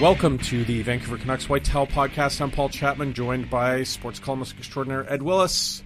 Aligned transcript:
Welcome 0.00 0.38
to 0.38 0.64
the 0.64 0.82
Vancouver 0.82 1.18
Canucks 1.18 1.48
Whitetail 1.48 1.88
Podcast. 1.88 2.40
I'm 2.40 2.52
Paul 2.52 2.68
Chapman, 2.68 3.14
joined 3.14 3.50
by 3.50 3.82
sports 3.82 4.20
columnist 4.20 4.56
extraordinaire 4.56 5.04
Ed 5.12 5.22
Willes, 5.22 5.82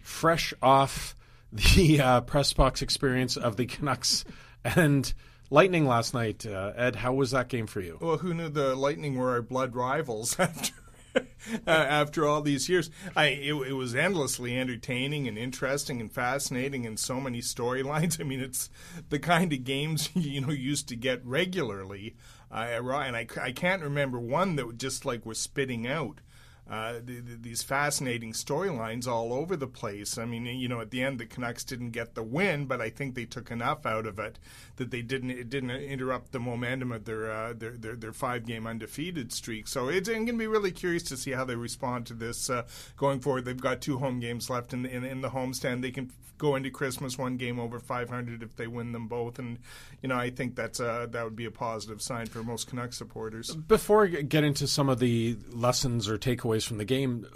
fresh 0.00 0.54
off 0.62 1.16
the 1.52 2.00
uh, 2.04 2.20
press 2.20 2.52
box 2.52 2.82
experience 2.82 3.36
of 3.36 3.56
the 3.56 3.66
Canucks 3.66 4.24
and 4.64 5.12
Lightning 5.50 5.86
last 5.88 6.14
night. 6.14 6.46
Uh, 6.46 6.72
Ed, 6.76 6.94
how 6.94 7.14
was 7.14 7.32
that 7.32 7.48
game 7.48 7.66
for 7.66 7.80
you? 7.80 7.98
Well, 8.00 8.18
who 8.18 8.32
knew 8.32 8.48
the 8.48 8.76
Lightning 8.76 9.16
were 9.16 9.30
our 9.30 9.42
blood 9.42 9.74
rivals 9.74 10.38
after 10.38 10.74
uh, 11.16 11.24
after 11.66 12.28
all 12.28 12.42
these 12.42 12.68
years? 12.68 12.90
I 13.16 13.24
it, 13.26 13.54
it 13.54 13.72
was 13.72 13.96
endlessly 13.96 14.56
entertaining 14.56 15.26
and 15.26 15.36
interesting 15.36 16.00
and 16.00 16.12
fascinating, 16.12 16.86
and 16.86 16.96
so 16.96 17.20
many 17.20 17.40
storylines. 17.40 18.20
I 18.20 18.24
mean, 18.24 18.40
it's 18.40 18.70
the 19.08 19.18
kind 19.18 19.52
of 19.52 19.64
games 19.64 20.10
you 20.14 20.42
know 20.42 20.52
used 20.52 20.88
to 20.90 20.96
get 20.96 21.26
regularly. 21.26 22.14
Uh, 22.50 22.56
and 22.56 23.16
I, 23.16 23.26
I 23.40 23.52
can't 23.52 23.82
remember 23.82 24.18
one 24.18 24.56
that 24.56 24.78
just 24.78 25.04
like 25.04 25.26
was 25.26 25.38
spitting 25.38 25.86
out. 25.86 26.20
Uh, 26.70 27.00
the, 27.02 27.20
the, 27.20 27.36
these 27.40 27.62
fascinating 27.62 28.34
storylines 28.34 29.06
all 29.06 29.32
over 29.32 29.56
the 29.56 29.66
place. 29.66 30.18
I 30.18 30.26
mean, 30.26 30.44
you 30.44 30.68
know, 30.68 30.82
at 30.82 30.90
the 30.90 31.02
end 31.02 31.18
the 31.18 31.24
Canucks 31.24 31.64
didn't 31.64 31.92
get 31.92 32.14
the 32.14 32.22
win, 32.22 32.66
but 32.66 32.78
I 32.78 32.90
think 32.90 33.14
they 33.14 33.24
took 33.24 33.50
enough 33.50 33.86
out 33.86 34.04
of 34.04 34.18
it 34.18 34.38
that 34.76 34.90
they 34.90 35.00
didn't 35.00 35.30
it 35.30 35.48
didn't 35.48 35.70
interrupt 35.70 36.32
the 36.32 36.40
momentum 36.40 36.92
of 36.92 37.06
their 37.06 37.32
uh, 37.32 37.54
their, 37.54 37.70
their, 37.70 37.96
their 37.96 38.12
five 38.12 38.44
game 38.44 38.66
undefeated 38.66 39.32
streak. 39.32 39.66
So 39.66 39.88
it's 39.88 40.10
I'm 40.10 40.26
going 40.26 40.26
to 40.26 40.32
be 40.38 40.46
really 40.46 40.70
curious 40.70 41.04
to 41.04 41.16
see 41.16 41.30
how 41.30 41.46
they 41.46 41.56
respond 41.56 42.04
to 42.08 42.14
this 42.14 42.50
uh, 42.50 42.66
going 42.98 43.20
forward. 43.20 43.46
They've 43.46 43.58
got 43.58 43.80
two 43.80 43.96
home 43.96 44.20
games 44.20 44.50
left 44.50 44.74
in, 44.74 44.84
in 44.84 45.04
in 45.04 45.22
the 45.22 45.30
homestand. 45.30 45.80
They 45.80 45.90
can 45.90 46.12
go 46.38 46.56
into 46.56 46.70
Christmas 46.70 47.18
one 47.18 47.36
game 47.36 47.58
over 47.58 47.78
500 47.78 48.42
if 48.42 48.56
they 48.56 48.66
win 48.66 48.92
them 48.92 49.08
both, 49.08 49.38
and 49.38 49.58
you 50.02 50.08
know 50.08 50.16
I 50.16 50.30
think 50.30 50.54
that's 50.54 50.80
a, 50.80 51.08
that 51.10 51.24
would 51.24 51.36
be 51.36 51.44
a 51.44 51.50
positive 51.50 52.00
sign 52.00 52.26
for 52.26 52.42
most 52.42 52.68
Canucks 52.68 52.96
supporters. 52.96 53.54
Before 53.54 54.04
I 54.04 54.08
get 54.08 54.44
into 54.44 54.66
some 54.66 54.88
of 54.88 54.98
the 54.98 55.36
lessons 55.50 56.08
or 56.08 56.16
takeaways 56.16 56.66
from 56.66 56.78
the 56.78 56.84
game, 56.84 57.26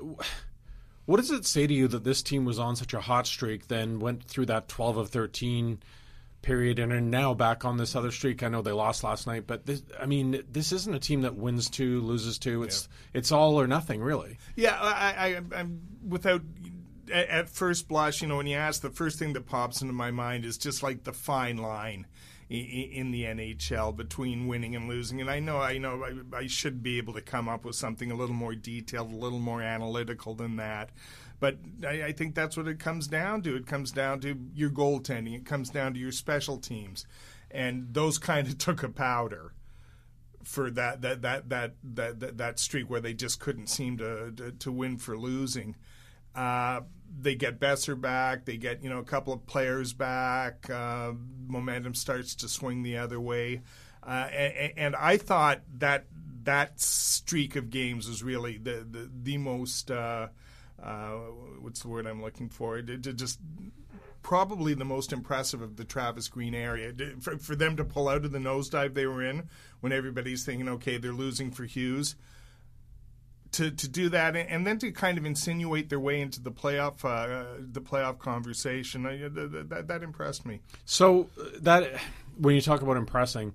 what 1.04 1.16
does 1.19 1.31
it 1.31 1.44
say 1.44 1.66
to 1.66 1.75
you 1.75 1.88
that 1.88 2.04
this 2.04 2.22
team 2.22 2.44
was 2.44 2.59
on 2.59 2.77
such 2.77 2.94
a 2.94 3.00
hot 3.00 3.27
streak, 3.27 3.69
then 3.69 3.99
went 3.99 4.25
through 4.25 4.47
that 4.47 4.69
12 4.69 4.97
of 4.97 5.09
13 5.10 5.81
period, 6.43 6.78
and 6.78 6.93
are 6.93 7.00
now 7.00 7.34
back 7.34 7.65
on 7.65 7.77
this 7.77 7.97
other 7.97 8.10
streak? 8.10 8.43
I 8.43 8.48
know 8.48 8.62
they 8.62 8.72
lost 8.72 9.04
last 9.04 9.27
night, 9.27 9.47
but 9.47 9.65
this, 9.65 9.82
I 9.98 10.06
mean, 10.06 10.43
this 10.50 10.72
isn't 10.72 10.94
a 10.94 10.98
team 10.98 11.22
that 11.22 11.37
wins 11.37 11.71
two, 11.71 12.00
loses 12.00 12.38
two. 12.38 12.62
It's 12.65 12.88
yeah. 12.91 13.19
it's 13.19 13.32
all 13.32 13.60
or 13.60 13.66
nothing, 13.66 14.03
really. 14.03 14.38
Yeah, 14.56 14.77
I, 14.81 15.37
I, 15.37 15.41
I'm 15.59 15.81
without 16.06 16.43
at 17.11 17.49
first 17.49 17.89
blush, 17.89 18.23
you 18.23 18.29
know, 18.29 18.37
when 18.37 18.47
you 18.47 18.57
ask, 18.57 18.83
the 18.83 18.91
first 18.91 19.19
thing 19.19 19.33
that 19.33 19.47
pops 19.47 19.83
into 19.83 19.95
my 19.95 20.11
mind 20.11 20.45
is 20.45 20.59
just 20.59 20.83
like 20.83 21.05
the 21.05 21.13
fine 21.13 21.57
line 21.57 22.07
in 22.49 23.13
the 23.13 23.25
NHL 23.25 23.97
between 23.97 24.47
winning 24.47 24.77
and 24.77 24.87
losing. 24.87 25.23
And 25.23 25.31
I 25.31 25.41
know, 25.41 25.59
I 25.59 25.79
know, 25.79 26.05
I, 26.05 26.37
I, 26.37 26.47
should 26.47 26.83
be 26.83 26.99
able 26.99 27.15
to 27.15 27.23
come 27.23 27.49
up 27.49 27.65
with 27.65 27.77
something 27.77 28.11
a 28.11 28.15
little 28.15 28.35
more 28.35 28.55
detailed, 28.55 29.11
a 29.11 29.17
little 29.17 29.39
more 29.39 29.63
analytical 29.63 30.35
than 30.35 30.57
that. 30.57 30.91
But 31.41 31.57
I, 31.87 32.05
I 32.05 32.13
think 32.13 32.35
that's 32.35 32.57
what 32.57 32.69
it 32.69 32.79
comes 32.79 33.07
down 33.07 33.41
to. 33.43 33.57
It 33.57 33.67
comes 33.67 33.91
down 33.91 34.21
to 34.21 34.39
your 34.55 34.69
goaltending. 34.69 35.34
It 35.34 35.47
comes 35.47 35.71
down 35.71 35.95
to 35.95 35.99
your 35.99 36.13
special 36.13 36.59
teams, 36.59 37.07
and 37.51 37.95
those 37.95 38.19
kind 38.19 38.47
of 38.47 38.59
took 38.59 38.83
a 38.83 38.89
powder 38.89 39.55
for 40.45 40.71
that 40.71 41.03
that 41.03 41.23
that 41.23 41.49
that 41.49 41.75
that 41.83 42.21
that, 42.21 42.39
that 42.39 42.59
streak 42.59 42.91
where 42.91 43.01
they 43.01 43.15
just 43.15 43.41
couldn't 43.41 43.69
seem 43.69 43.97
to 43.97 44.31
to, 44.33 44.53
to 44.53 44.71
win 44.71 44.99
for 44.99 45.17
losing. 45.17 45.75
Uh, 46.34 46.81
they 47.20 47.34
get 47.34 47.60
Boeser 47.60 48.00
back. 48.00 48.44
They 48.44 48.56
get 48.56 48.82
you 48.82 48.91
know 48.91 48.98
a 48.98 49.04
couple 49.04 49.32
of 49.32 49.47
players 49.47 49.93
back. 49.93 50.69
Uh, 50.69 51.12
momentum 51.47 51.94
starts 51.94 52.34
to 52.37 52.48
swing 52.48 52.82
the 52.82 52.98
other 52.98 53.20
way, 53.20 53.62
uh, 54.03 54.28
and, 54.32 54.72
and, 54.76 54.97
I 54.97 55.16
thought 55.16 55.60
that 55.78 56.06
that 56.44 56.81
streak 56.81 57.54
of 57.54 57.71
games 57.71 58.09
was 58.09 58.22
really 58.22 58.59
the 58.59 58.87
the, 58.88 59.10
the 59.22 59.38
most 59.38 59.91
uh, 59.91 60.28
uh 60.82 61.10
what's 61.60 61.82
the 61.82 61.88
word 61.88 62.06
I'm 62.06 62.22
looking 62.22 62.48
for? 62.48 62.78
It 62.78 63.00
just 63.00 63.38
probably 64.22 64.75
the 64.75 64.84
most 64.84 65.12
impressive 65.12 65.60
of 65.62 65.76
the 65.76 65.84
Travis 65.84 66.28
Green 66.28 66.54
area. 66.54 66.92
For, 67.21 67.37
for 67.38 67.56
them 67.56 67.76
to 67.76 67.84
pull 67.84 68.09
out 68.09 68.25
of 68.25 68.32
the 68.32 68.38
nosedive 68.38 68.94
they 68.94 69.06
were 69.06 69.22
in 69.22 69.48
when 69.81 69.92
everybody's 69.92 70.44
thinking, 70.44 70.69
okay, 70.69 70.97
they're 70.97 71.12
losing 71.12 71.50
for 71.50 71.65
Hughes 71.65 72.15
to, 73.53 73.71
to 73.71 73.89
do 73.89 74.09
that 74.09 74.35
and 74.35 74.67
then 74.67 74.79
to 74.79 74.91
kind 74.93 75.19
of 75.19 75.25
insinuate 75.25 75.89
their 75.89 76.01
way 76.01 76.21
into 76.21 76.43
the 76.43 76.51
playoff 76.51 77.05
uh, 77.05 77.45
the 77.59 77.81
playoff 77.81 78.19
conversation 78.19 79.03
that, 79.03 79.85
that 79.89 80.03
impressed 80.03 80.47
me. 80.47 80.61
So 80.85 81.29
uh, 81.41 81.45
that 81.61 82.01
when 82.39 82.55
you 82.55 82.61
talk 82.61 82.83
about 82.83 82.97
impressing, 82.97 83.55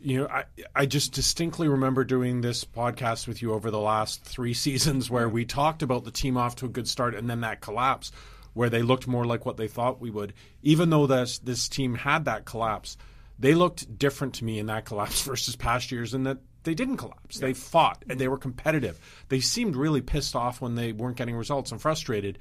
you 0.00 0.18
know, 0.18 0.28
I 0.28 0.44
I 0.74 0.86
just 0.86 1.12
distinctly 1.12 1.68
remember 1.68 2.04
doing 2.04 2.40
this 2.40 2.64
podcast 2.64 3.28
with 3.28 3.42
you 3.42 3.52
over 3.52 3.70
the 3.70 3.80
last 3.80 4.24
three 4.24 4.54
seasons 4.66 5.10
where 5.10 5.28
we 5.28 5.44
talked 5.44 5.82
about 5.82 6.04
the 6.04 6.10
team 6.10 6.36
off 6.36 6.56
to 6.56 6.66
a 6.66 6.70
good 6.70 6.88
start 6.88 7.14
and 7.14 7.28
then 7.28 7.42
that 7.42 7.60
collapse 7.60 8.10
where 8.52 8.70
they 8.70 8.82
looked 8.82 9.06
more 9.06 9.24
like 9.24 9.46
what 9.46 9.56
they 9.56 9.68
thought 9.68 10.00
we 10.00 10.10
would. 10.10 10.34
Even 10.62 10.90
though 10.90 11.06
this 11.06 11.38
this 11.38 11.68
team 11.68 11.94
had 11.94 12.24
that 12.24 12.44
collapse, 12.44 12.96
they 13.38 13.54
looked 13.54 13.98
different 13.98 14.34
to 14.34 14.44
me 14.44 14.58
in 14.58 14.66
that 14.66 14.84
collapse 14.86 15.22
versus 15.22 15.56
past 15.56 15.92
years, 15.92 16.14
and 16.14 16.26
that 16.26 16.38
they 16.64 16.74
didn't 16.74 16.98
collapse. 16.98 17.38
They 17.38 17.54
fought 17.54 18.04
and 18.08 18.20
they 18.20 18.28
were 18.28 18.38
competitive. 18.38 18.98
They 19.28 19.40
seemed 19.40 19.76
really 19.76 20.00
pissed 20.00 20.36
off 20.36 20.60
when 20.60 20.74
they 20.74 20.92
weren't 20.92 21.16
getting 21.16 21.36
results 21.36 21.72
and 21.72 21.80
frustrated. 21.80 22.38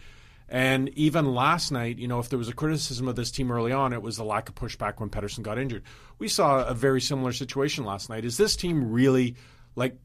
And 0.49 0.89
even 0.89 1.33
last 1.33 1.71
night, 1.71 1.99
you 1.99 2.07
know, 2.07 2.19
if 2.19 2.29
there 2.29 2.39
was 2.39 2.49
a 2.49 2.53
criticism 2.53 3.07
of 3.07 3.15
this 3.15 3.29
team 3.29 3.51
early 3.51 3.71
on, 3.71 3.93
it 3.93 4.01
was 4.01 4.17
the 4.17 4.23
lack 4.23 4.49
of 4.49 4.55
pushback 4.55 4.99
when 4.99 5.09
Pettersson 5.09 5.43
got 5.43 5.59
injured. 5.59 5.83
We 6.17 6.27
saw 6.27 6.65
a 6.65 6.73
very 6.73 7.01
similar 7.01 7.33
situation 7.33 7.85
last 7.85 8.09
night. 8.09 8.25
Is 8.25 8.37
this 8.37 8.55
team 8.55 8.91
really 8.91 9.35
like 9.75 9.95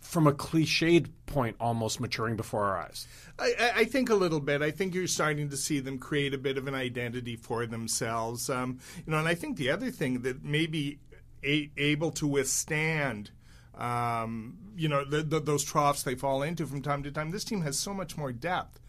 from 0.00 0.28
a 0.28 0.32
cliched 0.32 1.10
point 1.26 1.56
almost 1.58 2.00
maturing 2.00 2.36
before 2.36 2.64
our 2.64 2.78
eyes? 2.78 3.08
I, 3.38 3.72
I, 3.74 3.84
think 3.84 4.08
a 4.08 4.14
little 4.14 4.38
bit. 4.40 4.62
I 4.62 4.70
think 4.70 4.94
you're 4.94 5.08
starting 5.08 5.50
to 5.50 5.56
see 5.56 5.80
them 5.80 5.98
create 5.98 6.32
a 6.32 6.38
bit 6.38 6.56
of 6.56 6.68
an 6.68 6.74
identity 6.74 7.34
for 7.34 7.66
themselves. 7.66 8.48
Um, 8.48 8.78
you 9.04 9.10
know, 9.10 9.18
and 9.18 9.26
I 9.26 9.34
think 9.34 9.56
the 9.56 9.70
other 9.70 9.90
thing 9.90 10.22
that 10.22 10.44
maybe 10.44 11.00
a- 11.44 11.70
able 11.76 12.10
to 12.12 12.26
withstand 12.26 13.30
um, 13.76 14.56
you 14.76 14.88
know 14.88 15.04
the, 15.04 15.22
the, 15.22 15.40
those 15.40 15.64
troughs 15.64 16.02
they 16.02 16.14
fall 16.14 16.42
into 16.42 16.66
from 16.66 16.82
time 16.82 17.02
to 17.02 17.10
time. 17.10 17.30
This 17.30 17.44
team 17.44 17.62
has 17.62 17.78
so 17.78 17.92
much 17.92 18.16
more 18.16 18.32
depth. 18.32 18.80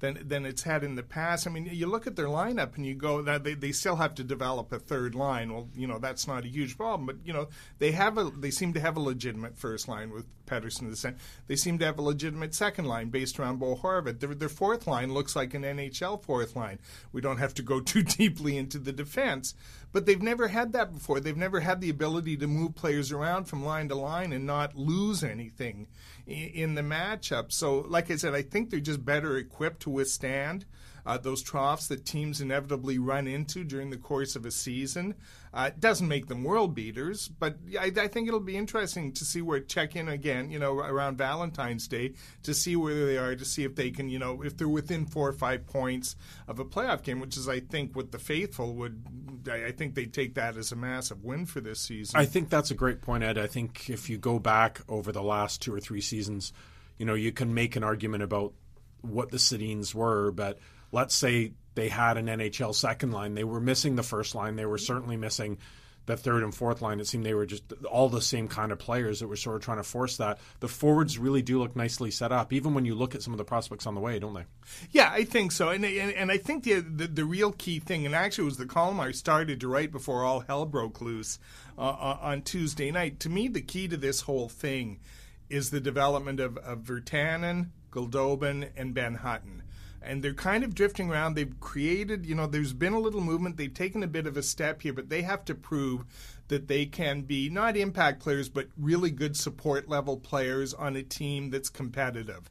than 0.00 0.26
than 0.26 0.44
it's 0.44 0.62
had 0.64 0.84
in 0.84 0.96
the 0.96 1.02
past. 1.02 1.46
I 1.46 1.50
mean, 1.50 1.68
you 1.70 1.86
look 1.86 2.06
at 2.06 2.16
their 2.16 2.26
lineup 2.26 2.76
and 2.76 2.84
you 2.84 2.94
go 2.94 3.22
that 3.22 3.44
they, 3.44 3.54
they 3.54 3.72
still 3.72 3.96
have 3.96 4.14
to 4.16 4.24
develop 4.24 4.72
a 4.72 4.78
third 4.78 5.14
line. 5.14 5.52
Well, 5.52 5.68
you 5.74 5.86
know 5.86 5.98
that's 5.98 6.26
not 6.26 6.44
a 6.44 6.48
huge 6.48 6.76
problem, 6.76 7.06
but 7.06 7.16
you 7.24 7.32
know 7.32 7.48
they 7.78 7.92
have 7.92 8.18
a 8.18 8.24
they 8.24 8.50
seem 8.50 8.74
to 8.74 8.80
have 8.80 8.96
a 8.98 9.00
legitimate 9.00 9.56
first 9.56 9.88
line 9.88 10.10
with 10.10 10.26
Pettersson 10.46 10.90
the 10.90 10.96
center. 10.96 11.16
They 11.46 11.56
seem 11.56 11.78
to 11.78 11.86
have 11.86 11.98
a 11.98 12.02
legitimate 12.02 12.54
second 12.54 12.84
line 12.84 13.08
based 13.08 13.38
around 13.38 13.58
Bo 13.60 13.76
Horvat. 13.76 14.20
Their, 14.20 14.34
their 14.34 14.48
fourth 14.50 14.86
line 14.86 15.14
looks 15.14 15.34
like 15.34 15.54
an 15.54 15.62
NHL 15.62 16.22
fourth 16.22 16.54
line. 16.54 16.80
We 17.12 17.22
don't 17.22 17.38
have 17.38 17.54
to 17.54 17.62
go 17.62 17.80
too 17.92 18.02
deeply 18.02 18.58
into 18.58 18.78
the 18.78 18.92
defense, 18.92 19.54
but 19.94 20.06
they've 20.06 20.20
never 20.20 20.48
had 20.48 20.72
that 20.72 20.92
before. 20.92 21.20
They've 21.20 21.36
never 21.36 21.60
had 21.60 21.80
the 21.80 21.88
ability 21.88 22.36
to 22.38 22.48
move 22.48 22.74
players 22.74 23.12
around 23.12 23.44
from 23.44 23.64
line 23.64 23.88
to 23.90 23.94
line 23.94 24.32
and 24.32 24.44
not 24.44 24.74
lose 24.74 25.22
anything 25.22 25.86
in 26.26 26.74
the 26.74 26.82
matchup. 26.82 27.52
So, 27.52 27.78
like 27.88 28.10
I 28.10 28.16
said, 28.16 28.34
I 28.34 28.42
think 28.42 28.70
they're 28.70 28.80
just 28.80 29.04
better 29.04 29.36
equipped 29.36 29.82
to 29.82 29.90
withstand 29.90 30.64
uh, 31.06 31.18
those 31.18 31.42
troughs 31.42 31.88
that 31.88 32.06
teams 32.06 32.40
inevitably 32.40 32.98
run 32.98 33.26
into 33.26 33.64
during 33.64 33.90
the 33.90 33.96
course 33.96 34.36
of 34.36 34.46
a 34.46 34.50
season. 34.50 35.14
Uh, 35.52 35.68
it 35.68 35.78
doesn't 35.78 36.08
make 36.08 36.26
them 36.26 36.42
world 36.42 36.74
beaters, 36.74 37.28
but 37.28 37.56
I, 37.78 37.92
I, 37.96 38.08
think 38.08 38.26
it'll 38.26 38.40
be 38.40 38.56
interesting 38.56 39.12
to 39.12 39.24
see 39.24 39.40
where 39.40 39.60
check 39.60 39.94
in 39.94 40.08
again, 40.08 40.50
you 40.50 40.58
know, 40.58 40.78
around 40.78 41.16
Valentine's 41.16 41.86
Day 41.86 42.14
to 42.42 42.52
see 42.52 42.74
where 42.74 43.06
they 43.06 43.18
are, 43.18 43.36
to 43.36 43.44
see 43.44 43.62
if 43.62 43.76
they 43.76 43.92
can, 43.92 44.08
you 44.08 44.18
know, 44.18 44.42
if 44.42 44.56
they're 44.56 44.68
within 44.68 45.06
four 45.06 45.28
or 45.28 45.32
five 45.32 45.64
points 45.66 46.16
of 46.48 46.58
a 46.58 46.64
playoff 46.64 47.04
game, 47.04 47.20
which 47.20 47.36
is, 47.36 47.48
I 47.48 47.60
think, 47.60 47.94
what 47.94 48.10
the 48.10 48.18
faithful 48.18 48.74
would. 48.74 49.04
I, 49.48 49.66
I 49.66 49.72
think 49.72 49.94
they 49.94 50.06
take 50.06 50.34
that 50.34 50.56
as 50.56 50.72
a 50.72 50.76
massive 50.76 51.22
win 51.22 51.46
for 51.46 51.60
this 51.60 51.80
season. 51.80 52.18
I 52.18 52.24
think 52.24 52.48
that's 52.50 52.72
a 52.72 52.74
great 52.74 53.00
point, 53.00 53.22
Ed. 53.22 53.38
I 53.38 53.46
think 53.46 53.88
if 53.88 54.10
you 54.10 54.18
go 54.18 54.40
back 54.40 54.80
over 54.88 55.12
the 55.12 55.22
last 55.22 55.62
two 55.62 55.72
or 55.72 55.78
three 55.78 56.00
seasons, 56.00 56.52
you 56.98 57.06
know, 57.06 57.14
you 57.14 57.30
can 57.30 57.54
make 57.54 57.76
an 57.76 57.84
argument 57.84 58.24
about 58.24 58.54
what 59.02 59.30
the 59.30 59.36
Sedins 59.36 59.94
were, 59.94 60.32
but 60.32 60.58
let's 60.94 61.14
say 61.14 61.52
they 61.74 61.88
had 61.88 62.16
an 62.16 62.26
NHL 62.26 62.74
second 62.74 63.10
line. 63.10 63.34
They 63.34 63.44
were 63.44 63.60
missing 63.60 63.96
the 63.96 64.04
first 64.04 64.34
line. 64.34 64.54
They 64.54 64.64
were 64.64 64.78
certainly 64.78 65.16
missing 65.16 65.58
the 66.06 66.16
third 66.16 66.44
and 66.44 66.54
fourth 66.54 66.82
line. 66.82 67.00
It 67.00 67.08
seemed 67.08 67.26
they 67.26 67.34
were 67.34 67.46
just 67.46 67.64
all 67.90 68.08
the 68.08 68.20
same 68.20 68.46
kind 68.46 68.70
of 68.70 68.78
players 68.78 69.18
that 69.18 69.26
were 69.26 69.36
sort 69.36 69.56
of 69.56 69.62
trying 69.62 69.78
to 69.78 69.82
force 69.82 70.18
that. 70.18 70.38
The 70.60 70.68
forwards 70.68 71.18
really 71.18 71.42
do 71.42 71.58
look 71.58 71.74
nicely 71.74 72.12
set 72.12 72.30
up, 72.30 72.52
even 72.52 72.74
when 72.74 72.84
you 72.84 72.94
look 72.94 73.16
at 73.16 73.22
some 73.22 73.34
of 73.34 73.38
the 73.38 73.44
prospects 73.44 73.86
on 73.86 73.96
the 73.96 74.00
way, 74.00 74.20
don't 74.20 74.34
they? 74.34 74.44
Yeah, 74.92 75.10
I 75.10 75.24
think 75.24 75.50
so. 75.50 75.70
And 75.70 75.84
and, 75.84 76.12
and 76.12 76.30
I 76.30 76.36
think 76.36 76.62
the, 76.62 76.80
the, 76.80 77.08
the 77.08 77.24
real 77.24 77.50
key 77.50 77.80
thing, 77.80 78.06
and 78.06 78.14
actually 78.14 78.44
was 78.44 78.58
the 78.58 78.66
column 78.66 79.00
I 79.00 79.10
started 79.10 79.60
to 79.60 79.68
write 79.68 79.90
before 79.90 80.22
all 80.22 80.40
hell 80.40 80.64
broke 80.64 81.00
loose 81.00 81.40
uh, 81.76 81.80
uh 81.80 82.18
on 82.20 82.42
Tuesday 82.42 82.92
night. 82.92 83.18
To 83.20 83.28
me, 83.28 83.48
the 83.48 83.62
key 83.62 83.88
to 83.88 83.96
this 83.96 84.20
whole 84.20 84.48
thing 84.48 85.00
is 85.48 85.70
the 85.70 85.80
development 85.80 86.38
of, 86.38 86.56
of 86.58 86.80
Virtanen, 86.80 87.70
Goldobin, 87.90 88.70
and 88.76 88.94
Ben 88.94 89.16
Hutton 89.16 89.63
and 90.04 90.22
they're 90.22 90.34
kind 90.34 90.64
of 90.64 90.74
drifting 90.74 91.10
around. 91.10 91.34
They've 91.34 91.58
created, 91.60 92.26
you 92.26 92.34
know, 92.34 92.46
there's 92.46 92.72
been 92.72 92.92
a 92.92 93.00
little 93.00 93.20
movement. 93.20 93.56
They've 93.56 93.72
taken 93.72 94.02
a 94.02 94.08
bit 94.08 94.26
of 94.26 94.36
a 94.36 94.42
step 94.42 94.82
here, 94.82 94.92
but 94.92 95.08
they 95.08 95.22
have 95.22 95.44
to 95.46 95.54
prove 95.54 96.04
that 96.48 96.68
they 96.68 96.86
can 96.86 97.22
be 97.22 97.48
not 97.48 97.76
impact 97.76 98.20
players, 98.20 98.48
but 98.48 98.68
really 98.78 99.10
good 99.10 99.36
support 99.36 99.88
level 99.88 100.16
players 100.16 100.74
on 100.74 100.96
a 100.96 101.02
team 101.02 101.50
that's 101.50 101.70
competitive. 101.70 102.50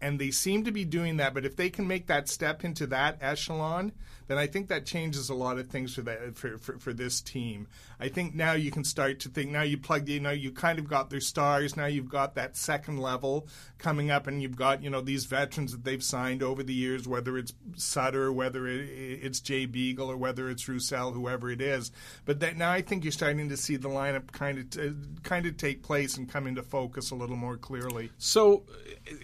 And 0.00 0.18
they 0.18 0.30
seem 0.30 0.64
to 0.64 0.72
be 0.72 0.84
doing 0.84 1.16
that, 1.18 1.34
but 1.34 1.44
if 1.44 1.56
they 1.56 1.70
can 1.70 1.86
make 1.86 2.06
that 2.06 2.28
step 2.28 2.64
into 2.64 2.86
that 2.88 3.18
echelon, 3.20 3.92
then 4.26 4.38
I 4.38 4.46
think 4.46 4.68
that 4.68 4.86
changes 4.86 5.28
a 5.28 5.34
lot 5.34 5.58
of 5.58 5.68
things 5.68 5.94
for 5.94 6.02
that 6.02 6.36
for, 6.36 6.58
for, 6.58 6.78
for 6.78 6.92
this 6.92 7.20
team. 7.20 7.66
I 8.02 8.08
think 8.08 8.34
now 8.34 8.52
you 8.52 8.70
can 8.70 8.84
start 8.84 9.20
to 9.20 9.28
think 9.28 9.50
now 9.50 9.62
you 9.62 9.78
plugged 9.78 10.08
you 10.08 10.18
know 10.18 10.30
you 10.30 10.50
kind 10.50 10.78
of 10.78 10.88
got 10.88 11.10
their 11.10 11.20
stars 11.20 11.76
now 11.76 11.86
you've 11.86 12.08
got 12.08 12.34
that 12.34 12.56
second 12.56 12.98
level 12.98 13.46
coming 13.78 14.10
up 14.10 14.26
and 14.26 14.42
you've 14.42 14.56
got 14.56 14.82
you 14.82 14.90
know 14.90 15.00
these 15.00 15.24
veterans 15.24 15.70
that 15.70 15.84
they've 15.84 16.02
signed 16.02 16.42
over 16.42 16.62
the 16.64 16.74
years 16.74 17.06
whether 17.06 17.38
it's 17.38 17.52
Sutter 17.76 18.32
whether 18.32 18.66
it's 18.66 19.40
Jay 19.40 19.66
Beagle 19.66 20.10
or 20.10 20.16
whether 20.16 20.50
it's 20.50 20.68
Roussel 20.68 21.12
whoever 21.12 21.50
it 21.50 21.60
is 21.60 21.92
but 22.24 22.40
that 22.40 22.56
now 22.56 22.72
I 22.72 22.82
think 22.82 23.04
you're 23.04 23.12
starting 23.12 23.48
to 23.48 23.56
see 23.56 23.76
the 23.76 23.88
lineup 23.88 24.32
kind 24.32 24.58
of 24.58 24.70
t- 24.70 24.92
kind 25.22 25.46
of 25.46 25.56
take 25.56 25.82
place 25.82 26.16
and 26.16 26.28
come 26.28 26.46
into 26.46 26.62
focus 26.62 27.10
a 27.12 27.14
little 27.14 27.36
more 27.36 27.56
clearly. 27.56 28.10
So 28.18 28.64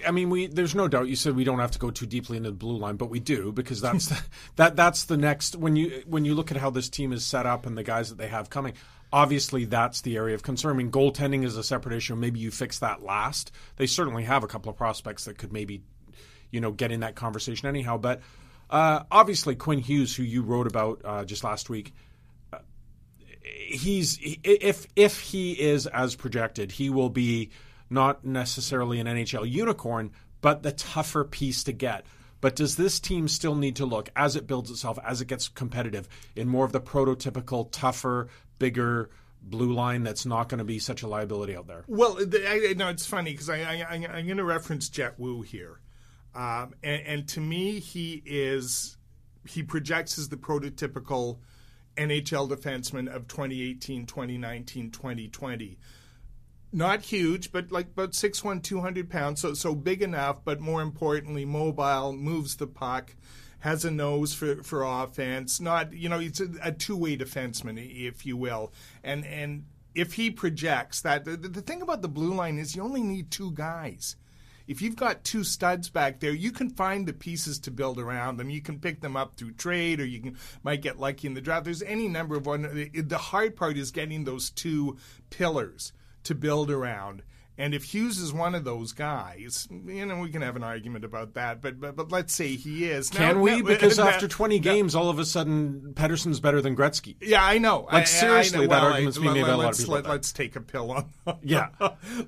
I 0.06 0.12
mean 0.12 0.30
we 0.30 0.46
there's 0.46 0.74
no 0.74 0.86
doubt 0.86 1.08
you 1.08 1.16
said 1.16 1.34
we 1.34 1.44
don't 1.44 1.58
have 1.58 1.72
to 1.72 1.78
go 1.80 1.90
too 1.90 2.06
deeply 2.06 2.36
into 2.36 2.50
the 2.50 2.56
blue 2.56 2.76
line 2.76 2.96
but 2.96 3.10
we 3.10 3.18
do 3.18 3.50
because 3.50 3.80
that's 3.80 4.12
that 4.56 4.76
that 4.76 4.87
that's 4.88 5.04
the 5.04 5.18
next 5.18 5.54
when 5.54 5.76
you 5.76 6.02
when 6.06 6.24
you 6.24 6.34
look 6.34 6.50
at 6.50 6.56
how 6.56 6.70
this 6.70 6.88
team 6.88 7.12
is 7.12 7.24
set 7.24 7.44
up 7.44 7.66
and 7.66 7.76
the 7.76 7.82
guys 7.82 8.08
that 8.08 8.16
they 8.16 8.28
have 8.28 8.48
coming 8.48 8.72
Obviously, 9.10 9.64
that's 9.64 10.02
the 10.02 10.16
area 10.16 10.34
of 10.34 10.42
concern. 10.42 10.72
I 10.72 10.76
mean, 10.76 10.90
goaltending 10.90 11.42
is 11.42 11.56
a 11.56 11.62
separate 11.62 11.94
issue. 11.94 12.14
Maybe 12.14 12.40
you 12.40 12.50
fix 12.50 12.80
that 12.80 13.02
last. 13.02 13.50
They 13.76 13.86
certainly 13.86 14.24
have 14.24 14.44
a 14.44 14.46
couple 14.46 14.68
of 14.70 14.76
prospects 14.76 15.24
that 15.24 15.38
could 15.38 15.50
maybe, 15.50 15.82
you 16.50 16.60
know, 16.60 16.72
get 16.72 16.92
in 16.92 17.00
that 17.00 17.14
conversation 17.14 17.68
anyhow. 17.68 17.96
But 17.96 18.20
uh, 18.68 19.04
obviously, 19.10 19.56
Quinn 19.56 19.78
Hughes, 19.78 20.14
who 20.14 20.24
you 20.24 20.42
wrote 20.42 20.66
about 20.66 21.00
uh, 21.06 21.24
just 21.24 21.42
last 21.42 21.70
week, 21.70 21.94
uh, 22.52 22.58
he's 23.42 24.18
if 24.20 24.86
if 24.94 25.20
he 25.20 25.52
is 25.52 25.86
as 25.86 26.14
projected, 26.14 26.72
he 26.72 26.90
will 26.90 27.08
be 27.08 27.48
not 27.88 28.26
necessarily 28.26 29.00
an 29.00 29.06
NHL 29.06 29.50
unicorn, 29.50 30.10
but 30.42 30.62
the 30.62 30.72
tougher 30.72 31.24
piece 31.24 31.64
to 31.64 31.72
get. 31.72 32.04
But 32.40 32.56
does 32.56 32.76
this 32.76 33.00
team 33.00 33.28
still 33.28 33.54
need 33.54 33.76
to 33.76 33.86
look 33.86 34.10
as 34.14 34.36
it 34.36 34.46
builds 34.46 34.70
itself, 34.70 34.98
as 35.04 35.20
it 35.20 35.26
gets 35.26 35.48
competitive, 35.48 36.08
in 36.36 36.48
more 36.48 36.64
of 36.64 36.72
the 36.72 36.80
prototypical, 36.80 37.68
tougher, 37.72 38.28
bigger 38.58 39.10
blue 39.42 39.72
line 39.72 40.02
that's 40.02 40.26
not 40.26 40.48
going 40.48 40.58
to 40.58 40.64
be 40.64 40.78
such 40.78 41.02
a 41.02 41.08
liability 41.08 41.56
out 41.56 41.66
there? 41.66 41.84
Well, 41.86 42.18
I, 42.20 42.74
no, 42.76 42.88
it's 42.88 43.06
funny 43.06 43.32
because 43.32 43.48
I, 43.48 43.58
I, 43.58 43.94
am 43.94 44.26
going 44.26 44.36
to 44.36 44.44
reference 44.44 44.88
Jett 44.88 45.18
Woo 45.18 45.42
here. 45.42 45.80
Um, 46.34 46.74
and, 46.82 47.02
and 47.06 47.28
to 47.30 47.40
me, 47.40 47.80
he 47.80 48.22
is 48.24 48.96
he 49.48 49.62
projects 49.62 50.18
as 50.18 50.28
the 50.28 50.36
prototypical 50.36 51.38
NHL 51.96 52.48
defenseman 52.48 53.08
of 53.08 53.26
2018, 53.28 54.06
2019, 54.06 54.90
2020 54.90 55.78
not 56.72 57.02
huge, 57.02 57.50
but 57.52 57.72
like 57.72 57.86
about 57.86 58.12
6'1", 58.12 58.62
200 58.62 59.10
pounds, 59.10 59.40
so 59.40 59.54
so 59.54 59.74
big 59.74 60.02
enough, 60.02 60.44
but 60.44 60.60
more 60.60 60.82
importantly, 60.82 61.44
mobile, 61.44 62.12
moves 62.12 62.56
the 62.56 62.66
puck, 62.66 63.14
has 63.60 63.84
a 63.84 63.90
nose 63.90 64.34
for, 64.34 64.62
for 64.62 64.82
offense. 64.82 65.60
Not 65.60 65.92
you 65.92 66.08
know, 66.08 66.18
he's 66.18 66.40
a, 66.40 66.48
a 66.62 66.72
two 66.72 66.96
way 66.96 67.16
defenseman, 67.16 67.78
if 67.78 68.26
you 68.26 68.36
will, 68.36 68.72
and 69.02 69.24
and 69.24 69.64
if 69.94 70.14
he 70.14 70.30
projects 70.30 71.00
that, 71.00 71.24
the, 71.24 71.36
the 71.36 71.62
thing 71.62 71.82
about 71.82 72.02
the 72.02 72.08
blue 72.08 72.34
line 72.34 72.58
is 72.58 72.76
you 72.76 72.82
only 72.82 73.02
need 73.02 73.30
two 73.30 73.52
guys. 73.52 74.16
If 74.68 74.82
you've 74.82 74.96
got 74.96 75.24
two 75.24 75.44
studs 75.44 75.88
back 75.88 76.20
there, 76.20 76.30
you 76.30 76.52
can 76.52 76.68
find 76.68 77.06
the 77.06 77.14
pieces 77.14 77.58
to 77.60 77.70
build 77.70 77.98
around 77.98 78.36
them. 78.36 78.50
You 78.50 78.60
can 78.60 78.78
pick 78.78 79.00
them 79.00 79.16
up 79.16 79.36
through 79.36 79.52
trade, 79.52 79.98
or 79.98 80.04
you 80.04 80.20
can 80.20 80.36
might 80.62 80.82
get 80.82 81.00
lucky 81.00 81.26
in 81.26 81.32
the 81.32 81.40
draft. 81.40 81.64
There's 81.64 81.82
any 81.82 82.06
number 82.06 82.36
of 82.36 82.44
one. 82.44 82.90
The 82.94 83.18
hard 83.18 83.56
part 83.56 83.78
is 83.78 83.90
getting 83.90 84.24
those 84.24 84.50
two 84.50 84.98
pillars 85.30 85.94
to 86.24 86.34
build 86.34 86.70
around. 86.70 87.22
And 87.58 87.74
if 87.74 87.82
Hughes 87.82 88.18
is 88.18 88.32
one 88.32 88.54
of 88.54 88.62
those 88.62 88.92
guys, 88.92 89.66
you 89.70 90.06
know, 90.06 90.20
we 90.20 90.30
can 90.30 90.42
have 90.42 90.54
an 90.54 90.62
argument 90.62 91.04
about 91.04 91.34
that. 91.34 91.60
But 91.60 91.80
but, 91.80 91.96
but 91.96 92.12
let's 92.12 92.32
say 92.32 92.54
he 92.54 92.84
is. 92.84 93.10
Can 93.10 93.36
now, 93.36 93.42
we? 93.42 93.56
Now, 93.56 93.66
because 93.66 93.98
now, 93.98 94.06
after 94.06 94.28
20 94.28 94.60
games, 94.60 94.94
all 94.94 95.10
of 95.10 95.18
a 95.18 95.24
sudden, 95.24 95.92
Pettersson's 95.94 96.38
better 96.38 96.62
than 96.62 96.76
Gretzky. 96.76 97.16
Yeah, 97.20 97.44
I 97.44 97.58
know. 97.58 97.88
Like, 97.92 98.06
seriously, 98.06 98.60
I, 98.60 98.62
I 98.62 98.66
know. 98.66 98.70
that 98.70 98.82
well, 98.82 98.92
argument's 98.92 99.18
being 99.18 99.34
made 99.34 99.42
by 99.42 99.48
a 99.48 99.56
lot 99.56 99.72
of 99.72 99.78
people. 99.78 99.94
Let, 99.94 100.06
us 100.06 100.32
take 100.32 100.54
a 100.54 100.60
pill 100.60 100.92
on 100.92 101.12
Yeah. 101.42 101.70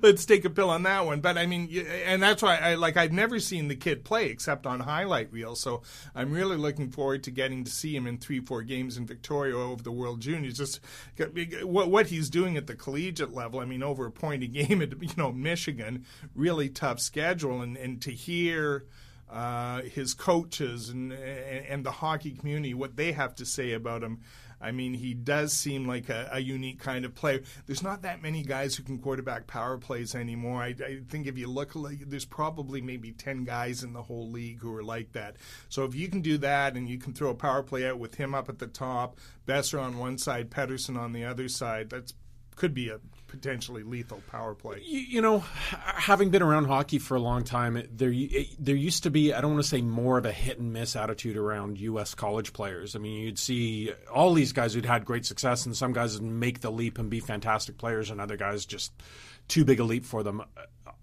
let's 0.01 0.25
take 0.25 0.43
a 0.43 0.49
pill 0.49 0.69
on 0.69 0.83
that 0.83 1.05
one. 1.05 1.21
But 1.21 1.37
I 1.37 1.45
mean, 1.45 1.69
and 2.05 2.21
that's 2.21 2.43
why 2.43 2.57
I 2.57 2.75
like, 2.75 2.97
I've 2.97 3.13
never 3.13 3.39
seen 3.39 3.69
the 3.69 3.75
kid 3.77 4.03
play 4.03 4.25
except 4.25 4.67
on 4.67 4.81
highlight 4.81 5.31
reel. 5.31 5.55
So 5.55 5.81
I'm 6.13 6.33
really 6.33 6.57
looking 6.57 6.89
forward 6.89 7.23
to 7.23 7.31
getting 7.31 7.63
to 7.63 7.71
see 7.71 7.95
him 7.95 8.05
in 8.05 8.17
three, 8.17 8.41
four 8.41 8.63
games 8.63 8.97
in 8.97 9.05
Victoria 9.05 9.55
over 9.55 9.81
the 9.81 9.93
World 9.93 10.19
Juniors. 10.19 10.57
Just 10.57 10.81
what, 11.63 11.89
what 11.89 12.07
he's 12.07 12.29
doing 12.29 12.57
at 12.57 12.67
the 12.67 12.75
collegiate 12.75 13.33
level. 13.33 13.61
I 13.61 13.65
mean, 13.65 13.81
over 13.81 14.05
a 14.05 14.11
point 14.11 14.43
a 14.43 14.47
game 14.47 14.81
at, 14.81 15.01
you 15.01 15.09
know, 15.15 15.20
Michigan 15.29 16.05
really 16.33 16.69
tough 16.69 17.01
schedule, 17.01 17.61
and, 17.61 17.75
and 17.77 18.01
to 18.01 18.11
hear 18.11 18.85
uh, 19.29 19.81
his 19.83 20.13
coaches 20.13 20.89
and, 20.89 21.13
and 21.13 21.85
the 21.85 21.91
hockey 21.91 22.31
community 22.31 22.73
what 22.73 22.95
they 22.95 23.11
have 23.11 23.35
to 23.35 23.45
say 23.45 23.73
about 23.73 24.03
him. 24.03 24.19
I 24.63 24.71
mean, 24.71 24.93
he 24.93 25.15
does 25.15 25.53
seem 25.53 25.87
like 25.87 26.09
a, 26.09 26.29
a, 26.33 26.39
unique 26.39 26.79
kind 26.79 27.03
of 27.03 27.15
player. 27.15 27.41
There's 27.65 27.81
not 27.81 28.03
that 28.03 28.21
many 28.21 28.43
guys 28.43 28.75
who 28.75 28.83
can 28.83 28.99
quarterback 28.99 29.47
power 29.47 29.77
plays 29.79 30.13
anymore. 30.13 30.61
I, 30.61 30.75
I, 30.85 30.99
think 31.09 31.25
if 31.25 31.35
you 31.35 31.47
look, 31.47 31.71
there's 32.05 32.25
probably 32.25 32.79
maybe 32.79 33.11
10 33.11 33.43
guys 33.43 33.83
in 33.83 33.93
the 33.93 34.03
whole 34.03 34.29
league 34.29 34.59
who 34.59 34.75
are 34.75 34.83
like 34.83 35.13
that. 35.13 35.37
So 35.69 35.83
if 35.85 35.95
you 35.95 36.07
can 36.09 36.21
do 36.21 36.37
that 36.39 36.75
and 36.75 36.87
you 36.87 36.99
can 36.99 37.13
throw 37.13 37.31
a 37.31 37.35
power 37.35 37.63
play 37.63 37.87
out 37.87 37.97
with 37.97 38.15
him 38.15 38.35
up 38.35 38.49
at 38.49 38.59
the 38.59 38.67
top, 38.67 39.17
Boeser 39.47 39.81
on 39.81 39.97
one 39.97 40.19
side, 40.19 40.51
Pettersson 40.51 40.95
on 40.95 41.11
the 41.11 41.25
other 41.25 41.47
side, 41.47 41.89
that's 41.89 42.13
could 42.55 42.73
be 42.75 42.89
a 42.89 42.99
potentially 43.31 43.81
lethal 43.81 44.21
power 44.29 44.53
play. 44.53 44.81
You, 44.83 44.99
you, 44.99 45.21
know, 45.21 45.39
having 45.39 46.29
been 46.29 46.41
around 46.41 46.65
hockey 46.65 46.99
for 46.99 47.15
a 47.15 47.19
long 47.19 47.43
time, 47.45 47.81
there 47.91 48.13
there 48.59 48.75
used 48.75 49.03
to 49.03 49.09
be 49.09 49.33
I 49.33 49.39
don't 49.39 49.53
want 49.53 49.63
to 49.63 49.69
say 49.69 49.81
more 49.81 50.17
of 50.17 50.25
a 50.25 50.33
hit 50.33 50.59
and 50.59 50.73
miss 50.73 50.95
attitude 50.97 51.37
around 51.37 51.79
U.S. 51.79 52.13
college 52.13 52.51
players. 52.51 52.95
I 52.95 52.99
mean, 52.99 53.21
you'd 53.21 53.39
see 53.39 53.93
all 54.13 54.33
these 54.33 54.51
guys 54.51 54.73
who'd 54.73 54.85
had 54.85 55.05
great 55.05 55.25
success, 55.25 55.65
and 55.65 55.75
some 55.75 55.93
guys 55.93 56.19
make 56.19 56.59
the 56.59 56.71
leap 56.71 56.99
and 56.99 57.09
be 57.09 57.21
fantastic 57.21 57.77
players, 57.77 58.11
and 58.11 58.19
other 58.19 58.35
guys 58.35 58.65
just 58.65 58.91
too 59.47 59.63
big 59.63 59.79
a 59.79 59.83
leap 59.85 60.05
for 60.05 60.23
them. 60.23 60.43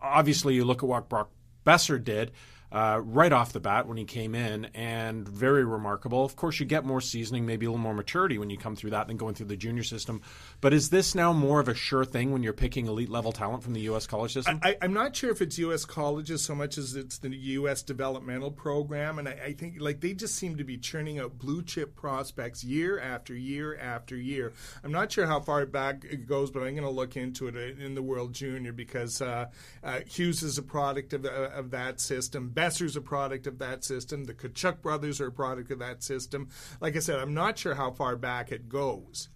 Obviously, 0.01 0.55
you 0.55 0.65
look 0.65 0.83
at 0.83 0.89
what 0.89 1.09
Brock 1.09 1.31
Boeser 1.67 2.03
did. 2.03 2.31
Uh, 2.71 3.01
right 3.03 3.33
off 3.33 3.53
the 3.53 3.61
bat 3.61 3.87
when 3.87 3.97
he 3.97 4.05
came 4.05 4.35
in, 4.35 4.67
and 4.75 5.29
very 5.29 5.65
remarkable. 5.65 6.25
Of 6.25 6.37
course, 6.37 6.61
you 6.61 6.67
get 6.67 6.85
more 6.85 7.01
seasoning, 7.01 7.47
maybe 7.47 7.67
a 7.67 7.71
little 7.71 7.83
more 7.83 7.95
maturity 7.95 8.39
when 8.39 8.51
you 8.51 8.59
come 8.59 8.77
through 8.77 8.91
that 8.91 9.07
than 9.07 9.17
going 9.17 9.35
through 9.35 9.47
the 9.47 9.57
junior 9.57 9.83
system. 9.83 10.21
But 10.61 10.73
is 10.73 10.91
this 10.91 11.15
now 11.15 11.33
more 11.33 11.61
of 11.61 11.69
a 11.69 11.75
sure 11.75 12.05
thing 12.05 12.33
when 12.33 12.43
you're 12.43 12.53
picking 12.53 12.87
elite 12.87 13.09
level 13.09 13.33
talent 13.33 13.63
from 13.63 13.73
the 13.73 13.81
U.S. 13.83 14.07
college 14.07 14.33
system? 14.33 14.61
I, 14.63 14.77
am 14.83 14.93
not 14.93 15.17
sure 15.17 15.31
if 15.31 15.41
it's 15.41 15.59
U.S. 15.59 15.85
colleges 15.85 16.43
so 16.43 16.55
much 16.55 16.79
as 16.79 16.95
it's 16.95 17.19
the 17.19 17.35
U.S. 17.35 17.83
developmental 17.83 18.51
program, 18.51 19.19
and 19.19 19.29
I, 19.29 19.39
I 19.47 19.53
think 19.53 19.77
like 19.81 20.01
they 20.01 20.15
just 20.15 20.35
seem 20.35 20.57
to 20.57 20.65
be 20.65 20.77
churning 20.77 21.19
out 21.19 21.39
blue 21.39 21.63
chip 21.63 21.95
prospects 21.97 22.65
year 22.65 22.99
after 23.01 23.35
year 23.35 23.77
after 23.79 24.17
year. 24.17 24.53
I'm 24.85 24.93
not 24.93 25.13
sure 25.13 25.27
how 25.27 25.41
far 25.41 25.65
back 25.67 26.05
it 26.05 26.27
goes, 26.27 26.51
but 26.51 26.61
I'm 26.61 26.75
going 26.75 26.83
to 26.83 26.91
look 26.91 27.17
into 27.17 27.49
it 27.49 27.79
in 27.79 27.95
the 27.95 28.03
World 28.03 28.33
Junior 28.33 28.73
because 28.73 29.21
uh, 29.21 29.47
uh, 29.83 30.01
Hughes 30.07 30.43
is 30.43 30.59
a 30.59 30.63
product 30.63 31.13
of, 31.13 31.25
uh, 31.25 31.51
of 31.55 31.71
that 31.71 32.01
system. 32.01 32.51
Boeser's 32.59 32.97
a 32.97 33.01
product 33.01 33.47
of 33.47 33.59
that 33.59 33.85
system. 33.85 34.25
The 34.25 34.35
Tkachuk 34.35 34.83
brothers 34.83 35.21
are 35.21 35.29
a 35.29 35.33
product 35.33 35.71
of 35.71 35.79
that 35.79 36.03
system. 36.03 36.49
Like 36.81 36.97
I 36.97 36.99
said, 36.99 37.21
I'm 37.21 37.35
not 37.35 37.59
sure 37.59 37.75
how 37.75 37.93
far 37.93 38.17
back 38.17 38.51
it 38.51 38.69
goes. 38.69 39.29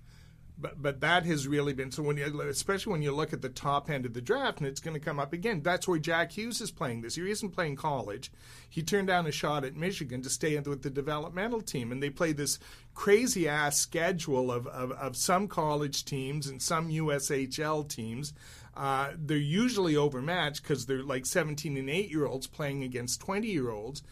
But, 0.58 0.80
but 0.80 1.00
that 1.00 1.24
has 1.24 1.48
really 1.48 1.72
been 1.72 1.90
so 1.90 2.02
when 2.02 2.18
you 2.18 2.40
especially 2.42 2.92
when 2.92 3.02
you 3.02 3.10
look 3.10 3.32
at 3.32 3.42
the 3.42 3.48
top 3.48 3.90
end 3.90 4.06
of 4.06 4.12
the 4.12 4.20
draft 4.20 4.58
and 4.58 4.66
it's 4.66 4.80
going 4.80 4.94
to 4.94 5.00
come 5.00 5.18
up 5.18 5.32
again 5.32 5.62
that's 5.62 5.88
where 5.88 5.98
Jack 5.98 6.30
Hughes 6.30 6.60
is 6.60 6.70
playing 6.70 7.00
this 7.00 7.16
year 7.16 7.26
he 7.26 7.32
isn't 7.32 7.50
playing 7.50 7.74
college 7.74 8.30
he 8.68 8.80
turned 8.82 9.08
down 9.08 9.26
a 9.26 9.32
shot 9.32 9.64
at 9.64 9.74
Michigan 9.74 10.22
to 10.22 10.30
stay 10.30 10.56
with 10.60 10.82
the 10.82 10.90
developmental 10.90 11.62
team 11.62 11.90
and 11.90 12.00
they 12.02 12.10
play 12.10 12.32
this 12.32 12.60
crazy 12.94 13.48
ass 13.48 13.78
schedule 13.78 14.52
of, 14.52 14.66
of, 14.68 14.92
of 14.92 15.16
some 15.16 15.48
college 15.48 16.04
teams 16.04 16.46
and 16.46 16.62
some 16.62 16.90
USHL 16.90 17.88
teams 17.88 18.32
uh, 18.76 19.10
they're 19.16 19.36
usually 19.36 19.96
overmatched 19.96 20.62
because 20.62 20.86
they're 20.86 21.02
like 21.02 21.26
17 21.26 21.76
and 21.76 21.90
8 21.90 22.10
year 22.10 22.26
olds 22.26 22.46
playing 22.46 22.82
against 22.82 23.20
20 23.20 23.48
year 23.48 23.70
olds. 23.70 24.02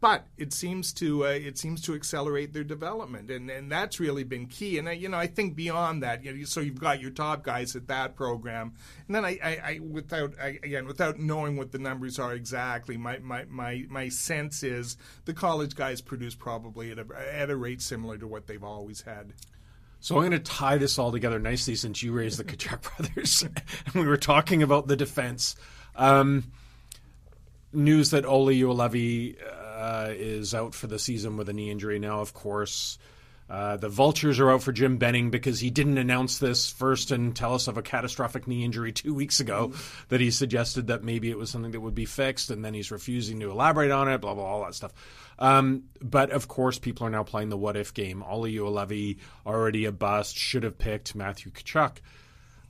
But 0.00 0.26
it 0.36 0.52
seems 0.52 0.92
to 0.94 1.24
uh, 1.24 1.28
it 1.30 1.56
seems 1.56 1.80
to 1.82 1.94
accelerate 1.94 2.52
their 2.52 2.64
development, 2.64 3.30
and, 3.30 3.48
and 3.48 3.72
that's 3.72 3.98
really 3.98 4.24
been 4.24 4.46
key. 4.46 4.76
And 4.76 4.86
I, 4.86 4.92
you 4.92 5.08
know, 5.08 5.16
I 5.16 5.26
think 5.26 5.56
beyond 5.56 6.02
that, 6.02 6.22
you 6.22 6.34
know, 6.34 6.44
so 6.44 6.60
you've 6.60 6.78
got 6.78 7.00
your 7.00 7.10
top 7.10 7.44
guys 7.44 7.74
at 7.74 7.88
that 7.88 8.14
program, 8.14 8.74
and 9.06 9.16
then 9.16 9.24
I, 9.24 9.38
I, 9.42 9.60
I 9.64 9.78
without 9.78 10.34
I, 10.38 10.58
again 10.62 10.86
without 10.86 11.18
knowing 11.18 11.56
what 11.56 11.72
the 11.72 11.78
numbers 11.78 12.18
are 12.18 12.34
exactly, 12.34 12.98
my, 12.98 13.20
my, 13.20 13.46
my, 13.48 13.86
my 13.88 14.10
sense 14.10 14.62
is 14.62 14.98
the 15.24 15.32
college 15.32 15.74
guys 15.74 16.02
produce 16.02 16.34
probably 16.34 16.90
at 16.90 16.98
a, 16.98 17.06
at 17.32 17.48
a 17.48 17.56
rate 17.56 17.80
similar 17.80 18.18
to 18.18 18.26
what 18.26 18.48
they've 18.48 18.62
always 18.62 19.00
had. 19.00 19.32
So 20.00 20.16
I'm 20.16 20.22
going 20.22 20.32
to 20.32 20.38
tie 20.38 20.78
this 20.78 20.98
all 20.98 21.12
together 21.12 21.38
nicely 21.38 21.74
since 21.74 22.02
you 22.02 22.12
raised 22.12 22.38
the 22.38 22.44
Tkachuk 22.44 22.96
brothers 22.96 23.42
and 23.86 23.94
we 23.94 24.06
were 24.06 24.16
talking 24.16 24.62
about 24.62 24.86
the 24.86 24.96
defense. 24.96 25.56
Um, 25.94 26.50
news 27.72 28.10
that 28.10 28.24
Olli 28.24 28.60
Juolevi 28.60 29.36
uh, 29.76 30.08
is 30.10 30.54
out 30.54 30.74
for 30.74 30.86
the 30.86 30.98
season 30.98 31.36
with 31.36 31.48
a 31.48 31.52
knee 31.52 31.70
injury 31.70 31.98
now, 31.98 32.20
of 32.20 32.32
course. 32.32 32.98
Uh, 33.50 33.76
the 33.76 33.88
Vultures 33.88 34.38
are 34.38 34.48
out 34.52 34.62
for 34.62 34.70
Jim 34.70 34.96
Benning 34.96 35.30
because 35.30 35.58
he 35.58 35.70
didn't 35.70 35.98
announce 35.98 36.38
this 36.38 36.70
first 36.70 37.10
and 37.10 37.34
tell 37.34 37.52
us 37.52 37.66
of 37.66 37.76
a 37.76 37.82
catastrophic 37.82 38.46
knee 38.46 38.64
injury 38.64 38.92
two 38.92 39.12
weeks 39.12 39.40
ago 39.40 39.68
mm-hmm. 39.68 40.04
that 40.08 40.20
he 40.20 40.30
suggested 40.30 40.86
that 40.86 41.02
maybe 41.02 41.30
it 41.30 41.36
was 41.36 41.50
something 41.50 41.72
that 41.72 41.80
would 41.80 41.94
be 41.94 42.04
fixed, 42.04 42.50
and 42.50 42.64
then 42.64 42.74
he's 42.74 42.92
refusing 42.92 43.40
to 43.40 43.50
elaborate 43.50 43.90
on 43.90 44.08
it, 44.08 44.20
blah, 44.20 44.34
blah, 44.34 44.44
all 44.44 44.62
that 44.64 44.74
stuff. 44.76 44.92
Um, 45.40 45.84
but 46.02 46.30
of 46.30 46.48
course, 46.48 46.78
people 46.78 47.06
are 47.06 47.10
now 47.10 47.22
playing 47.22 47.48
the 47.48 47.56
what 47.56 47.76
if 47.76 47.94
game. 47.94 48.22
Olli 48.22 48.54
Juolevi, 48.54 49.18
already 49.46 49.86
a 49.86 49.92
bust, 49.92 50.36
should 50.36 50.64
have 50.64 50.78
picked 50.78 51.14
Matthew 51.14 51.50
Tkachuk. 51.50 51.96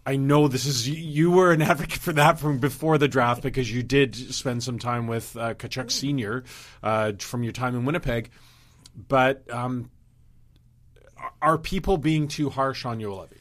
I 0.07 0.17
know 0.17 0.49
this 0.49 0.67
is 0.67 0.89
you 0.89 1.31
were 1.31 1.53
an 1.53 1.63
advocate 1.63 2.01
for 2.01 2.13
that 2.15 2.39
from 2.39 2.59
before 2.59 2.97
the 2.97 3.09
draft 3.09 3.43
because 3.43 3.71
you 3.71 3.83
did 3.83 4.15
spend 4.15 4.63
some 4.63 4.79
time 4.79 5.07
with 5.07 5.37
uh, 5.37 5.55
Tkachuk 5.55 5.91
Senior 5.91 6.45
uh, 6.83 7.13
from 7.19 7.43
your 7.43 7.53
time 7.53 7.75
in 7.75 7.85
Winnipeg, 7.85 8.31
but 9.09 9.49
um, 9.53 9.91
are 11.43 11.59
people 11.59 11.97
being 11.97 12.29
too 12.29 12.49
harsh 12.51 12.85
on 12.85 12.99
Juolevi? 12.99 13.40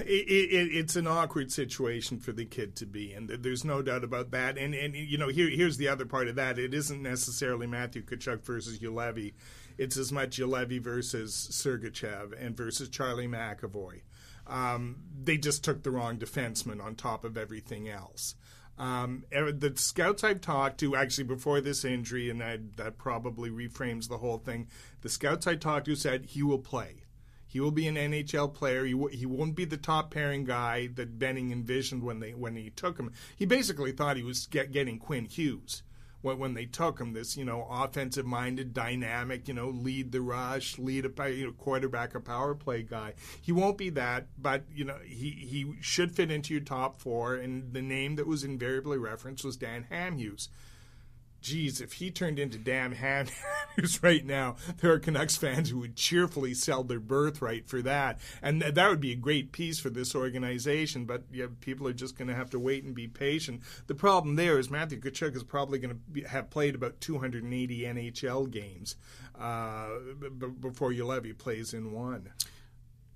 It, 0.00 0.04
it, 0.04 0.74
it's 0.74 0.96
an 0.96 1.06
awkward 1.06 1.52
situation 1.52 2.18
for 2.18 2.32
the 2.32 2.44
kid 2.44 2.74
to 2.76 2.86
be 2.86 3.12
in. 3.12 3.30
There's 3.40 3.64
no 3.64 3.82
doubt 3.82 4.04
about 4.04 4.30
that. 4.30 4.58
And 4.58 4.74
and 4.74 4.94
you 4.94 5.18
know 5.18 5.28
here 5.28 5.48
here's 5.48 5.76
the 5.76 5.88
other 5.88 6.06
part 6.06 6.28
of 6.28 6.36
that. 6.36 6.58
It 6.58 6.74
isn't 6.74 7.02
necessarily 7.02 7.66
Matthew 7.66 8.02
Tkachuk 8.02 8.42
versus 8.42 8.78
Juolevi. 8.78 9.34
It's 9.78 9.96
as 9.96 10.12
much 10.12 10.38
Juolevi 10.38 10.80
versus 10.80 11.48
Sergachev 11.52 12.32
and 12.38 12.56
versus 12.56 12.88
Charlie 12.88 13.28
McAvoy. 13.28 14.02
Um, 14.46 14.96
they 15.22 15.36
just 15.36 15.62
took 15.62 15.82
the 15.82 15.90
wrong 15.90 16.18
defenseman 16.18 16.82
on 16.82 16.96
top 16.96 17.24
of 17.24 17.36
everything 17.38 17.88
else. 17.88 18.34
Um, 18.78 19.24
the 19.30 19.74
scouts 19.76 20.24
I've 20.24 20.40
talked 20.40 20.80
to, 20.80 20.96
actually 20.96 21.24
before 21.24 21.60
this 21.60 21.84
injury, 21.84 22.30
and 22.30 22.40
that, 22.40 22.78
that 22.78 22.96
probably 22.96 23.50
reframes 23.50 24.08
the 24.08 24.18
whole 24.18 24.38
thing. 24.38 24.68
The 25.02 25.10
scouts 25.10 25.46
I 25.46 25.56
talked 25.56 25.84
to 25.84 25.94
said 25.94 26.24
he 26.24 26.42
will 26.42 26.58
play. 26.58 27.04
He 27.50 27.58
will 27.58 27.72
be 27.72 27.88
an 27.88 27.96
NHL 27.96 28.54
player. 28.54 28.84
He, 28.84 28.92
w- 28.92 29.16
he 29.16 29.26
won't 29.26 29.56
be 29.56 29.64
the 29.64 29.76
top 29.76 30.12
pairing 30.12 30.44
guy 30.44 30.86
that 30.94 31.18
Benning 31.18 31.50
envisioned 31.50 32.04
when 32.04 32.20
they 32.20 32.30
when 32.30 32.54
he 32.54 32.70
took 32.70 32.96
him. 32.96 33.10
He 33.36 33.44
basically 33.44 33.90
thought 33.90 34.16
he 34.16 34.22
was 34.22 34.46
get, 34.46 34.70
getting 34.70 35.00
Quinn 35.00 35.24
Hughes 35.24 35.82
when, 36.22 36.38
when 36.38 36.54
they 36.54 36.66
took 36.66 37.00
him. 37.00 37.12
This 37.12 37.36
you 37.36 37.44
know 37.44 37.66
offensive 37.68 38.24
minded, 38.24 38.72
dynamic, 38.72 39.48
you 39.48 39.54
know 39.54 39.68
lead 39.68 40.12
the 40.12 40.20
rush, 40.20 40.78
lead 40.78 41.04
a 41.04 41.30
you 41.32 41.46
know, 41.46 41.52
quarterback, 41.52 42.14
a 42.14 42.20
power 42.20 42.54
play 42.54 42.84
guy. 42.84 43.14
He 43.40 43.50
won't 43.50 43.76
be 43.76 43.90
that, 43.90 44.28
but 44.38 44.62
you 44.72 44.84
know 44.84 44.98
he 45.04 45.30
he 45.30 45.74
should 45.80 46.12
fit 46.12 46.30
into 46.30 46.54
your 46.54 46.62
top 46.62 47.00
four. 47.00 47.34
And 47.34 47.72
the 47.72 47.82
name 47.82 48.14
that 48.14 48.28
was 48.28 48.44
invariably 48.44 48.96
referenced 48.96 49.44
was 49.44 49.56
Dan 49.56 49.86
Hamhuis 49.90 50.46
geez, 51.40 51.80
if 51.80 51.94
he 51.94 52.10
turned 52.10 52.38
into 52.38 52.58
Dan 52.58 52.94
Hamhuis 52.94 54.00
right 54.02 54.24
now, 54.24 54.56
there 54.78 54.92
are 54.92 54.98
Canucks 54.98 55.36
fans 55.36 55.70
who 55.70 55.78
would 55.78 55.96
cheerfully 55.96 56.54
sell 56.54 56.84
their 56.84 57.00
birthright 57.00 57.68
for 57.68 57.82
that. 57.82 58.20
And 58.42 58.60
th- 58.60 58.74
that 58.74 58.88
would 58.88 59.00
be 59.00 59.12
a 59.12 59.16
great 59.16 59.52
piece 59.52 59.78
for 59.78 59.90
this 59.90 60.14
organization, 60.14 61.04
but 61.04 61.24
yeah, 61.32 61.46
people 61.60 61.88
are 61.88 61.92
just 61.92 62.16
going 62.16 62.28
to 62.28 62.34
have 62.34 62.50
to 62.50 62.58
wait 62.58 62.84
and 62.84 62.94
be 62.94 63.08
patient. 63.08 63.62
The 63.86 63.94
problem 63.94 64.36
there 64.36 64.58
is 64.58 64.70
Matthew 64.70 65.00
Tkachuk 65.00 65.34
is 65.34 65.42
probably 65.42 65.78
going 65.78 66.00
to 66.14 66.28
have 66.28 66.50
played 66.50 66.74
about 66.74 67.00
280 67.00 67.80
NHL 67.80 68.50
games 68.50 68.96
uh, 69.38 69.88
b- 70.18 70.46
before 70.60 70.92
Juolevi 70.92 71.36
plays 71.36 71.74
in 71.74 71.92
one. 71.92 72.30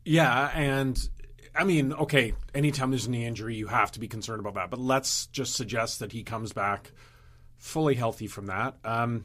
Yeah, 0.05 0.51
and 0.55 1.09
I 1.55 1.65
mean, 1.65 1.93
okay, 1.95 2.35
anytime 2.55 2.91
there's 2.91 3.07
an 3.07 3.15
injury, 3.15 3.57
you 3.57 3.69
have 3.69 3.93
to 3.93 4.01
be 4.01 4.09
concerned 4.09 4.41
about 4.41 4.55
that. 4.55 4.71
But 4.71 4.81
let's 4.81 5.27
just 5.27 5.55
suggest 5.55 6.01
that 6.01 6.13
he 6.13 6.23
comes 6.23 6.53
back– 6.53 6.93
fully 7.65 7.95
healthy 7.95 8.27
from 8.27 8.47
that. 8.47 8.77
Um, 8.85 9.25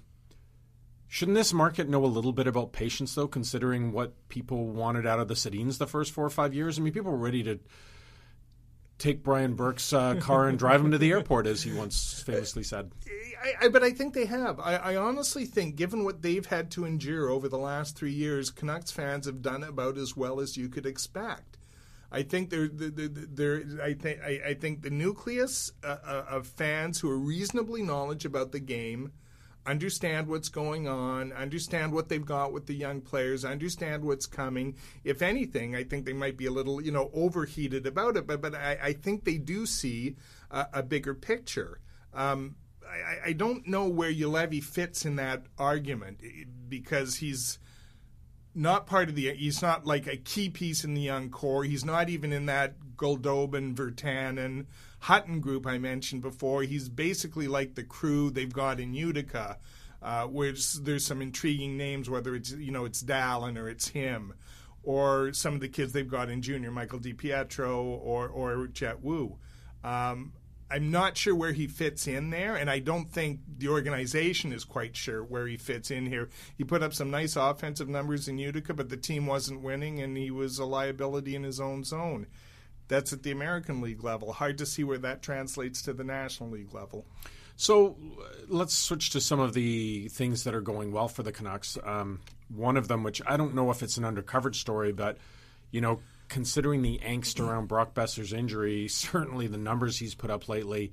shouldn't 1.10 1.36
this 1.36 1.52
market 1.52 1.90
know 1.90 2.06
a 2.06 2.08
little 2.08 2.32
bit 2.32 2.48
about 2.48 2.72
patience, 2.72 3.14
though, 3.14 3.28
considering 3.28 3.92
what 3.92 4.30
people 4.30 4.68
wanted 4.68 5.06
out 5.06 5.20
of 5.20 5.28
the 5.28 5.34
Sedins 5.34 5.78
the 5.78 5.86
first 5.86 6.14
four 6.14 6.26
or 6.26 6.30
five 6.30 6.54
years? 6.54 6.80
I 6.80 6.82
mean, 6.82 6.94
people 6.94 7.12
were 7.12 7.18
ready 7.18 7.44
to 7.44 7.60
take 8.98 9.24
Brian 9.24 9.56
Burke's 9.56 9.92
uh, 9.92 10.16
car 10.22 10.48
and 10.48 10.58
drive 10.58 10.80
him 10.80 10.92
to 10.92 10.98
the 10.98 11.12
airport, 11.12 11.48
as 11.48 11.64
he 11.64 11.74
once 11.74 12.24
famously 12.26 12.64
said. 12.64 12.94
I, 13.44 13.66
I, 13.66 13.68
but 13.68 13.84
I 13.84 13.92
think 13.92 14.14
they 14.14 14.26
have. 14.26 14.58
I, 14.62 14.78
I, 14.78 14.96
honestly 14.96 15.46
think, 15.46 15.76
given 15.76 16.06
what 16.06 16.22
they've 16.22 16.46
had 16.46 16.72
to 16.72 16.86
endure 16.86 17.30
over 17.30 17.50
the 17.50 17.60
last 17.60 17.98
three 17.98 18.14
years, 18.14 18.52
Canucks 18.52 18.92
fans 18.92 19.26
have 19.26 19.42
done 19.42 19.64
about 19.64 19.98
as 19.98 20.16
well 20.16 20.40
as 20.40 20.56
you 20.56 20.70
could 20.70 20.86
expect. 20.86 21.58
I 22.12 22.24
think 22.24 22.50
there, 22.50 22.68
there, 22.72 23.64
I 23.84 23.94
think, 23.94 24.20
I, 24.22 24.42
I, 24.48 24.54
think 24.56 24.82
the 24.82 24.90
nucleus 24.90 25.72
uh, 25.84 25.98
uh, 26.04 26.26
of 26.30 26.48
fans 26.48 27.00
who 27.00 27.10
are 27.10 27.20
reasonably 27.20 27.84
knowledgeable 27.84 28.40
about 28.40 28.52
the 28.52 28.60
game, 28.60 29.12
understand 29.66 30.28
what's 30.28 30.50
going 30.50 30.88
on, 30.88 31.32
understand 31.34 31.94
what 31.94 32.10
they've 32.10 32.26
got 32.26 32.52
with 32.52 32.66
the 32.66 32.74
young 32.74 33.02
players, 33.02 33.46
understand 33.46 34.04
what's 34.04 34.26
coming. 34.26 34.76
If 35.04 35.22
anything, 35.22 35.76
I 35.76 35.84
think 35.84 36.06
they 36.06 36.14
might 36.14 36.38
be 36.38 36.48
a 36.48 36.52
little, 36.52 36.82
you 36.82 36.92
know, 36.92 37.12
overheated 37.14 37.86
about 37.86 38.18
it, 38.18 38.26
but 38.26 38.42
but 38.42 38.56
I, 38.56 38.78
I 38.82 38.94
think 38.94 39.24
they 39.24 39.38
do 39.38 39.68
see 39.68 40.16
a, 40.50 40.66
a 40.74 40.84
bigger 40.84 41.14
picture. 41.14 41.80
Um, 42.14 42.56
I, 42.90 43.30
I, 43.30 43.34
don't 43.34 43.68
know 43.68 43.88
where 43.88 44.12
Juolevi 44.12 44.64
fits 44.64 45.06
in 45.06 45.18
that 45.18 45.44
argument 45.60 46.22
because 46.68 47.18
he's 47.18 47.60
not 48.56 48.88
part 48.88 49.10
of 49.10 49.16
the. 49.16 49.34
He's 49.34 49.62
not 49.62 49.86
like 49.86 50.08
a 50.08 50.18
key 50.18 50.50
piece 50.50 50.84
in 50.84 50.94
the 50.94 51.02
young 51.02 51.30
core. 51.30 51.64
He's 51.64 51.86
not 51.86 52.10
even 52.10 52.34
in 52.34 52.48
that 52.48 52.76
Goldobin, 52.98 53.76
Virtanen, 53.76 54.66
Hutton 55.00 55.40
group 55.40 55.66
I 55.66 55.78
mentioned 55.78 56.22
before. 56.22 56.64
He's 56.64 56.90
basically 56.90 57.48
like 57.48 57.76
the 57.76 57.84
crew 57.84 58.30
they've 58.30 58.52
got 58.52 58.80
in 58.80 58.94
Utica, 58.94 59.58
uh, 60.02 60.26
where 60.26 60.54
there's 60.82 61.06
some 61.06 61.22
intriguing 61.22 61.78
names, 61.78 62.10
whether 62.10 62.36
it's 62.36 62.52
you 62.52 62.72
know 62.72 62.86
it's 62.86 63.04
Dallin 63.04 63.58
or 63.58 63.70
it's 63.70 63.88
him, 63.88 64.34
or 64.84 65.34
some 65.34 65.54
of 65.54 65.62
the 65.62 65.70
kids 65.70 65.94
they've 65.94 66.08
got 66.08 66.30
in 66.30 66.42
junior, 66.42 66.72
Michael 66.72 67.00
DiPietro 67.00 67.78
or 67.84 68.28
or 68.28 68.68
Jett 68.68 69.02
Woo. 69.02 69.38
Um, 69.84 70.34
I'm 70.72 70.92
not 70.92 71.18
sure 71.18 71.34
where 71.34 71.52
he 71.52 71.68
fits 71.68 72.08
in 72.08 72.30
there, 72.30 72.56
and 72.56 72.70
I 72.70 72.80
don't 72.80 73.12
think 73.12 73.40
the 73.58 73.70
organization 73.70 74.54
is 74.54 74.64
quite 74.64 74.96
sure 74.96 75.24
where 75.24 75.48
he 75.48 75.58
fits 75.58 75.90
in 75.90 76.06
here. 76.06 76.30
He 76.58 76.64
put 76.64 76.84
up 76.84 76.94
some 76.94 77.10
nice 77.10 77.36
offensive 77.36 77.90
numbers 77.90 78.28
in 78.28 78.38
Utica, 78.38 78.74
but 78.74 78.90
the 78.90 78.98
team 78.98 79.26
wasn't 79.26 79.62
winning, 79.62 80.00
and 80.00 80.16
he 80.16 80.30
was 80.30 80.60
a 80.60 80.66
liability 80.66 81.36
in 81.36 81.44
his 81.44 81.60
own 81.60 81.84
zone. 81.84 82.28
That's 82.88 83.14
at 83.14 83.24
the 83.24 83.32
American 83.32 83.82
League 83.82 84.04
level. 84.04 84.34
Hard 84.34 84.58
to 84.60 84.66
see 84.66 84.84
where 84.84 84.98
that 85.00 85.22
translates 85.22 85.82
to 85.84 85.94
the 85.94 86.04
National 86.04 86.50
League 86.50 86.74
level. 86.74 87.06
So 87.56 87.98
let's 88.48 88.76
switch 88.76 89.10
to 89.12 89.22
some 89.22 89.40
of 89.40 89.54
the 89.54 90.08
things 90.10 90.44
that 90.44 90.56
are 90.56 90.62
going 90.62 90.92
well 90.92 91.08
for 91.08 91.24
the 91.24 91.32
Canucks. 91.32 91.78
Um, 91.84 92.22
one 92.48 92.78
of 92.78 92.88
them, 92.88 93.04
which 93.04 93.22
I 93.28 93.38
don't 93.38 93.54
know 93.54 93.70
if 93.70 93.84
it's 93.84 93.98
an 93.98 94.06
undercovered 94.06 94.56
story, 94.56 94.92
but 94.92 95.18
you 95.72 95.82
know, 95.82 96.00
considering 96.30 96.82
the 96.82 97.00
angst 97.06 97.40
around 97.46 97.68
Brock 97.68 97.94
Boeser's 97.94 98.32
injury, 98.34 98.88
certainly 98.90 99.48
the 99.48 99.58
numbers 99.58 99.98
he's 99.98 100.16
put 100.16 100.30
up 100.30 100.48
lately, 100.48 100.92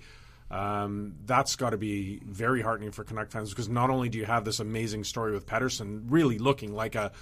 um, 0.50 1.14
that's 1.24 1.56
got 1.56 1.70
to 1.70 1.76
be 1.78 2.20
very 2.24 2.62
heartening 2.62 2.92
for 2.92 3.04
Canuck 3.04 3.30
fans 3.30 3.50
because 3.50 3.68
not 3.68 3.90
only 3.90 4.08
do 4.08 4.18
you 4.18 4.24
have 4.26 4.44
this 4.44 4.60
amazing 4.60 5.04
story 5.04 5.32
with 5.32 5.46
Pettersson 5.46 6.04
really 6.08 6.38
looking 6.38 6.74
like 6.74 6.94
a 6.94 7.12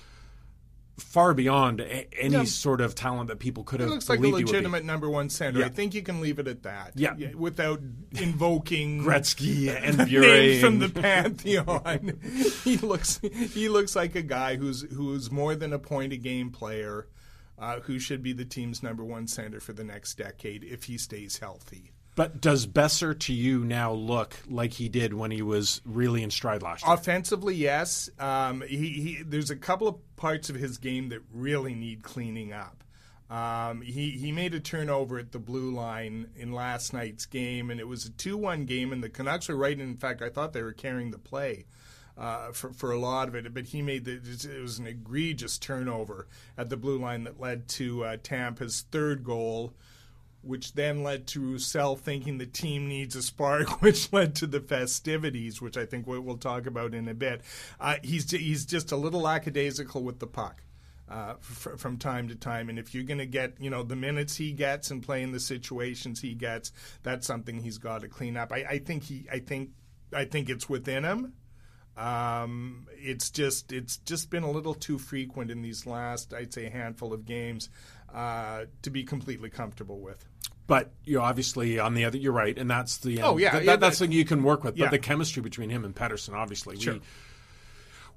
far 0.99 1.35
beyond 1.35 1.80
a- 1.80 2.06
any 2.23 2.35
Yeah. 2.35 2.44
sort 2.44 2.80
of 2.80 2.94
talent 2.94 3.26
that 3.28 3.40
people 3.40 3.64
could 3.64 3.80
It 3.80 3.85
have 3.85 3.92
looks 3.92 4.09
like 4.09 4.21
a 4.21 4.23
believed 4.23 4.37
he 4.38 4.44
would 4.44 4.50
be. 4.52 4.56
legitimate 4.59 4.85
number 4.85 5.11
one 5.11 5.28
center. 5.28 5.59
Yeah. 5.61 5.66
I 5.66 5.68
think 5.71 5.92
you 5.92 6.02
can 6.02 6.21
leave 6.21 6.38
it 6.38 6.47
at 6.47 6.62
that. 6.62 6.92
Yeah. 6.94 7.14
without 7.35 7.80
invoking 8.12 9.02
Gretzky 9.02 9.68
and 9.83 9.97
names 10.09 10.61
from 10.61 10.78
the 10.78 10.88
pantheon. 10.88 12.21
he 12.62 12.76
looks 12.76 13.18
he 13.23 13.68
looks 13.68 13.97
like 13.97 14.14
a 14.14 14.23
guy 14.23 14.54
who's 14.56 14.83
who's 14.92 15.33
more 15.33 15.56
than 15.56 15.73
a 15.73 15.80
point 15.80 16.12
a 16.12 16.16
game 16.16 16.50
player, 16.50 17.09
uh, 17.58 17.80
who 17.80 17.99
should 17.99 18.23
be 18.23 18.32
the 18.32 18.44
team's 18.44 18.82
number 18.82 19.04
one 19.04 19.26
center 19.26 19.61
for 19.61 19.73
the 19.73 19.84
next 19.84 20.16
decade 20.16 20.64
if 20.64 20.84
he 20.84 20.99
stays 20.99 21.38
healthy. 21.38 21.92
But 22.16 22.40
does 22.40 22.66
Boeser 22.66 23.18
to 23.20 23.32
you 23.32 23.64
now 23.64 23.92
look 23.92 24.37
like 24.49 24.75
he 24.75 24.88
did 24.88 25.14
when 25.14 25.32
he 25.32 25.42
was 25.42 25.80
really 25.84 26.23
in 26.23 26.30
stride 26.30 26.62
last 26.62 26.87
year? 26.87 26.94
Offensively, 26.94 27.56
yes. 27.56 28.08
Um, 28.20 28.62
he, 28.62 28.90
he 28.90 29.23
there's 29.25 29.50
a 29.50 29.56
couple 29.56 29.88
of 29.88 30.16
parts 30.16 30.49
of 30.49 30.54
his 30.54 30.78
game 30.78 31.08
that 31.08 31.20
really 31.32 31.75
need 31.75 32.04
cleaning 32.04 32.52
up. 32.52 32.84
Um, 33.30 33.80
he 33.80 34.11
he 34.11 34.30
made 34.30 34.54
a 34.54 34.61
turnover 34.61 35.18
at 35.18 35.32
the 35.32 35.40
blue 35.40 35.75
line 35.75 36.28
in 36.37 36.52
last 36.52 36.92
night's 36.92 37.26
game, 37.26 37.70
and 37.70 37.80
it 37.80 37.88
was 37.88 38.04
a 38.04 38.11
two-one 38.11 38.64
game, 38.64 38.92
and 38.92 39.02
the 39.02 39.08
Canucks 39.08 39.49
were 39.49 39.56
right. 39.56 39.78
In 39.78 39.96
fact, 39.96 40.23
I 40.23 40.28
thought 40.28 40.52
they 40.52 40.62
were 40.62 40.73
carrying 40.73 41.11
the 41.11 41.18
play. 41.18 41.64
Uh, 42.16 42.52
for 42.52 42.73
for 42.73 42.92
a 42.92 42.99
lot 42.99 43.26
of 43.26 43.35
it, 43.35 43.52
but 43.52 43.64
he 43.66 43.83
made 43.83 44.04
the 44.04 44.12
it 44.12 44.62
was 44.62 44.78
an 44.78 44.87
egregious 44.87 45.59
turnover 45.59 46.28
at 46.56 46.68
the 46.71 46.76
blue 46.76 46.97
line 46.97 47.25
that 47.25 47.40
led 47.40 47.66
to 47.66 48.04
uh, 48.04 48.16
Tampa's 48.23 48.85
third 48.92 49.25
goal, 49.25 49.75
which 50.40 50.75
then 50.75 51.02
led 51.02 51.26
to 51.26 51.40
Roussel 51.40 51.97
thinking 51.97 52.38
the 52.38 52.47
team 52.47 52.87
needs 52.88 53.16
a 53.16 53.23
spark, 53.23 53.83
which 53.83 54.12
led 54.12 54.37
to 54.37 54.47
the 54.47 54.61
festivities, 54.61 55.61
which 55.61 55.76
I 55.76 55.87
think 55.87 56.06
we- 56.06 56.21
we'll 56.21 56.37
talk 56.37 56.66
about 56.66 56.94
in 56.94 57.09
a 57.09 57.14
bit. 57.14 57.40
Uh, 57.80 57.97
he's 58.04 58.30
he's 58.30 58.64
just 58.64 58.92
a 58.92 58.97
little 58.97 59.21
lackadaisical 59.23 60.04
with 60.04 60.21
the 60.21 60.28
puck. 60.28 60.62
Uh, 61.06 61.35
f- 61.40 61.78
from 61.78 61.99
time 61.99 62.28
to 62.28 62.35
time, 62.35 62.71
and 62.71 62.78
if 62.78 62.94
you're 62.94 63.04
going 63.04 63.18
to 63.18 63.26
get, 63.26 63.52
you 63.61 63.68
know, 63.68 63.83
the 63.83 63.94
minutes 63.94 64.37
he 64.37 64.52
gets 64.52 64.90
and 64.90 65.02
play 65.02 65.23
in 65.23 65.33
the 65.33 65.38
situations 65.40 66.23
he 66.23 66.33
gets, 66.35 66.73
that's 67.02 67.26
something 67.26 67.61
he's 67.61 67.76
got 67.76 68.00
to 68.00 68.09
clean 68.09 68.38
up. 68.38 68.50
I, 68.50 68.64
I 68.71 68.78
think 68.78 69.02
he, 69.02 69.26
I 69.30 69.40
think, 69.40 69.73
I 70.14 70.25
think 70.25 70.49
it's 70.49 70.66
within 70.66 71.04
him. 71.04 71.35
Um, 71.96 72.86
it's 72.96 73.30
just 73.30 73.72
it's 73.72 73.98
just 73.98 74.30
been 74.30 74.42
a 74.42 74.50
little 74.50 74.74
too 74.74 74.98
frequent 74.98 75.50
in 75.50 75.62
these 75.62 75.86
last, 75.86 76.34
I'd 76.34 76.52
say, 76.52 76.68
handful 76.68 77.12
of 77.12 77.24
games 77.24 77.68
uh, 78.12 78.64
to 78.82 78.90
be 78.90 79.04
completely 79.04 79.50
comfortable 79.50 79.98
with. 80.00 80.26
But 80.66 80.92
you 81.04 81.18
know, 81.18 81.22
obviously 81.24 81.78
on 81.78 81.94
the 81.94 82.04
other, 82.06 82.16
you're 82.18 82.32
right, 82.32 82.56
and 82.58 82.70
that's 82.70 82.98
the 82.98 83.20
Oh, 83.22 83.36
yeah, 83.36 83.52
that, 83.52 83.64
yeah, 83.64 83.76
that's 83.76 83.80
that- 83.80 83.96
something 83.98 84.16
you 84.16 84.24
can 84.24 84.42
work 84.42 84.64
with. 84.64 84.76
yeah. 84.76 84.86
But 84.86 84.90
the 84.92 84.98
chemistry 84.98 85.42
between 85.42 85.70
him 85.70 85.84
and 85.84 85.94
Pettersson, 85.94 86.32
obviously, 86.34 86.78
Sure. 86.80 86.94
we 86.94 87.00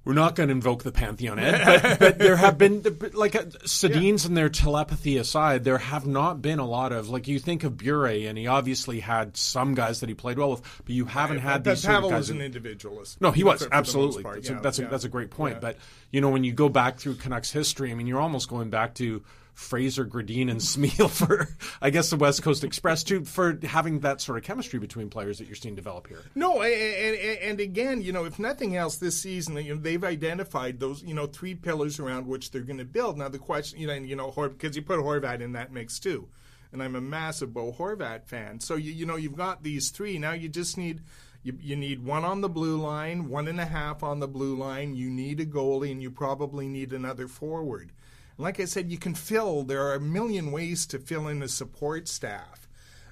we're 0.05 0.13
not 0.13 0.35
going 0.35 0.47
to 0.47 0.53
invoke 0.53 0.83
the 0.83 0.91
pantheon, 0.91 1.37
Ed. 1.37 1.81
But, 1.81 1.99
but 1.99 2.19
there 2.19 2.37
have 2.37 2.57
been 2.57 2.81
like 3.13 3.35
uh, 3.35 3.43
Sedin's 3.65 4.25
and 4.25 4.37
their 4.37 4.49
telepathy 4.49 5.17
aside, 5.17 5.63
there 5.65 5.77
have 5.77 6.07
not 6.07 6.41
been 6.41 6.59
a 6.59 6.65
lot 6.65 6.93
of 6.93 7.09
like 7.09 7.27
you 7.27 7.39
think 7.39 7.63
of 7.63 7.77
Bure, 7.77 8.05
and 8.07 8.37
he 8.37 8.47
obviously 8.47 9.01
had 9.01 9.35
some 9.35 9.75
guys 9.75 9.99
that 9.99 10.09
he 10.09 10.15
played 10.15 10.37
well 10.37 10.51
with, 10.51 10.61
but 10.85 10.95
you 10.95 11.05
haven't 11.05 11.39
had 11.39 11.63
But 11.63 11.75
these 11.75 11.85
Pavel 11.85 12.09
guys. 12.09 12.19
was 12.19 12.29
an 12.29 12.41
individualist. 12.41 13.19
No, 13.19 13.31
he 13.31 13.43
was 13.43 13.59
for 13.59 13.65
the 13.65 13.69
most 13.69 13.77
absolutely. 13.77 14.23
part, 14.23 14.35
that's, 14.35 14.49
yeah, 14.49 14.59
a, 14.59 14.61
that's, 14.61 14.79
yeah. 14.79 14.85
a, 14.85 14.89
that's 14.89 15.03
a 15.03 15.09
great 15.09 15.29
point. 15.29 15.55
Yeah. 15.55 15.59
But 15.59 15.77
you 16.11 16.21
know, 16.21 16.29
when 16.29 16.43
you 16.43 16.53
go 16.53 16.69
back 16.69 16.99
through 16.99 17.15
Canucks 17.15 17.51
history, 17.51 17.91
I 17.91 17.95
mean, 17.95 18.07
you're 18.07 18.21
almost 18.21 18.49
going 18.49 18.69
back 18.69 18.95
to 18.95 19.23
Fraser, 19.57 20.05
Gradin, 20.05 20.51
and 20.51 20.61
Smyl 20.61 21.09
for, 21.09 21.49
I 21.81 21.89
guess, 21.89 22.11
the 22.11 22.15
West 22.15 22.43
Coast 22.43 22.63
Express 22.63 23.03
too, 23.03 23.25
for 23.25 23.59
having 23.63 24.01
that 24.01 24.21
sort 24.21 24.37
of 24.37 24.43
chemistry 24.43 24.77
between 24.77 25.09
players 25.09 25.39
that 25.39 25.47
you're 25.47 25.55
seeing 25.55 25.73
develop 25.73 26.07
here. 26.07 26.21
No, 26.35 26.61
and, 26.61 26.71
and, 26.71 27.39
and 27.39 27.59
again, 27.59 28.03
you 28.03 28.11
know, 28.13 28.25
if 28.25 28.37
nothing 28.37 28.77
else, 28.77 28.97
this 28.97 29.19
season, 29.19 29.57
you 29.57 29.73
know, 29.73 29.81
they've 29.81 30.03
identified 30.03 30.79
those, 30.79 31.01
you 31.01 31.15
know, 31.15 31.25
three 31.25 31.55
pillars 31.55 31.99
around 31.99 32.27
which 32.27 32.51
they're 32.51 32.61
going 32.61 32.77
to 32.77 32.85
build. 32.85 33.17
Now, 33.17 33.29
the 33.29 33.39
question, 33.39 33.79
you 33.79 33.87
know, 33.87 33.93
and, 33.93 34.07
you 34.07 34.15
know, 34.15 34.31
because 34.31 34.75
you 34.75 34.83
put 34.83 34.99
Horvat 34.99 35.41
in 35.41 35.53
that 35.53 35.73
mix 35.73 35.97
too, 35.97 36.29
and 36.71 36.83
I'm 36.83 36.95
a 36.95 37.01
massive 37.01 37.51
Bo 37.51 37.71
Horvat 37.71 38.27
fan. 38.27 38.59
So 38.59 38.75
you, 38.75 38.91
you 38.91 39.07
know, 39.07 39.15
you've 39.15 39.35
got 39.35 39.63
these 39.63 39.89
three. 39.89 40.19
Now 40.19 40.33
you 40.33 40.49
just 40.49 40.77
need. 40.77 41.01
You, 41.43 41.57
you 41.61 41.75
need 41.77 42.03
one 42.03 42.25
on 42.25 42.41
the 42.41 42.49
blue 42.49 42.77
line, 42.77 43.29
one 43.29 43.47
and 43.47 43.61
a 43.61 43.65
half 43.65 44.03
on 44.03 44.19
the 44.19 44.27
blue 44.27 44.57
line. 44.57 44.95
You 44.95 45.09
need 45.09 45.39
a 45.39 45.45
goalie, 45.45 45.91
and 45.91 46.01
you 46.01 46.11
probably 46.11 46.67
need 46.67 46.91
another 46.91 47.27
forward. 47.27 47.91
Like 48.37 48.59
I 48.59 48.65
said, 48.65 48.91
you 48.91 48.97
can 48.97 49.15
fill. 49.15 49.63
There 49.63 49.81
are 49.81 49.95
a 49.95 49.99
million 49.99 50.51
ways 50.51 50.85
to 50.87 50.99
fill 50.99 51.27
in 51.27 51.41
a 51.41 51.47
support 51.47 52.07
staff 52.07 52.67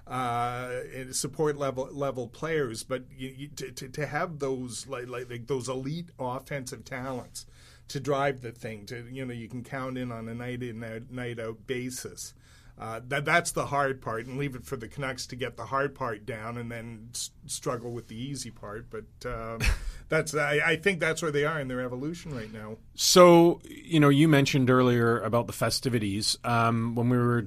uh, 0.08 0.70
support 1.12 1.58
level 1.58 1.90
level 1.92 2.28
players, 2.28 2.84
but 2.84 3.06
you, 3.18 3.34
you, 3.36 3.48
to, 3.50 3.72
to 3.72 3.90
to 3.90 4.06
have 4.06 4.40
those 4.40 4.88
like, 4.88 5.08
like 5.08 5.48
those 5.48 5.68
elite 5.68 6.10
offensive 6.20 6.86
talents 6.86 7.46
to 7.88 8.00
drive 8.00 8.42
the 8.42 8.52
thing, 8.52 8.86
to 8.86 9.08
you 9.12 9.26
know 9.26 9.34
you 9.34 9.48
can 9.48 9.64
count 9.64 9.98
in 9.98 10.12
on 10.12 10.30
a 10.30 10.36
night 10.36 10.62
in 10.62 10.80
night 11.10 11.40
out 11.40 11.66
basis. 11.66 12.34
Uh, 12.78 13.00
that 13.08 13.24
that's 13.24 13.52
the 13.52 13.68
hard 13.68 14.02
part, 14.02 14.26
and 14.26 14.38
leave 14.38 14.54
it 14.54 14.66
for 14.66 14.76
the 14.76 14.88
Canucks 14.88 15.28
to 15.28 15.36
get 15.38 15.56
the 15.56 15.66
hard 15.66 15.96
part 15.96 16.26
down, 16.26 16.58
and 16.58 16.70
then 16.70 17.08
s- 17.14 17.32
struggle 17.46 17.92
with 17.92 18.10
the 18.10 18.18
easy 18.18 18.52
part. 18.52 18.90
But 18.90 19.06
um, 19.26 19.62
that's 20.10 20.36
I, 20.36 20.60
I 20.66 20.76
think 20.76 21.00
that's 21.00 21.22
where 21.22 21.32
they 21.32 21.46
are 21.46 21.60
in 21.60 21.70
their 21.70 21.82
evolution 21.82 22.36
right 22.36 22.52
now. 22.52 22.78
So, 22.94 23.62
you 23.64 24.02
know, 24.02 24.10
you 24.10 24.28
mentioned 24.28 24.70
earlier 24.70 25.20
about 25.22 25.48
the 25.48 25.54
festivities. 25.54 26.38
Um, 26.44 26.96
when 26.96 27.08
we 27.08 27.18
were 27.18 27.44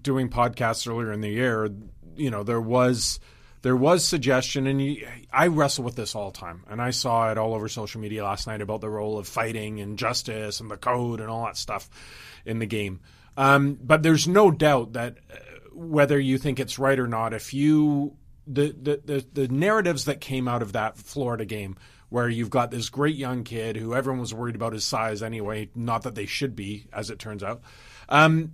doing 0.00 0.28
podcasts 0.28 0.88
earlier 0.88 1.12
in 1.12 1.20
the 1.20 1.30
year, 1.30 1.70
you 2.16 2.30
know, 2.30 2.42
there 2.42 2.60
was 2.60 3.20
there 3.62 3.76
was 3.76 4.04
suggestion, 4.04 4.66
and 4.66 4.82
you, 4.82 5.06
I 5.32 5.46
wrestle 5.46 5.84
with 5.84 5.94
this 5.94 6.16
all 6.16 6.32
the 6.32 6.38
time, 6.38 6.64
and 6.68 6.82
I 6.82 6.90
saw 6.90 7.30
it 7.30 7.38
all 7.38 7.54
over 7.54 7.68
social 7.68 8.00
media 8.00 8.24
last 8.24 8.48
night 8.48 8.60
about 8.60 8.80
the 8.80 8.90
role 8.90 9.16
of 9.16 9.28
fighting 9.28 9.80
and 9.80 9.96
justice 9.96 10.58
and 10.58 10.68
the 10.68 10.76
code 10.76 11.20
and 11.20 11.30
all 11.30 11.44
that 11.44 11.56
stuff 11.56 11.88
in 12.44 12.58
the 12.58 12.66
game. 12.66 13.00
Um, 13.36 13.78
but 13.82 14.02
there's 14.02 14.28
no 14.28 14.50
doubt 14.50 14.92
that 14.92 15.16
uh, 15.30 15.36
whether 15.72 16.18
you 16.18 16.38
think 16.38 16.60
it's 16.60 16.78
right 16.78 16.98
or 16.98 17.08
not, 17.08 17.32
if 17.32 17.54
you 17.54 18.16
the, 18.46 18.74
the, 18.80 19.00
the, 19.04 19.26
the 19.32 19.48
narratives 19.48 20.04
that 20.06 20.20
came 20.20 20.48
out 20.48 20.62
of 20.62 20.72
that 20.72 20.98
Florida 20.98 21.44
game, 21.44 21.76
where 22.08 22.28
you've 22.28 22.50
got 22.50 22.70
this 22.70 22.90
great 22.90 23.16
young 23.16 23.42
kid 23.42 23.76
who 23.76 23.94
everyone 23.94 24.20
was 24.20 24.34
worried 24.34 24.54
about 24.54 24.74
his 24.74 24.84
size 24.84 25.22
anyway, 25.22 25.70
not 25.74 26.02
that 26.02 26.14
they 26.14 26.26
should 26.26 26.54
be, 26.54 26.86
as 26.92 27.08
it 27.08 27.18
turns 27.18 27.42
out, 27.42 27.62
um, 28.10 28.52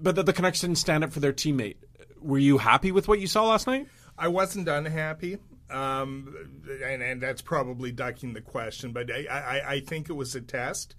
but 0.00 0.14
that 0.16 0.24
the 0.24 0.32
Canucks 0.32 0.60
didn't 0.60 0.78
stand 0.78 1.04
up 1.04 1.12
for 1.12 1.20
their 1.20 1.32
teammate. 1.32 1.76
Were 2.20 2.38
you 2.38 2.56
happy 2.56 2.92
with 2.92 3.06
what 3.06 3.20
you 3.20 3.26
saw 3.26 3.44
last 3.44 3.66
night? 3.66 3.88
I 4.16 4.28
wasn't 4.28 4.68
unhappy, 4.68 5.36
um, 5.70 6.34
and, 6.82 7.02
and 7.02 7.20
that's 7.20 7.42
probably 7.42 7.92
ducking 7.92 8.32
the 8.32 8.40
question, 8.40 8.92
but 8.92 9.10
I, 9.10 9.26
I, 9.26 9.70
I 9.72 9.80
think 9.80 10.08
it 10.08 10.14
was 10.14 10.34
a 10.34 10.40
test. 10.40 10.94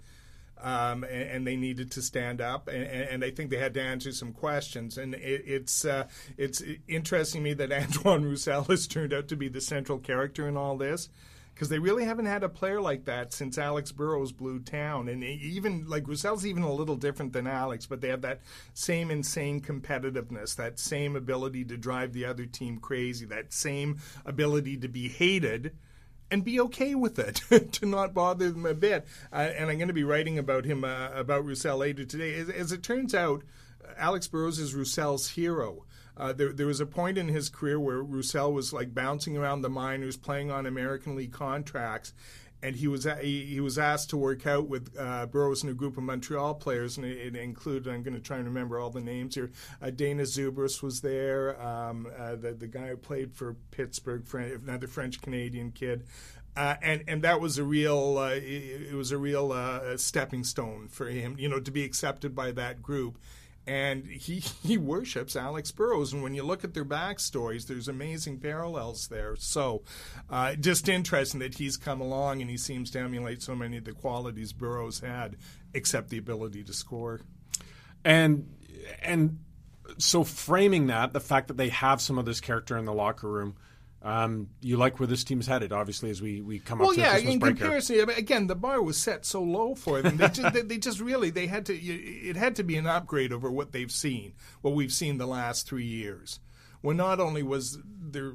Um, 0.58 1.04
and, 1.04 1.30
and 1.30 1.46
they 1.46 1.54
needed 1.54 1.90
to 1.92 2.02
stand 2.02 2.40
up, 2.40 2.68
and, 2.68 2.82
and 2.82 3.22
I 3.22 3.30
think 3.30 3.50
they 3.50 3.58
had 3.58 3.74
to 3.74 3.82
answer 3.82 4.10
some 4.10 4.32
questions. 4.32 4.96
And 4.96 5.14
it, 5.14 5.42
it's 5.46 5.84
uh, 5.84 6.08
it's 6.38 6.62
interesting 6.88 7.42
to 7.42 7.44
me 7.44 7.54
that 7.54 7.72
Antoine 7.72 8.24
Roussel 8.24 8.64
has 8.64 8.86
turned 8.86 9.12
out 9.12 9.28
to 9.28 9.36
be 9.36 9.48
the 9.48 9.60
central 9.60 9.98
character 9.98 10.48
in 10.48 10.56
all 10.56 10.78
this, 10.78 11.10
because 11.56 11.70
they 11.70 11.78
really 11.78 12.04
haven't 12.04 12.26
had 12.26 12.42
a 12.42 12.50
player 12.50 12.82
like 12.82 13.06
that 13.06 13.32
since 13.32 13.56
Alex 13.56 13.90
Burrows 13.90 14.30
blew 14.30 14.58
town. 14.58 15.08
And 15.08 15.24
even 15.24 15.86
like 15.88 16.06
Roussel's 16.06 16.44
even 16.44 16.62
a 16.62 16.72
little 16.72 16.96
different 16.96 17.32
than 17.32 17.46
Alex, 17.46 17.86
but 17.86 18.02
they 18.02 18.08
have 18.08 18.20
that 18.20 18.42
same 18.74 19.10
insane 19.10 19.62
competitiveness, 19.62 20.54
that 20.56 20.78
same 20.78 21.16
ability 21.16 21.64
to 21.64 21.78
drive 21.78 22.12
the 22.12 22.26
other 22.26 22.44
team 22.44 22.76
crazy, 22.76 23.24
that 23.26 23.54
same 23.54 23.98
ability 24.26 24.76
to 24.76 24.88
be 24.88 25.08
hated 25.08 25.72
and 26.30 26.44
be 26.44 26.60
okay 26.60 26.94
with 26.94 27.18
it, 27.18 27.42
to 27.72 27.86
not 27.86 28.14
bother 28.14 28.50
them 28.50 28.66
a 28.66 28.74
bit. 28.74 29.06
Uh, 29.32 29.50
and 29.56 29.70
I'm 29.70 29.78
going 29.78 29.88
to 29.88 29.94
be 29.94 30.04
writing 30.04 30.38
about 30.38 30.64
him, 30.64 30.84
uh, 30.84 31.10
about 31.12 31.44
Roussel 31.44 31.78
later 31.78 32.04
today. 32.04 32.34
As, 32.34 32.48
as 32.48 32.72
it 32.72 32.82
turns 32.82 33.14
out, 33.14 33.42
Alex 33.96 34.26
Burrows 34.26 34.58
is 34.58 34.74
Roussel's 34.74 35.30
hero. 35.30 35.84
Uh, 36.16 36.32
there, 36.32 36.52
there 36.52 36.66
was 36.66 36.80
a 36.80 36.86
point 36.86 37.18
in 37.18 37.28
his 37.28 37.50
career 37.50 37.78
where 37.78 38.02
Roussel 38.02 38.52
was 38.52 38.72
like 38.72 38.94
bouncing 38.94 39.36
around 39.36 39.60
the 39.60 39.68
minors, 39.68 40.16
playing 40.16 40.50
on 40.50 40.64
American 40.66 41.14
League 41.14 41.32
contracts, 41.32 42.14
and 42.66 42.74
he 42.74 42.88
was 42.88 43.06
he, 43.20 43.44
he 43.44 43.60
was 43.60 43.78
asked 43.78 44.10
to 44.10 44.16
work 44.16 44.44
out 44.44 44.68
with 44.68 44.92
uh, 44.98 45.26
Burrows 45.26 45.62
and 45.62 45.70
a 45.70 45.74
group 45.74 45.96
of 45.96 46.02
Montreal 46.02 46.54
players, 46.54 46.96
and 46.96 47.06
it, 47.06 47.16
it 47.16 47.36
included 47.36 47.92
I'm 47.92 48.02
going 48.02 48.14
to 48.14 48.20
try 48.20 48.38
and 48.38 48.46
remember 48.46 48.80
all 48.80 48.90
the 48.90 49.00
names 49.00 49.36
here. 49.36 49.52
Uh, 49.80 49.86
Dainius 49.86 50.36
Zubrus 50.36 50.82
was 50.82 51.00
there, 51.00 51.60
um, 51.62 52.08
uh, 52.18 52.34
the 52.34 52.52
the 52.52 52.66
guy 52.66 52.88
who 52.88 52.96
played 52.96 53.32
for 53.32 53.54
Pittsburgh, 53.70 54.24
another 54.34 54.88
French 54.88 55.22
Canadian 55.22 55.70
kid. 55.70 56.04
Uh, 56.56 56.74
and 56.82 57.04
and 57.06 57.22
that 57.22 57.40
was 57.40 57.56
a 57.58 57.64
real 57.64 58.18
uh, 58.18 58.30
it, 58.30 58.90
it 58.90 58.94
was 58.94 59.12
a 59.12 59.18
real 59.18 59.52
uh, 59.52 59.96
stepping 59.96 60.42
stone 60.42 60.88
for 60.88 61.06
him, 61.06 61.36
you 61.38 61.48
know, 61.48 61.60
to 61.60 61.70
be 61.70 61.84
accepted 61.84 62.34
by 62.34 62.50
that 62.50 62.82
group 62.82 63.16
and 63.66 64.06
he 64.06 64.38
he 64.62 64.78
worships 64.78 65.36
Alex 65.36 65.72
Burrows. 65.72 66.12
And 66.12 66.22
when 66.22 66.34
you 66.34 66.42
look 66.42 66.64
at 66.64 66.74
their 66.74 66.84
backstories, 66.84 67.66
there's 67.66 67.88
amazing 67.88 68.38
parallels 68.38 69.08
there. 69.08 69.36
So, 69.36 69.82
uh, 70.30 70.54
just 70.54 70.88
interesting 70.88 71.40
that 71.40 71.58
he's 71.58 71.76
come 71.76 72.00
along 72.00 72.40
and 72.40 72.50
he 72.50 72.56
seems 72.56 72.90
to 72.92 73.00
emulate 73.00 73.42
so 73.42 73.54
many 73.54 73.76
of 73.76 73.84
the 73.84 73.92
qualities 73.92 74.52
Burrows 74.52 75.00
had, 75.00 75.36
except 75.74 76.10
the 76.10 76.18
ability 76.18 76.62
to 76.64 76.72
score. 76.72 77.20
And 78.04 78.48
and 79.02 79.40
so 79.98 80.24
framing 80.24 80.86
that, 80.88 81.12
the 81.12 81.20
fact 81.20 81.48
that 81.48 81.56
they 81.56 81.68
have 81.68 82.00
some 82.00 82.18
of 82.18 82.24
this 82.24 82.40
character 82.40 82.76
in 82.76 82.84
the 82.84 82.92
locker 82.92 83.28
room. 83.28 83.56
Um, 84.06 84.50
you 84.60 84.76
like 84.76 85.00
where 85.00 85.08
this 85.08 85.24
team's 85.24 85.48
headed, 85.48 85.72
obviously, 85.72 86.10
as 86.10 86.22
we, 86.22 86.40
we 86.40 86.60
come 86.60 86.78
well, 86.78 86.90
up 86.90 86.94
to 86.94 87.00
yeah, 87.00 87.06
the 87.06 87.12
Christmas 87.14 87.32
in 87.34 87.38
break 87.40 87.56
here. 87.56 87.64
comparison, 87.64 88.00
I 88.00 88.04
mean, 88.04 88.16
again, 88.16 88.46
the 88.46 88.54
bar 88.54 88.80
was 88.80 88.96
set 88.96 89.26
so 89.26 89.42
low 89.42 89.74
for 89.74 90.00
them. 90.00 90.16
They 90.16 90.28
just, 90.28 90.52
they, 90.54 90.62
they 90.62 90.78
just 90.78 91.00
really 91.00 91.30
they 91.30 91.48
had 91.48 91.66
to. 91.66 91.74
It 91.74 92.36
had 92.36 92.54
to 92.56 92.62
be 92.62 92.76
an 92.76 92.86
upgrade 92.86 93.32
over 93.32 93.50
what 93.50 93.72
they've 93.72 93.90
seen, 93.90 94.34
what 94.60 94.74
we've 94.74 94.92
seen 94.92 95.18
the 95.18 95.26
last 95.26 95.66
three 95.66 95.84
years. 95.84 96.38
Well, 96.82 96.94
not 96.94 97.18
only 97.18 97.42
was 97.42 97.78
there 97.84 98.34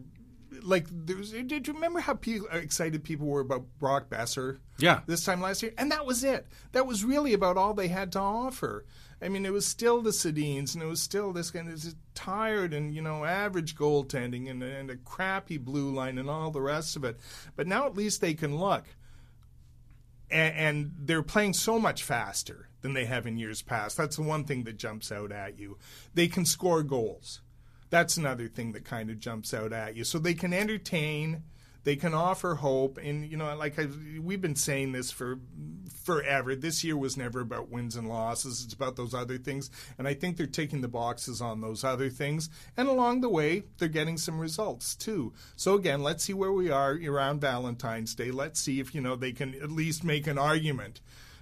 like 0.61 0.87
there 0.91 1.15
was, 1.15 1.31
did 1.31 1.65
you 1.67 1.73
remember 1.73 2.01
how 2.01 2.15
people, 2.15 2.47
excited 2.51 3.05
people 3.05 3.27
were 3.27 3.39
about 3.39 3.63
Brock 3.79 4.09
Boeser? 4.09 4.59
Yeah. 4.77 5.01
this 5.05 5.23
time 5.23 5.39
last 5.39 5.63
year, 5.63 5.73
and 5.77 5.89
that 5.91 6.05
was 6.05 6.23
it. 6.23 6.47
That 6.73 6.85
was 6.85 7.05
really 7.05 7.33
about 7.33 7.55
all 7.55 7.73
they 7.73 7.87
had 7.87 8.11
to 8.13 8.19
offer. 8.19 8.85
I 9.21 9.29
mean, 9.29 9.45
it 9.45 9.53
was 9.53 9.67
still 9.67 10.01
the 10.01 10.09
Sedins, 10.09 10.73
and 10.73 10.81
it 10.81 10.87
was 10.87 11.01
still 11.01 11.31
this 11.31 11.51
kind 11.51 11.69
of 11.69 11.95
tired 12.15 12.73
and 12.73 12.93
you 12.93 13.01
know 13.01 13.23
average 13.23 13.75
goaltending 13.75 14.49
and, 14.49 14.63
and 14.63 14.89
a 14.89 14.95
crappy 14.97 15.57
blue 15.57 15.93
line 15.93 16.17
and 16.17 16.29
all 16.29 16.49
the 16.49 16.61
rest 16.61 16.95
of 16.95 17.03
it. 17.03 17.19
But 17.55 17.67
now 17.67 17.85
at 17.85 17.95
least 17.95 18.21
they 18.21 18.33
can 18.33 18.57
look, 18.57 18.85
and 20.31 20.93
they're 20.97 21.21
playing 21.21 21.53
so 21.53 21.77
much 21.77 22.03
faster 22.03 22.69
than 22.81 22.93
they 22.93 23.05
have 23.05 23.27
in 23.27 23.37
years 23.37 23.61
past. 23.61 23.97
That's 23.97 24.15
the 24.15 24.23
one 24.23 24.43
thing 24.43 24.63
that 24.63 24.77
jumps 24.77 25.11
out 25.11 25.31
at 25.31 25.59
you. 25.59 25.77
They 26.13 26.27
can 26.27 26.45
score 26.45 26.81
goals. 26.81 27.41
That's 27.91 28.17
another 28.17 28.47
thing 28.47 28.71
that 28.71 28.85
kind 28.85 29.09
of 29.09 29.19
jumps 29.19 29.53
out 29.53 29.73
at 29.73 29.95
you. 29.95 30.03
So 30.03 30.17
they 30.17 30.33
can 30.33 30.53
entertain 30.53 31.43
they 31.83 31.95
can 31.95 32.13
offer 32.13 32.55
hope. 32.55 32.97
And 32.97 33.29
you 33.29 33.37
know 33.37 33.55
like 33.55 33.79
I, 33.79 33.87
we've 34.19 34.41
been 34.41 34.55
saying 34.55 34.91
this 34.91 35.11
for 35.11 35.39
forever. 36.03 36.55
This 36.55 36.83
year 36.83 36.97
was 36.97 37.17
never 37.17 37.41
about 37.41 37.69
wins 37.69 37.95
and 37.95 38.07
losses. 38.07 38.63
It's 38.63 38.73
about 38.73 38.95
those 38.95 39.13
other 39.13 39.37
things. 39.37 39.69
And 39.97 40.07
i 40.07 40.13
think 40.13 40.37
they're 40.37 40.47
taking 40.47 40.81
the 40.81 40.87
boxes 40.87 41.41
on 41.41 41.61
those 41.61 41.83
other 41.83 42.09
things. 42.09 42.49
And 42.77 42.87
along 42.87 43.21
the 43.21 43.29
way 43.29 43.63
they're 43.77 43.87
getting 43.87 44.17
some 44.17 44.39
results 44.39 44.95
too. 44.95 45.33
So 45.55 45.75
again 45.75 46.03
let's 46.03 46.23
see 46.23 46.33
where 46.33 46.51
we 46.51 46.69
are 46.69 46.99
around 47.05 47.41
valentine's 47.41 48.15
day. 48.15 48.31
Let's 48.31 48.59
see 48.59 48.79
if 48.79 48.95
you 48.95 49.01
know 49.01 49.15
they 49.15 49.31
can 49.31 49.55
at 49.55 49.71
least 49.71 50.03
make 50.03 50.27
an 50.27 50.37
argument 50.37 51.01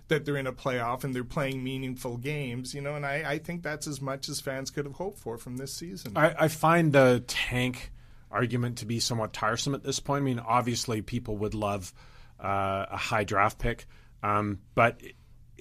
that 0.10 0.25
they're 0.25 0.38
in 0.38 0.47
a 0.47 0.54
playoff 0.54 1.04
and 1.04 1.15
they're 1.15 1.23
playing 1.23 1.63
meaningful 1.63 2.17
games, 2.17 2.73
you 2.73 2.82
know, 2.82 2.95
and 2.95 3.06
I, 3.06 3.23
I 3.25 3.38
think 3.38 3.63
that's 3.63 3.88
as 3.88 4.02
much 4.02 4.28
as 4.28 4.41
fans 4.41 4.69
could 4.71 4.86
have 4.86 4.95
hoped 4.95 5.19
for 5.19 5.38
from 5.38 5.58
this 5.58 5.73
season. 5.73 6.13
I, 6.15 6.36
I 6.38 6.47
find 6.47 6.91
the 6.91 7.23
tank 7.28 7.91
argument 8.32 8.80
to 8.80 8.86
be 8.86 9.00
somewhat 9.00 9.34
tiresome 9.34 9.76
at 9.76 9.84
this 9.84 10.00
point. 10.00 10.22
I 10.22 10.26
mean, 10.26 10.39
obviously, 10.39 11.02
people 11.02 11.38
would 11.38 11.54
love 11.54 11.94
uh, 12.39 12.86
a 12.92 12.98
high 12.98 13.24
draft 13.24 13.60
pick, 13.60 13.86
um, 14.24 14.60
but 14.76 15.02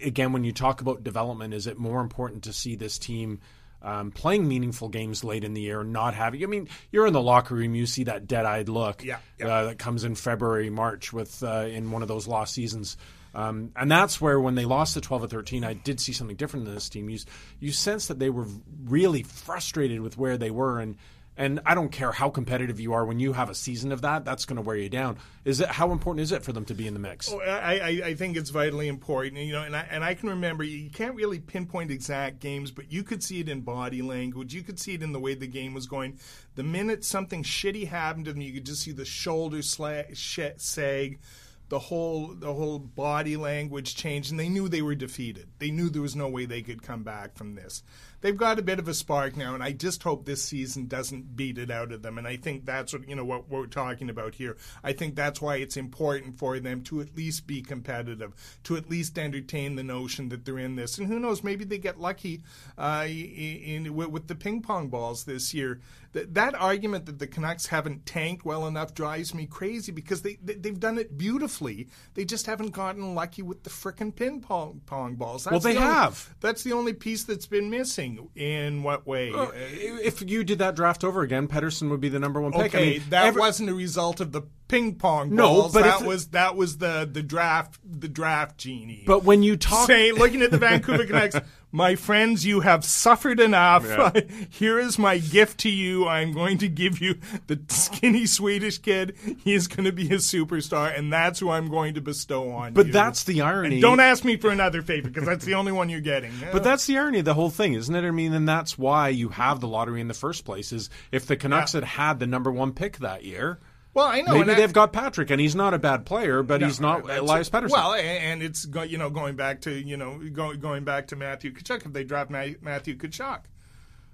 again, 0.03 0.33
when 0.33 0.45
you 0.45 0.53
talk 0.53 0.81
about 0.81 1.05
development, 1.05 1.55
is 1.55 1.67
it 1.67 1.79
more 1.79 2.01
important 2.01 2.45
to 2.45 2.53
see 2.53 2.77
this 2.77 2.99
team? 2.99 3.41
Um, 3.81 4.11
playing 4.11 4.49
meaningful 4.49 4.89
games 4.89 5.23
late 5.23 5.45
in 5.45 5.55
the 5.55 5.61
year, 5.61 5.85
not 5.85 6.13
having. 6.13 6.43
I 6.43 6.47
mean, 6.47 6.69
you're 6.91 7.07
in 7.07 7.13
the 7.13 7.23
locker 7.23 7.55
room, 7.55 7.77
you 7.77 7.87
see 7.87 8.05
that 8.05 8.27
dead-eyed 8.27 8.69
look 8.69 9.05
Yeah, 9.05 9.19
yeah. 9.39 9.47
Uh, 9.47 9.65
that 9.67 9.79
comes 9.79 10.03
in 10.03 10.17
February, 10.17 10.69
March 10.69 11.13
with 11.13 11.45
uh, 11.45 11.67
in 11.71 11.93
one 11.93 12.03
of 12.03 12.09
those 12.09 12.27
lost 12.27 12.55
seasons. 12.55 12.97
Um, 13.35 13.71
and 13.77 13.89
that's 13.89 14.21
where, 14.21 14.41
when 14.41 14.57
they 14.57 14.65
lost 14.65 14.97
the 14.97 15.01
12 15.01 15.25
or 15.25 15.29
13, 15.29 15.63
I 15.63 15.75
did 15.75 16.01
see 16.01 16.13
something 16.13 16.37
different 16.37 16.67
in 16.67 16.75
this 16.75 16.89
team. 16.89 17.09
You, 17.09 17.19
you 17.61 17.71
sense 17.71 18.09
that 18.09 18.19
they 18.19 18.31
were 18.31 18.47
really 18.85 19.23
frustrated 19.23 20.01
with 20.01 20.19
where 20.19 20.37
they 20.37 20.51
were, 20.51 20.81
and 20.81 20.97
and 21.39 21.61
I 21.65 21.77
don't 21.77 21.91
care 21.91 22.11
how 22.11 22.31
competitive 22.31 22.81
you 22.81 22.93
are 22.95 23.07
when 23.07 23.21
you 23.21 23.33
have 23.33 23.49
a 23.49 23.55
season 23.55 23.93
of 23.93 24.03
that, 24.03 24.25
that's 24.25 24.45
going 24.45 24.57
to 24.57 24.63
wear 24.63 24.77
you 24.77 24.89
down. 24.89 25.19
Is 25.45 25.61
it 25.61 25.69
how 25.69 25.93
important 25.93 26.23
is 26.23 26.33
it 26.33 26.43
for 26.43 26.53
them 26.53 26.65
to 26.65 26.75
be 26.75 26.89
in 26.89 26.95
the 26.95 27.01
mix? 27.01 27.33
Oh, 27.33 27.41
I, 27.41 28.03
I, 28.05 28.15
think 28.15 28.37
it's 28.37 28.51
vitally 28.51 28.89
important, 28.89 29.41
you 29.41 29.53
know, 29.53 29.63
and 29.63 29.77
I, 29.77 29.87
and 29.89 30.03
I 30.03 30.15
can 30.15 30.31
remember 30.31 30.65
you 30.65 30.91
can't 30.91 31.15
really 31.15 31.39
pinpoint 31.39 31.93
exact 31.93 32.41
games, 32.41 32.73
but 32.73 32.91
you 32.91 33.05
could 33.05 33.23
see 33.23 33.39
it 33.39 33.49
in 33.49 33.61
body 33.61 34.03
language. 34.03 34.53
You 34.53 34.65
could 34.65 34.81
see 34.81 34.95
it 34.95 35.03
in 35.03 35.13
the 35.13 35.21
way 35.21 35.35
the 35.35 35.47
game 35.47 35.75
was 35.75 35.87
going. 35.87 36.19
The 36.57 36.65
minute 36.65 37.05
something 37.05 37.45
shitty 37.45 37.87
happened 37.87 38.25
to 38.25 38.33
them, 38.33 38.43
you 38.43 38.53
could 38.53 38.67
just 38.67 38.83
see 38.83 38.93
the 38.93 39.05
shoulders 39.05 39.77
sla- 39.77 40.17
sh- 40.17 40.41
sag, 40.57 41.21
the 41.69 41.79
whole 41.79 42.35
the 42.35 42.53
whole 42.53 42.81
body 42.81 43.37
language 43.37 43.95
changed, 43.95 44.33
and 44.33 44.41
they 44.41 44.49
knew 44.49 44.69
they 44.69 44.83
were 44.83 44.97
defeated. 44.97 45.49
They 45.61 45.71
knew 45.71 45.89
there 45.89 46.03
was 46.03 46.17
no 46.17 46.29
way 46.29 46.47
they 46.47 46.63
could 46.63 46.83
come 46.83 47.05
back 47.05 47.37
from 47.37 47.55
this. 47.55 47.85
They've 48.21 48.37
got 48.37 48.59
a 48.59 48.63
bit 48.63 48.79
of 48.79 48.89
a 48.89 48.95
spark 48.95 49.37
now, 49.37 49.55
and 49.55 49.63
I 49.63 49.73
just 49.73 50.03
hope 50.03 50.25
this 50.25 50.43
season 50.43 50.87
doesn't 50.87 51.37
beat 51.37 51.57
it 51.57 51.71
out 51.71 51.93
of 51.93 52.03
them. 52.03 52.19
And 52.19 52.27
I 52.27 52.37
think 52.37 52.65
that's 52.65 52.93
what 52.93 53.09
you 53.09 53.15
know 53.15 53.25
what 53.25 53.49
we're 53.49 53.67
talking 53.67 54.11
about 54.11 54.35
here. 54.35 54.57
I 54.83 54.93
think 54.93 55.15
that's 55.15 55.41
why 55.41 55.57
it's 55.57 55.77
important 55.77 56.37
for 56.39 56.59
them 56.59 56.83
to 56.85 57.01
at 57.01 57.17
least 57.17 57.47
be 57.47 57.63
competitive, 57.63 58.33
to 58.65 58.77
at 58.77 58.91
least 58.91 59.19
entertain 59.19 59.77
the 59.77 59.85
notion 59.85 60.31
that 60.31 60.45
they're 60.45 60.59
in 60.59 60.75
this. 60.77 60.99
And 60.99 61.07
who 61.07 61.21
knows, 61.21 61.45
maybe 61.45 61.65
they 61.65 61.79
get 61.79 62.01
lucky 62.01 62.43
uh, 62.77 63.05
in, 63.07 63.87
in 63.87 63.95
with, 63.95 64.27
the 64.27 64.35
ping 64.35 64.63
pong 64.63 64.89
balls 64.89 65.25
this 65.25 65.55
year. 65.55 65.81
That, 66.13 66.35
that 66.35 66.55
argument 66.55 67.05
that 67.07 67.19
the 67.19 67.27
Canucks 67.27 67.67
haven't 67.67 68.07
tanked 68.07 68.43
well 68.45 68.67
enough 68.67 68.95
drives 68.95 69.35
me 69.35 69.45
crazy 69.47 69.93
because 69.93 70.23
they, 70.23 70.39
they 70.43 70.71
have 70.71 70.81
done 70.81 70.97
it 70.99 71.19
beautifully. 71.19 71.89
They 72.15 72.25
just 72.25 72.47
haven't 72.47 72.73
gotten 72.73 73.15
lucky 73.15 73.43
with 73.43 73.63
the 73.63 73.71
frickin' 73.71 74.17
ping 74.17 74.41
pong, 74.41 74.81
pong 74.87 75.17
balls. 75.17 75.45
That's 75.45 75.53
Well, 75.53 75.61
they 75.61 75.75
the 75.75 75.81
only- 75.85 75.95
have. 75.95 76.35
That's 76.41 76.63
the 76.63 76.73
only 76.73 76.95
piece 76.95 77.25
that's 77.25 77.47
been 77.47 77.69
missing. 77.69 78.08
In 78.37 78.83
what 78.83 79.07
way? 79.07 79.33
Uh, 79.33 79.49
if 79.55 80.23
you 80.29 80.45
did 80.45 80.59
that 80.61 80.75
draft 80.77 81.05
over 81.05 81.23
again, 81.23 81.49
Pettersson 81.49 81.91
would 81.91 82.01
be 82.01 82.09
the 82.09 82.19
number 82.19 82.41
one 82.41 82.53
pick. 82.53 82.75
okay, 82.75 82.79
I 82.79 82.91
mean, 82.99 83.03
that 83.11 83.27
every- 83.27 83.41
wasn't 83.41 83.69
a 83.71 83.75
result 83.75 84.21
of 84.21 84.33
the 84.33 84.43
ping 84.69 84.95
pong 84.97 85.35
balls. 85.35 85.75
No, 85.75 85.81
but 85.81 85.85
that 85.87 86.07
was 86.07 86.29
that 86.29 86.57
was 86.57 86.79
the 86.79 87.09
the 87.11 87.23
draft 87.23 87.79
the 87.85 88.09
draft 88.09 88.59
genie. 88.59 89.05
But 89.07 89.25
when 89.25 89.43
you 89.43 89.57
talk, 89.57 89.87
saying, 89.87 90.15
looking 90.15 90.43
at 90.43 90.51
the 90.51 90.59
Vancouver 90.59 91.07
Canucks, 91.07 91.37
my 91.73 91.97
friends, 91.97 92.45
you 92.47 92.61
have 92.61 92.85
suffered 92.85 93.41
enough. 93.41 93.85
Yeah. 93.87 94.21
Here 94.51 94.79
is 94.79 94.99
my 94.99 95.19
gift 95.19 95.61
to 95.61 95.71
you. 95.71 96.07
I'm 96.07 96.33
going 96.33 96.59
to 96.59 96.69
give 96.69 97.01
you 97.01 97.19
the 97.47 97.61
skinny 97.69 98.27
Swedish 98.27 98.79
kid. 98.79 99.17
He 99.45 99.55
is 99.55 99.67
going 99.69 99.85
to 99.85 99.93
be 99.93 100.07
a 100.09 100.17
superstar, 100.19 100.97
and 100.97 101.13
that's 101.13 101.41
who 101.41 101.51
I'm 101.51 101.69
going 101.71 101.95
to 101.95 102.01
bestow 102.01 102.51
on 102.53 102.69
you. 102.69 102.75
but 102.75 102.87
you. 102.87 102.93
that's 102.93 103.25
the 103.25 103.41
irony. 103.43 103.77
And 103.77 103.83
don't 103.83 104.01
ask 104.01 104.25
me 104.25 104.37
for 104.37 104.51
another 104.51 104.83
favor 104.83 105.09
because 105.09 105.27
that's 105.27 105.45
the 105.45 105.55
only 105.55 105.73
one 105.73 105.89
you're 105.89 106.01
getting. 106.01 106.33
But 106.53 106.65
that's 106.65 106.87
the 106.87 106.97
irony 106.99 107.19
of 107.21 107.25
the 107.25 107.35
whole 107.35 107.51
thing, 107.51 107.75
isn't 107.75 107.95
it? 107.95 108.05
I 108.05 108.11
mean, 108.11 108.33
and 108.33 108.49
that's 108.49 108.79
why 108.79 109.09
you 109.11 109.29
have 109.31 109.61
the 109.61 109.69
lottery 109.69 110.01
in 110.01 110.09
the 110.09 110.15
first 110.15 110.45
place. 110.45 110.73
Is 110.73 110.89
if 111.13 111.27
the 111.27 111.37
Canucks 111.37 111.75
Yeah. 111.75 111.81
had 111.81 111.89
had 111.89 112.19
the 112.21 112.27
number 112.27 112.51
one 112.51 112.73
pick 112.73 112.99
that 112.99 113.25
year, 113.25 113.59
well, 113.99 114.07
I 114.07 114.21
know. 114.21 114.39
maybe 114.39 114.55
they've 114.55 114.73
got 114.73 114.93
Patrick, 114.93 115.31
and 115.31 115.41
he's 115.41 115.57
not 115.57 115.75
a 115.75 115.79
bad 115.79 116.07
player, 116.07 116.43
but 116.43 116.63
he's 116.63 116.81
not 116.81 117.09
Elias 117.11 117.51
Pettersson. 117.51 117.71
Well, 117.71 117.95
and 117.95 118.43
it's 118.43 118.67
you 118.89 118.97
know 118.97 119.11
going 119.11 119.35
back 119.35 119.63
to 119.63 119.73
you 119.73 119.97
know 119.97 120.21
going 120.33 120.61
going 120.61 120.85
back 120.85 121.09
to 121.09 121.17
Matthew 121.17 121.53
Tkachuk. 121.53 121.85
If 121.87 121.93
they 121.93 122.05
draft 122.05 122.31
Matthew 122.31 122.97
Tkachuk, 122.97 123.41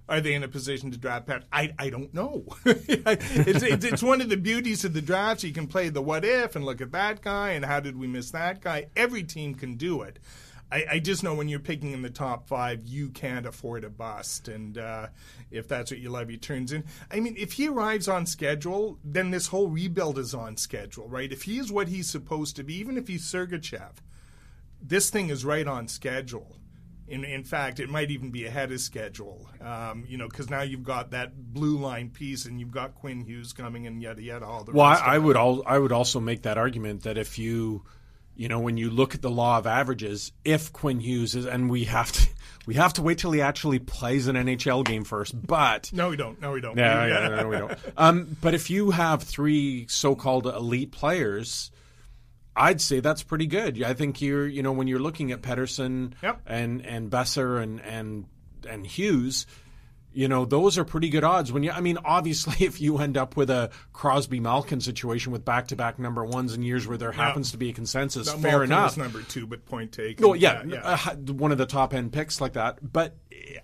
are 0.08 0.20
they 0.20 0.32
in 0.32 0.42
a 0.42 0.48
position 0.48 0.90
to 0.90 0.96
draft 0.96 1.26
Pat? 1.26 1.44
I 1.52 1.74
I 1.78 1.90
don't 1.90 2.14
know. 2.14 2.46
it's, 2.64 3.62
it's 3.62 3.84
it's 3.84 4.02
one 4.02 4.20
of 4.20 4.30
the 4.30 4.36
beauties 4.38 4.84
of 4.84 4.94
the 4.94 5.02
drafts. 5.02 5.44
You 5.44 5.52
can 5.52 5.66
play 5.66 5.90
the 5.90 6.00
what 6.00 6.24
if 6.24 6.56
and 6.56 6.64
look 6.64 6.80
at 6.80 6.92
that 6.92 7.20
guy 7.20 7.50
and 7.50 7.64
how 7.64 7.80
did 7.80 7.98
we 7.98 8.06
miss 8.06 8.30
that 8.30 8.62
guy. 8.62 8.86
Every 8.96 9.22
team 9.22 9.54
can 9.54 9.74
do 9.74 10.00
it. 10.00 10.18
I, 10.74 10.84
I 10.94 10.98
just 10.98 11.22
know 11.22 11.34
when 11.34 11.48
you're 11.48 11.60
picking 11.60 11.92
in 11.92 12.02
the 12.02 12.10
top 12.10 12.48
five, 12.48 12.84
you 12.84 13.10
can't 13.10 13.46
afford 13.46 13.84
a 13.84 13.90
bust, 13.90 14.48
and 14.48 14.76
uh, 14.76 15.06
if 15.50 15.68
that's 15.68 15.92
what 15.92 16.00
you 16.00 16.10
love, 16.10 16.28
he 16.28 16.36
turns 16.36 16.72
in. 16.72 16.84
I 17.12 17.20
mean, 17.20 17.36
if 17.38 17.52
he 17.52 17.68
arrives 17.68 18.08
on 18.08 18.26
schedule, 18.26 18.98
then 19.04 19.30
this 19.30 19.46
whole 19.46 19.68
rebuild 19.68 20.18
is 20.18 20.34
on 20.34 20.56
schedule, 20.56 21.08
right? 21.08 21.30
If 21.32 21.42
he 21.44 21.58
is 21.58 21.70
what 21.70 21.86
he's 21.88 22.10
supposed 22.10 22.56
to 22.56 22.64
be, 22.64 22.74
even 22.74 22.96
if 22.98 23.06
he's 23.06 23.24
Sergachev, 23.24 23.92
this 24.82 25.10
thing 25.10 25.30
is 25.30 25.44
right 25.44 25.66
on 25.66 25.86
schedule. 25.86 26.56
In, 27.06 27.22
in 27.24 27.44
fact, 27.44 27.80
it 27.80 27.90
might 27.90 28.10
even 28.10 28.30
be 28.30 28.46
ahead 28.46 28.72
of 28.72 28.80
schedule, 28.80 29.46
um, 29.60 30.04
you 30.08 30.16
know, 30.16 30.26
because 30.26 30.48
now 30.48 30.62
you've 30.62 30.82
got 30.82 31.10
that 31.10 31.52
blue 31.52 31.76
line 31.78 32.10
piece, 32.10 32.46
and 32.46 32.58
you've 32.58 32.72
got 32.72 32.94
Quinn 32.94 33.20
Hughes 33.20 33.52
coming, 33.52 33.86
and 33.86 34.02
yada 34.02 34.22
yada, 34.22 34.46
all 34.46 34.64
the 34.64 34.72
Well, 34.72 34.88
rest. 34.88 35.02
I, 35.04 35.16
I 35.16 35.18
would 35.18 35.36
all 35.36 35.62
I 35.66 35.78
would 35.78 35.92
also 35.92 36.18
make 36.18 36.42
that 36.42 36.56
argument 36.58 37.02
that 37.02 37.18
if 37.18 37.38
you, 37.38 37.84
you 38.36 38.48
know, 38.48 38.58
when 38.60 38.76
you 38.76 38.90
look 38.90 39.14
at 39.14 39.22
the 39.22 39.30
law 39.30 39.58
of 39.58 39.66
averages, 39.66 40.32
if 40.44 40.72
Quinn 40.72 41.00
Hughes 41.00 41.34
is, 41.34 41.46
and 41.46 41.70
we 41.70 41.84
have 41.84 42.10
to 42.12 42.28
we 42.66 42.74
have 42.74 42.92
to 42.94 43.02
wait 43.02 43.18
till 43.18 43.30
he 43.32 43.40
actually 43.40 43.78
plays 43.78 44.26
an 44.26 44.36
NHL 44.36 44.84
game 44.84 45.04
first, 45.04 45.34
but 45.46 45.90
No, 45.92 46.08
we 46.10 46.16
don't. 46.16 46.40
No, 46.40 46.52
we 46.52 46.60
don't. 46.60 46.76
yeah, 46.76 47.06
yeah, 47.06 47.28
no, 47.42 47.48
we 47.48 47.56
don't. 47.58 47.78
Um, 47.96 48.36
but 48.40 48.54
if 48.54 48.70
you 48.70 48.90
have 48.90 49.22
three 49.22 49.86
so-called 49.88 50.46
elite 50.46 50.90
players, 50.90 51.70
I'd 52.56 52.80
say 52.80 53.00
that's 53.00 53.22
pretty 53.22 53.46
good. 53.46 53.82
I 53.82 53.94
think 53.94 54.22
you're, 54.22 54.46
you 54.46 54.62
know, 54.62 54.72
when 54.72 54.86
you're 54.86 55.00
looking 55.00 55.32
at 55.32 55.42
Pettersson 55.42 56.14
Yep. 56.22 56.40
and 56.46 56.84
and 56.86 57.10
Boeser 57.10 57.62
and 57.62 57.80
and 57.82 58.26
and 58.68 58.86
Hughes, 58.86 59.46
You 60.14 60.28
know, 60.28 60.44
those 60.44 60.78
are 60.78 60.84
pretty 60.84 61.08
good 61.08 61.24
odds. 61.24 61.50
When 61.52 61.62
you, 61.62 61.70
I 61.72 61.80
mean, 61.80 61.98
obviously, 62.04 62.54
if 62.66 62.80
you 62.80 62.98
end 62.98 63.16
up 63.16 63.36
with 63.36 63.50
a 63.50 63.70
Crosby 63.92 64.40
Malkin 64.40 64.80
situation 64.80 65.32
with 65.32 65.44
back 65.44 65.68
to 65.68 65.76
back 65.76 65.98
number 65.98 66.24
ones 66.24 66.54
in 66.54 66.62
years 66.62 66.86
where 66.86 66.96
there 66.96 67.12
happens 67.12 67.50
to 67.50 67.56
be 67.56 67.70
a 67.70 67.72
consensus, 67.72 68.30
fair 68.32 68.58
Malkin 68.58 68.62
enough. 68.64 68.96
number 68.96 69.22
two, 69.22 69.46
but 69.46 69.66
point 69.66 69.92
taken. 69.92 70.24
Well, 70.26 70.36
yeah, 70.36 70.62
yeah. 70.64 70.80
uh, 71.06 71.14
one 71.32 71.52
of 71.52 71.58
the 71.58 71.66
top 71.66 71.92
end 71.92 72.12
picks 72.12 72.40
like 72.40 72.52
that. 72.54 72.78
But 72.92 73.16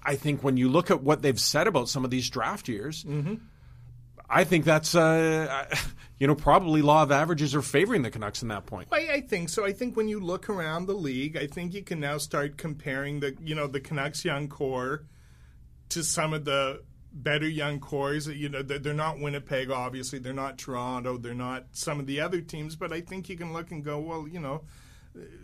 I 0.03 0.17
think 0.17 0.43
when 0.43 0.57
you 0.57 0.69
look 0.69 0.91
at 0.91 1.03
what 1.03 1.23
they've 1.23 1.41
said 1.41 1.67
about 1.67 1.89
some 1.89 2.05
of 2.05 2.11
these 2.11 2.29
draft 2.29 2.69
years, 2.69 3.05
Mm-hmm. 3.05 3.35
I 4.31 4.45
think 4.45 4.65
that's 4.65 4.95
uh, 4.95 5.67
you 6.19 6.27
know 6.29 6.37
probably 6.37 6.83
law 6.83 7.03
of 7.03 7.11
averages 7.11 7.55
are 7.55 7.63
favoring 7.63 8.03
the 8.03 8.11
Canucks 8.11 8.43
in 8.43 8.49
that 8.49 8.65
point. 8.65 8.89
I, 8.93 9.09
I 9.15 9.21
think 9.23 9.49
so. 9.49 9.65
I 9.65 9.73
think 9.73 9.97
when 9.97 10.09
you 10.09 10.21
look 10.21 10.49
around 10.49 10.87
the 10.87 10.95
league, 10.95 11.37
I 11.37 11.49
think 11.49 11.75
you 11.75 11.83
can 11.83 11.99
now 11.99 12.19
start 12.19 12.57
comparing 12.57 13.19
the 13.21 13.37
you 13.43 13.57
know 13.57 13.67
the 13.67 13.81
Canucks 13.81 14.25
young 14.25 14.49
core 14.49 15.05
to 15.91 16.05
some 16.05 16.33
of 16.33 16.45
the 16.45 16.83
better 17.13 17.49
young 17.49 17.81
cores. 17.81 18.27
You 18.27 18.49
know 18.49 18.63
they're, 18.63 18.95
not 18.95 19.21
Winnipeg, 19.21 19.71
obviously. 19.71 20.19
They're 20.19 20.33
not 20.33 20.59
Toronto. 20.59 21.19
They're 21.19 21.35
not 21.35 21.67
some 21.73 22.01
of 22.01 22.07
the 22.07 22.21
other 22.21 22.41
teams. 22.41 22.77
But 22.77 22.93
I 22.93 23.01
think 23.01 23.29
you 23.29 23.37
can 23.37 23.53
look 23.53 23.71
and 23.71 23.85
go, 23.85 23.99
well, 23.99 24.27
you 24.27 24.41
know. 24.41 24.63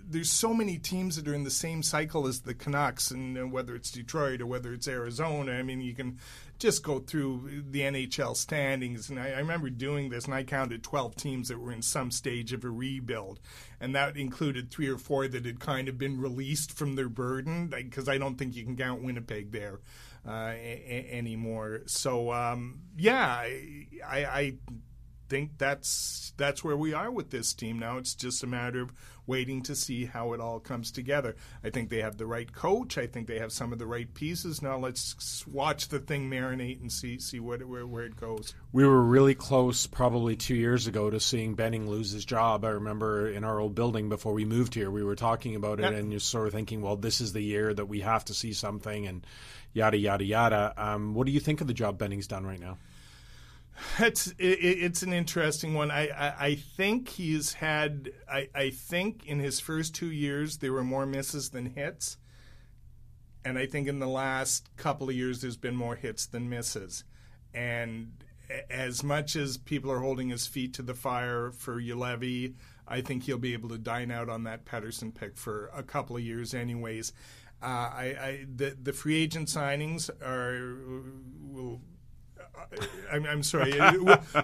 There's 0.08 0.30
so 0.30 0.54
many 0.54 0.78
teams 0.78 1.16
that 1.16 1.26
are 1.26 1.34
in 1.34 1.42
the 1.42 1.50
same 1.50 1.82
cycle 1.82 2.28
as 2.28 2.42
the 2.42 2.54
Canucks, 2.54 3.10
and 3.10 3.50
whether 3.50 3.74
it's 3.74 3.90
Detroit 3.90 4.40
or 4.40 4.46
whether 4.46 4.72
it's 4.72 4.86
Arizona, 4.86 5.54
I 5.54 5.64
mean, 5.64 5.80
you 5.80 5.92
can 5.92 6.20
just 6.60 6.84
go 6.84 7.00
through 7.00 7.64
the 7.68 7.80
NHL 7.80 8.36
standings. 8.36 9.10
And 9.10 9.18
I, 9.18 9.30
I 9.30 9.38
remember 9.38 9.68
doing 9.68 10.08
this, 10.08 10.26
and 10.26 10.34
I 10.34 10.44
counted 10.44 10.84
12 10.84 11.16
teams 11.16 11.48
that 11.48 11.58
were 11.58 11.72
in 11.72 11.82
some 11.82 12.12
stage 12.12 12.52
of 12.52 12.62
a 12.62 12.70
rebuild. 12.70 13.40
And 13.80 13.92
that 13.96 14.16
included 14.16 14.70
three 14.70 14.86
or 14.86 14.98
four 14.98 15.26
that 15.26 15.44
had 15.44 15.58
kind 15.58 15.88
of 15.88 15.98
been 15.98 16.20
released 16.20 16.70
from 16.70 16.94
their 16.94 17.08
burden, 17.08 17.66
because 17.66 18.08
I 18.08 18.18
don't 18.18 18.36
think 18.36 18.54
you 18.54 18.62
can 18.62 18.76
count 18.76 19.02
Winnipeg 19.02 19.50
there 19.50 19.80
a- 20.32 20.82
a- 21.12 21.18
anymore. 21.18 21.82
So, 21.86 22.32
um, 22.32 22.80
yeah, 22.96 23.26
I, 23.26 23.86
I, 24.06 24.18
I 24.24 24.54
think 25.28 25.58
that's 25.58 26.32
that's 26.36 26.62
where 26.62 26.76
we 26.76 26.92
are 26.92 27.10
with 27.10 27.30
this 27.30 27.52
team 27.54 27.78
now. 27.78 27.96
It's 27.98 28.14
just 28.14 28.42
a 28.42 28.46
matter 28.46 28.82
of 28.82 28.92
waiting 29.26 29.60
to 29.62 29.74
see 29.74 30.04
how 30.04 30.32
it 30.34 30.40
all 30.40 30.60
comes 30.60 30.92
together. 30.92 31.34
I 31.64 31.70
think 31.70 31.88
they 31.90 32.00
have 32.02 32.16
the 32.16 32.26
right 32.26 32.52
coach. 32.52 32.96
I 32.96 33.06
think 33.08 33.26
they 33.26 33.38
have 33.40 33.50
some 33.50 33.72
of 33.72 33.78
the 33.80 33.86
right 33.86 34.12
pieces. 34.14 34.62
Now 34.62 34.78
let's 34.78 35.44
watch 35.46 35.88
the 35.88 35.98
thing 35.98 36.30
marinate 36.30 36.80
and 36.80 36.92
see 36.92 37.18
see 37.18 37.40
what 37.40 37.64
where, 37.66 37.86
where 37.86 38.04
it 38.04 38.16
goes. 38.16 38.54
We 38.72 38.86
were 38.86 39.02
really 39.02 39.34
close, 39.34 39.86
probably 39.86 40.36
two 40.36 40.54
years 40.54 40.86
ago, 40.86 41.10
to 41.10 41.18
seeing 41.18 41.54
Benning 41.54 41.88
lose 41.90 42.10
his 42.12 42.24
job. 42.24 42.64
I 42.64 42.68
remember 42.68 43.28
in 43.28 43.42
our 43.42 43.58
old 43.58 43.74
building 43.74 44.08
before 44.08 44.32
we 44.32 44.44
moved 44.44 44.74
here, 44.74 44.90
we 44.90 45.02
were 45.02 45.16
talking 45.16 45.56
about 45.56 45.80
it, 45.80 45.84
Yeah. 45.90 45.98
and 45.98 46.10
you're 46.12 46.20
sort 46.20 46.46
of 46.46 46.52
thinking, 46.52 46.82
well, 46.82 46.96
this 46.96 47.20
is 47.20 47.32
the 47.32 47.42
year 47.42 47.74
that 47.74 47.86
we 47.86 48.00
have 48.00 48.24
to 48.26 48.34
see 48.34 48.52
something, 48.52 49.06
and 49.06 49.26
yada 49.72 49.96
yada 49.96 50.24
yada. 50.24 50.72
Um, 50.76 51.14
what 51.14 51.26
do 51.26 51.32
you 51.32 51.40
think 51.40 51.60
of 51.60 51.66
the 51.66 51.74
job 51.74 51.98
Benning's 51.98 52.26
done 52.26 52.46
right 52.46 52.60
now? 52.60 52.78
It's 53.98 54.28
it, 54.28 54.34
it's 54.38 55.02
an 55.02 55.12
interesting 55.12 55.74
one. 55.74 55.90
I, 55.90 56.08
I, 56.08 56.46
I 56.46 56.54
think 56.54 57.08
he's 57.08 57.54
had. 57.54 58.10
I, 58.30 58.48
I 58.54 58.70
think 58.70 59.26
in 59.26 59.38
his 59.38 59.60
first 59.60 59.94
two 59.94 60.10
years 60.10 60.58
there 60.58 60.72
were 60.72 60.84
more 60.84 61.06
misses 61.06 61.50
than 61.50 61.66
hits, 61.66 62.16
and 63.44 63.58
I 63.58 63.66
think 63.66 63.88
in 63.88 63.98
the 63.98 64.08
last 64.08 64.74
couple 64.76 65.08
of 65.08 65.14
years 65.14 65.40
there's 65.40 65.56
been 65.56 65.76
more 65.76 65.96
hits 65.96 66.26
than 66.26 66.48
misses. 66.48 67.04
And 67.54 68.12
as 68.70 69.02
much 69.02 69.34
as 69.36 69.56
people 69.56 69.90
are 69.90 70.00
holding 70.00 70.28
his 70.28 70.46
feet 70.46 70.74
to 70.74 70.82
the 70.82 70.94
fire 70.94 71.50
for 71.50 71.80
Juolevi, 71.80 72.54
I 72.86 73.00
think 73.00 73.24
he'll 73.24 73.38
be 73.38 73.54
able 73.54 73.70
to 73.70 73.78
dine 73.78 74.10
out 74.10 74.28
on 74.28 74.44
that 74.44 74.64
Pettersson 74.64 75.14
pick 75.14 75.36
for 75.36 75.70
a 75.74 75.82
couple 75.82 76.16
of 76.16 76.22
years, 76.22 76.54
anyways. 76.54 77.12
Uh, 77.62 77.66
I, 77.66 78.04
I 78.20 78.46
the 78.54 78.76
the 78.80 78.92
free 78.92 79.16
agent 79.16 79.48
signings 79.48 80.10
are 80.22 80.76
will 81.40 81.80
I'm, 83.10 83.26
I'm 83.26 83.42
sorry. 83.42 83.78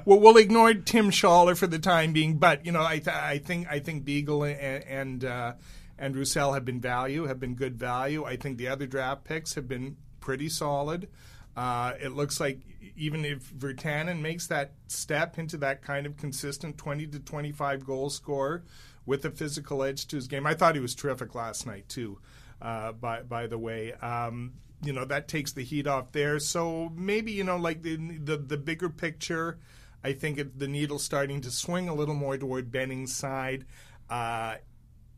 we'll, 0.05 0.21
we'll 0.21 0.37
ignore 0.37 0.75
Tim 0.75 1.11
Schaller 1.11 1.57
for 1.57 1.67
the 1.67 1.79
time 1.79 2.13
being, 2.13 2.39
but 2.39 2.65
you 2.65 2.73
know, 2.73 2.83
I, 2.83 2.99
th- 2.99 3.09
I 3.09 3.39
think 3.39 3.67
I 3.71 3.79
think 3.79 4.05
Beagle 4.05 4.45
and 4.45 4.85
and, 4.85 5.25
uh, 5.25 5.53
and 5.99 6.17
Roussel 6.17 6.53
have 6.53 6.65
been 6.65 6.81
value, 6.81 7.27
have 7.27 7.41
been 7.41 7.55
good 7.55 7.77
value. 7.77 8.25
I 8.25 8.37
think 8.37 8.59
the 8.59 8.69
other 8.69 8.87
draft 8.87 9.25
picks 9.25 9.55
have 9.55 9.69
been 9.69 9.97
pretty 10.21 10.49
solid. 10.49 11.09
Uh, 11.57 11.93
it 12.01 12.13
looks 12.13 12.41
like 12.41 12.61
even 12.97 13.25
if 13.25 13.53
Virtanen 13.53 14.21
makes 14.21 14.47
that 14.47 14.73
step 14.87 15.39
into 15.39 15.59
that 15.59 15.83
kind 15.83 16.07
of 16.07 16.17
consistent 16.17 16.79
20 16.79 17.09
to 17.09 17.19
25 17.19 17.85
goal 17.85 18.09
scorer 18.09 18.65
with 19.05 19.25
a 19.25 19.31
physical 19.31 19.83
edge 19.83 20.07
to 20.07 20.17
his 20.17 20.29
game, 20.29 20.47
I 20.47 20.55
thought 20.55 20.75
he 20.75 20.81
was 20.81 20.95
terrific 20.95 21.35
last 21.35 21.67
night 21.67 21.89
too. 21.89 22.19
Uh, 22.61 22.93
by 22.93 23.23
by 23.23 23.47
the 23.49 23.59
way, 23.59 23.93
um, 23.95 24.53
you 24.83 24.93
know 24.93 25.05
that 25.05 25.29
takes 25.29 25.53
the 25.53 25.63
heat 25.63 25.87
off 25.87 26.13
there. 26.13 26.39
So 26.39 26.91
maybe 26.95 27.33
you 27.33 27.45
know 27.45 27.57
like 27.57 27.83
the 27.83 27.97
the, 27.97 28.37
the 28.37 28.57
bigger 28.57 28.89
picture. 28.89 29.59
I 30.05 30.13
think 30.13 30.39
it, 30.39 30.59
the 30.59 30.67
needle's 30.67 31.05
starting 31.05 31.41
to 31.43 31.51
swing 31.51 31.89
a 31.89 31.95
little 31.95 32.17
more 32.17 32.37
toward 32.37 32.73
Benning's 32.73 33.15
side. 33.15 33.65
Uh, 34.11 34.57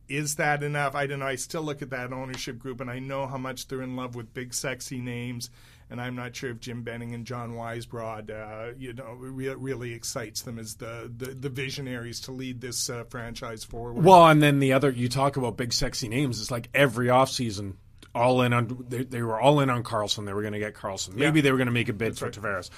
is 0.08 0.36
that 0.36 0.62
enough? 0.62 0.94
I 0.94 1.06
don't 1.06 1.20
know. 1.20 1.26
I 1.26 1.36
still 1.36 1.62
look 1.62 1.80
at 1.80 1.90
that 1.90 2.12
ownership 2.12 2.58
group, 2.58 2.80
and 2.80 2.90
I 2.90 2.98
know 2.98 3.26
how 3.26 3.38
much 3.38 3.68
they're 3.68 3.80
in 3.82 3.96
love 3.96 4.14
with 4.14 4.34
big, 4.34 4.52
sexy 4.52 5.00
names. 5.00 5.48
And 5.90 6.00
I'm 6.00 6.16
not 6.16 6.34
sure 6.34 6.50
if 6.50 6.60
Jim 6.60 6.82
Benning 6.82 7.14
and 7.14 7.26
John 7.26 7.52
Weisbrod, 7.52 8.30
uh, 8.30 8.74
you 8.78 8.94
know, 8.94 9.12
re- 9.12 9.48
really 9.54 9.92
excites 9.92 10.42
them 10.42 10.58
as 10.58 10.76
the, 10.76 11.12
the, 11.14 11.26
the 11.26 11.48
visionaries 11.48 12.20
to 12.20 12.32
lead 12.32 12.60
this 12.60 12.88
uh, 12.88 13.04
franchise 13.04 13.64
forward. 13.64 14.02
Well, 14.02 14.26
and 14.26 14.42
then 14.42 14.60
the 14.60 14.72
other, 14.72 14.90
you 14.90 15.08
talk 15.08 15.36
about 15.36 15.56
big 15.56 15.72
sexy 15.72 16.08
names. 16.08 16.40
It's 16.40 16.50
like 16.50 16.68
every 16.74 17.08
offseason, 17.08 17.74
all 18.14 18.42
in 18.42 18.52
on, 18.52 18.84
they, 18.88 19.04
they 19.04 19.22
were 19.22 19.40
all 19.40 19.60
in 19.60 19.70
on 19.70 19.82
Carlson. 19.82 20.24
They 20.24 20.32
were 20.32 20.42
going 20.42 20.52
to 20.52 20.58
get 20.58 20.74
Carlson. 20.74 21.14
Maybe 21.16 21.40
Yeah. 21.40 21.42
they 21.44 21.52
were 21.52 21.58
going 21.58 21.66
to 21.66 21.72
make 21.72 21.88
a 21.88 21.92
bid 21.92 22.16
for 22.16 22.30
Tavares. 22.30 22.70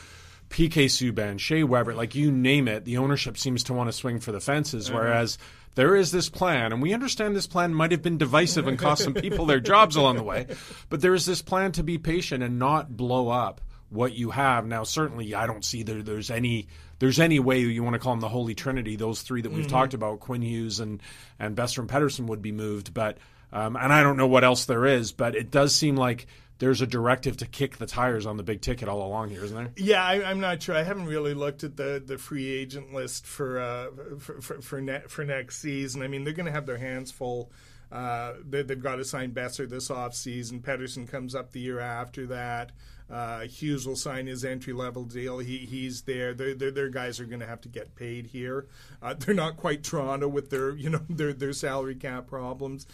PK 0.48 0.86
Subban, 0.86 1.40
Shea 1.40 1.64
Weber, 1.64 1.94
like 1.94 2.14
you 2.14 2.30
name 2.30 2.68
it, 2.68 2.84
the 2.84 2.98
ownership 2.98 3.36
seems 3.36 3.64
to 3.64 3.74
want 3.74 3.88
to 3.88 3.92
swing 3.92 4.20
for 4.20 4.32
the 4.32 4.40
fences. 4.40 4.86
Mm-hmm. 4.86 4.96
Whereas 4.96 5.38
there 5.74 5.96
is 5.96 6.12
this 6.12 6.28
plan, 6.28 6.72
and 6.72 6.80
we 6.80 6.94
understand 6.94 7.34
this 7.34 7.46
plan 7.46 7.74
might 7.74 7.90
have 7.90 8.02
been 8.02 8.16
divisive 8.16 8.66
and 8.66 8.78
cost 8.78 9.02
some 9.02 9.14
people 9.14 9.46
their 9.46 9.60
jobs 9.60 9.96
along 9.96 10.16
the 10.16 10.22
way, 10.22 10.46
but 10.88 11.00
there 11.00 11.14
is 11.14 11.26
this 11.26 11.42
plan 11.42 11.72
to 11.72 11.82
be 11.82 11.98
patient 11.98 12.42
and 12.42 12.58
not 12.58 12.96
blow 12.96 13.28
up 13.28 13.60
what 13.90 14.14
you 14.14 14.30
have. 14.30 14.66
Now, 14.66 14.84
certainly, 14.84 15.34
I 15.34 15.46
don't 15.46 15.64
see 15.64 15.82
there, 15.82 16.02
there's 16.02 16.30
any 16.30 16.68
there's 16.98 17.20
any 17.20 17.38
way 17.38 17.60
you 17.60 17.82
want 17.82 17.94
to 17.94 17.98
call 17.98 18.14
them 18.14 18.20
the 18.20 18.28
Holy 18.28 18.54
Trinity. 18.54 18.96
Those 18.96 19.20
three 19.20 19.42
that 19.42 19.52
we've 19.52 19.66
mm-hmm. 19.66 19.70
talked 19.70 19.94
about, 19.94 20.20
Quinn 20.20 20.42
Hughes 20.42 20.80
and 20.80 21.02
and 21.38 21.56
Bestrom 21.56 21.86
Pettersson, 21.88 22.26
would 22.26 22.42
be 22.42 22.52
moved, 22.52 22.94
but 22.94 23.18
um, 23.52 23.76
and 23.76 23.92
I 23.92 24.02
don't 24.02 24.16
know 24.16 24.26
what 24.26 24.44
else 24.44 24.64
there 24.64 24.86
is, 24.86 25.12
but 25.12 25.34
it 25.34 25.50
does 25.50 25.74
seem 25.74 25.96
like 25.96 26.26
there's 26.58 26.80
a 26.80 26.86
directive 26.86 27.36
to 27.38 27.46
kick 27.46 27.76
the 27.76 27.86
tires 27.86 28.26
on 28.26 28.36
the 28.36 28.42
big 28.42 28.60
ticket 28.60 28.88
all 28.88 29.06
along 29.06 29.30
here, 29.30 29.44
isn't 29.44 29.56
there? 29.56 29.72
Yeah, 29.76 30.02
I, 30.02 30.24
I'm 30.24 30.40
not 30.40 30.62
sure. 30.62 30.74
I 30.74 30.82
haven't 30.82 31.06
really 31.06 31.34
looked 31.34 31.64
at 31.64 31.76
the, 31.76 32.02
the 32.04 32.18
free 32.18 32.50
agent 32.50 32.94
list 32.94 33.26
for 33.26 33.60
uh, 33.60 33.86
for 34.18 34.40
for 34.40 34.60
for, 34.62 34.80
ne- 34.80 35.02
for 35.08 35.24
next 35.24 35.58
season. 35.58 36.02
I 36.02 36.08
mean, 36.08 36.24
they're 36.24 36.32
going 36.32 36.46
to 36.46 36.52
have 36.52 36.66
their 36.66 36.78
hands 36.78 37.10
full. 37.10 37.50
Uh, 37.90 38.34
they, 38.48 38.62
they've 38.62 38.82
got 38.82 38.96
to 38.96 39.04
sign 39.04 39.32
Boeser 39.32 39.68
this 39.68 39.88
offseason. 39.88 40.60
Pettersson 40.60 41.08
comes 41.08 41.34
up 41.34 41.52
the 41.52 41.60
year 41.60 41.78
after 41.80 42.26
that. 42.26 42.72
Uh, 43.08 43.42
Hughes 43.42 43.86
will 43.86 43.94
sign 43.94 44.26
his 44.26 44.44
entry 44.44 44.72
level 44.72 45.04
deal. 45.04 45.38
He 45.38 45.58
he's 45.58 46.02
there. 46.02 46.34
Their 46.34 46.54
their 46.54 46.72
their 46.72 46.88
guys 46.88 47.20
are 47.20 47.24
going 47.24 47.38
to 47.38 47.46
have 47.46 47.60
to 47.60 47.68
get 47.68 47.94
paid 47.94 48.26
here. 48.26 48.66
Uh, 49.00 49.14
they're 49.18 49.34
not 49.34 49.56
quite 49.56 49.84
Toronto 49.84 50.26
with 50.26 50.50
their 50.50 50.74
you 50.74 50.90
know 50.90 51.00
their 51.08 51.32
their 51.32 51.52
salary 51.52 51.94
cap 51.94 52.26
problems, 52.26 52.86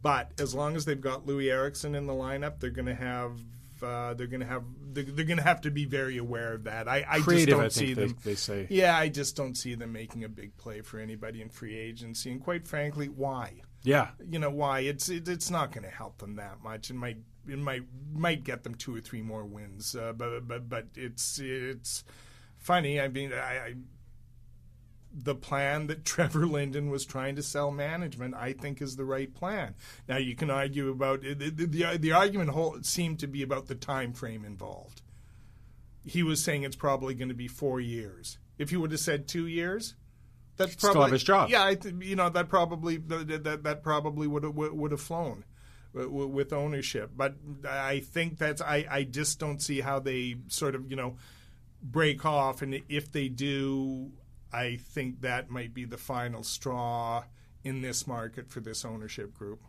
but 0.00 0.30
as 0.38 0.54
long 0.54 0.76
as 0.76 0.84
they've 0.84 1.00
got 1.00 1.26
Loui 1.26 1.50
Eriksson 1.50 1.96
in 1.96 2.06
the 2.06 2.12
lineup, 2.12 2.60
they're 2.60 2.70
going 2.70 2.86
to 2.86 2.94
have 2.94 3.32
uh, 3.82 4.14
they're 4.14 4.28
going 4.28 4.38
to 4.40 4.46
have 4.46 4.62
they're, 4.92 5.02
they're 5.02 5.24
going 5.24 5.38
to 5.38 5.42
have 5.42 5.62
to 5.62 5.72
be 5.72 5.86
very 5.86 6.18
aware 6.18 6.52
of 6.52 6.62
that. 6.64 6.86
I, 6.86 7.04
I 7.08 7.18
Creative, 7.18 7.48
just 7.48 7.56
don't 7.58 7.64
I 7.64 7.68
see 7.68 7.94
they- 7.94 8.06
them. 8.06 8.16
they 8.22 8.34
say. 8.36 8.68
Yeah, 8.70 8.96
I 8.96 9.08
just 9.08 9.34
don't 9.34 9.56
see 9.56 9.74
them 9.74 9.92
making 9.92 10.22
a 10.22 10.28
big 10.28 10.56
play 10.56 10.82
for 10.82 11.00
anybody 11.00 11.42
in 11.42 11.48
free 11.48 11.76
agency. 11.76 12.30
And 12.30 12.40
quite 12.40 12.68
frankly, 12.68 13.08
why? 13.08 13.62
Yeah. 13.82 14.08
You 14.28 14.38
know 14.38 14.50
why? 14.50 14.80
It's 14.80 15.08
it, 15.08 15.28
it's 15.28 15.50
not 15.50 15.72
going 15.72 15.84
to 15.84 15.90
help 15.90 16.18
them 16.18 16.36
that 16.36 16.62
much. 16.62 16.90
It 16.90 16.94
might 16.94 17.18
it 17.48 17.58
might 17.58 17.82
might 18.12 18.44
get 18.44 18.62
them 18.62 18.74
two 18.74 18.94
or 18.94 19.00
three 19.00 19.22
more 19.22 19.44
wins. 19.44 19.94
Uh, 19.94 20.12
but 20.12 20.46
but 20.46 20.68
but 20.68 20.86
it's 20.94 21.38
it's 21.38 22.04
funny. 22.58 23.00
I 23.00 23.08
mean, 23.08 23.32
I. 23.32 23.36
I 23.36 23.74
the 25.14 25.34
plan 25.34 25.88
that 25.88 26.04
Trevor 26.06 26.46
Linden 26.46 26.90
was 26.90 27.04
trying 27.04 27.36
to 27.36 27.42
sell 27.42 27.70
management, 27.70 28.34
I 28.34 28.52
think, 28.52 28.80
is 28.80 28.96
the 28.96 29.04
right 29.04 29.32
plan. 29.32 29.74
Now 30.08 30.16
you 30.16 30.34
can 30.34 30.50
argue 30.50 30.90
about 30.90 31.22
the 31.22 31.34
the, 31.34 31.98
the, 31.98 32.12
argument 32.12 32.50
whole 32.50 32.78
seemed 32.82 33.18
to 33.20 33.26
be 33.26 33.42
about 33.42 33.66
the 33.66 33.74
time 33.74 34.12
frame 34.12 34.44
involved. 34.44 35.02
He 36.04 36.22
was 36.22 36.42
saying 36.42 36.62
it's 36.62 36.76
probably 36.76 37.14
going 37.14 37.28
to 37.28 37.34
be 37.34 37.48
four 37.48 37.80
years. 37.80 38.38
If 38.58 38.70
he 38.70 38.76
would 38.76 38.90
have 38.90 39.00
said 39.00 39.28
two 39.28 39.46
years, 39.46 39.94
that's 40.62 40.72
Still 40.74 40.92
probably 40.92 41.06
have 41.06 41.12
his 41.12 41.24
job. 41.24 41.50
Yeah, 41.50 41.64
I 41.64 41.74
th- 41.74 41.94
you 42.00 42.16
know 42.16 42.28
that 42.28 42.48
probably 42.48 42.96
that 42.96 43.60
that, 43.62 43.82
probably 43.82 44.26
would 44.26 44.44
have 44.44 44.54
would 44.54 44.90
have 44.90 45.00
flown 45.00 45.44
with 45.92 46.52
ownership. 46.52 47.10
But 47.16 47.34
I 47.68 48.00
think 48.00 48.38
that's 48.38 48.62
I 48.62 48.86
I 48.90 49.04
just 49.04 49.38
don't 49.38 49.60
see 49.60 49.80
how 49.80 49.98
they 49.98 50.36
sort 50.48 50.74
of 50.74 50.90
you 50.90 50.96
know 50.96 51.16
break 51.82 52.24
off, 52.24 52.62
and 52.62 52.80
if 52.88 53.12
they 53.12 53.28
do, 53.28 54.10
I 54.52 54.76
think 54.76 55.22
that 55.22 55.50
might 55.50 55.74
be 55.74 55.84
the 55.84 55.98
final 55.98 56.42
straw 56.42 57.24
in 57.64 57.82
this 57.82 58.06
market 58.06 58.50
for 58.50 58.60
this 58.60 58.84
ownership 58.84 59.34
group. 59.34 59.60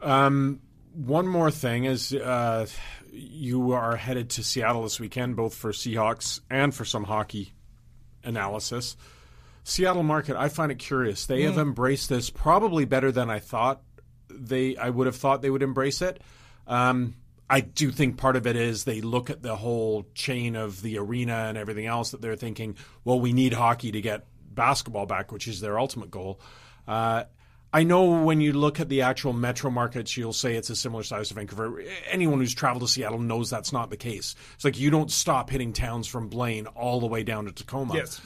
Um, 0.00 0.60
one 0.92 1.26
more 1.26 1.50
thing 1.50 1.84
is 1.84 2.12
uh, 2.14 2.66
you 3.12 3.72
are 3.72 3.96
headed 3.96 4.30
to 4.30 4.44
Seattle 4.44 4.82
this 4.82 4.98
weekend, 4.98 5.36
both 5.36 5.54
for 5.54 5.72
Seahawks 5.72 6.40
and 6.50 6.74
for 6.74 6.84
some 6.84 7.04
hockey 7.04 7.52
analysis. 8.24 8.96
Seattle 9.68 10.04
market, 10.04 10.36
I 10.36 10.48
find 10.48 10.70
it 10.70 10.78
curious. 10.78 11.26
They 11.26 11.42
have 11.42 11.58
embraced 11.58 12.08
this 12.08 12.30
probably 12.30 12.84
better 12.84 13.10
than 13.10 13.30
I 13.30 13.40
thought 13.40 13.82
they. 14.30 14.76
I 14.76 14.90
would 14.90 15.06
have 15.06 15.16
thought 15.16 15.42
they 15.42 15.50
would 15.50 15.64
embrace 15.64 16.02
it. 16.02 16.22
Um, 16.68 17.16
I 17.50 17.60
do 17.60 17.90
think 17.90 18.16
part 18.16 18.36
of 18.36 18.46
it 18.46 18.54
is 18.54 18.84
they 18.84 19.00
look 19.00 19.28
at 19.28 19.42
the 19.42 19.56
whole 19.56 20.06
chain 20.14 20.54
of 20.54 20.82
the 20.82 20.98
arena 20.98 21.46
and 21.48 21.58
everything 21.58 21.86
else 21.86 22.12
that 22.12 22.20
they're 22.20 22.36
thinking, 22.36 22.76
well, 23.04 23.18
we 23.18 23.32
need 23.32 23.54
hockey 23.54 23.90
to 23.90 24.00
get 24.00 24.26
basketball 24.48 25.04
back, 25.04 25.32
which 25.32 25.48
is 25.48 25.60
their 25.60 25.80
ultimate 25.80 26.12
goal. 26.12 26.40
Uh, 26.86 27.24
I 27.72 27.82
know 27.82 28.22
when 28.22 28.40
you 28.40 28.52
look 28.52 28.78
at 28.78 28.88
the 28.88 29.02
actual 29.02 29.32
metro 29.32 29.68
markets, 29.68 30.16
you'll 30.16 30.32
say 30.32 30.54
it's 30.54 30.70
a 30.70 30.76
similar 30.76 31.02
size 31.02 31.28
to 31.28 31.34
Vancouver. 31.34 31.82
Anyone 32.08 32.38
who's 32.38 32.54
traveled 32.54 32.82
to 32.82 32.88
Seattle 32.88 33.18
knows 33.18 33.50
that's 33.50 33.72
not 33.72 33.90
the 33.90 33.96
case. 33.96 34.36
It's 34.54 34.64
like 34.64 34.78
you 34.78 34.90
don't 34.90 35.10
stop 35.10 35.50
hitting 35.50 35.72
towns 35.72 36.06
from 36.06 36.28
Blaine 36.28 36.68
all 36.68 37.00
the 37.00 37.06
way 37.06 37.24
down 37.24 37.46
to 37.46 37.52
Tacoma. 37.52 37.94
Yes. 37.96 38.20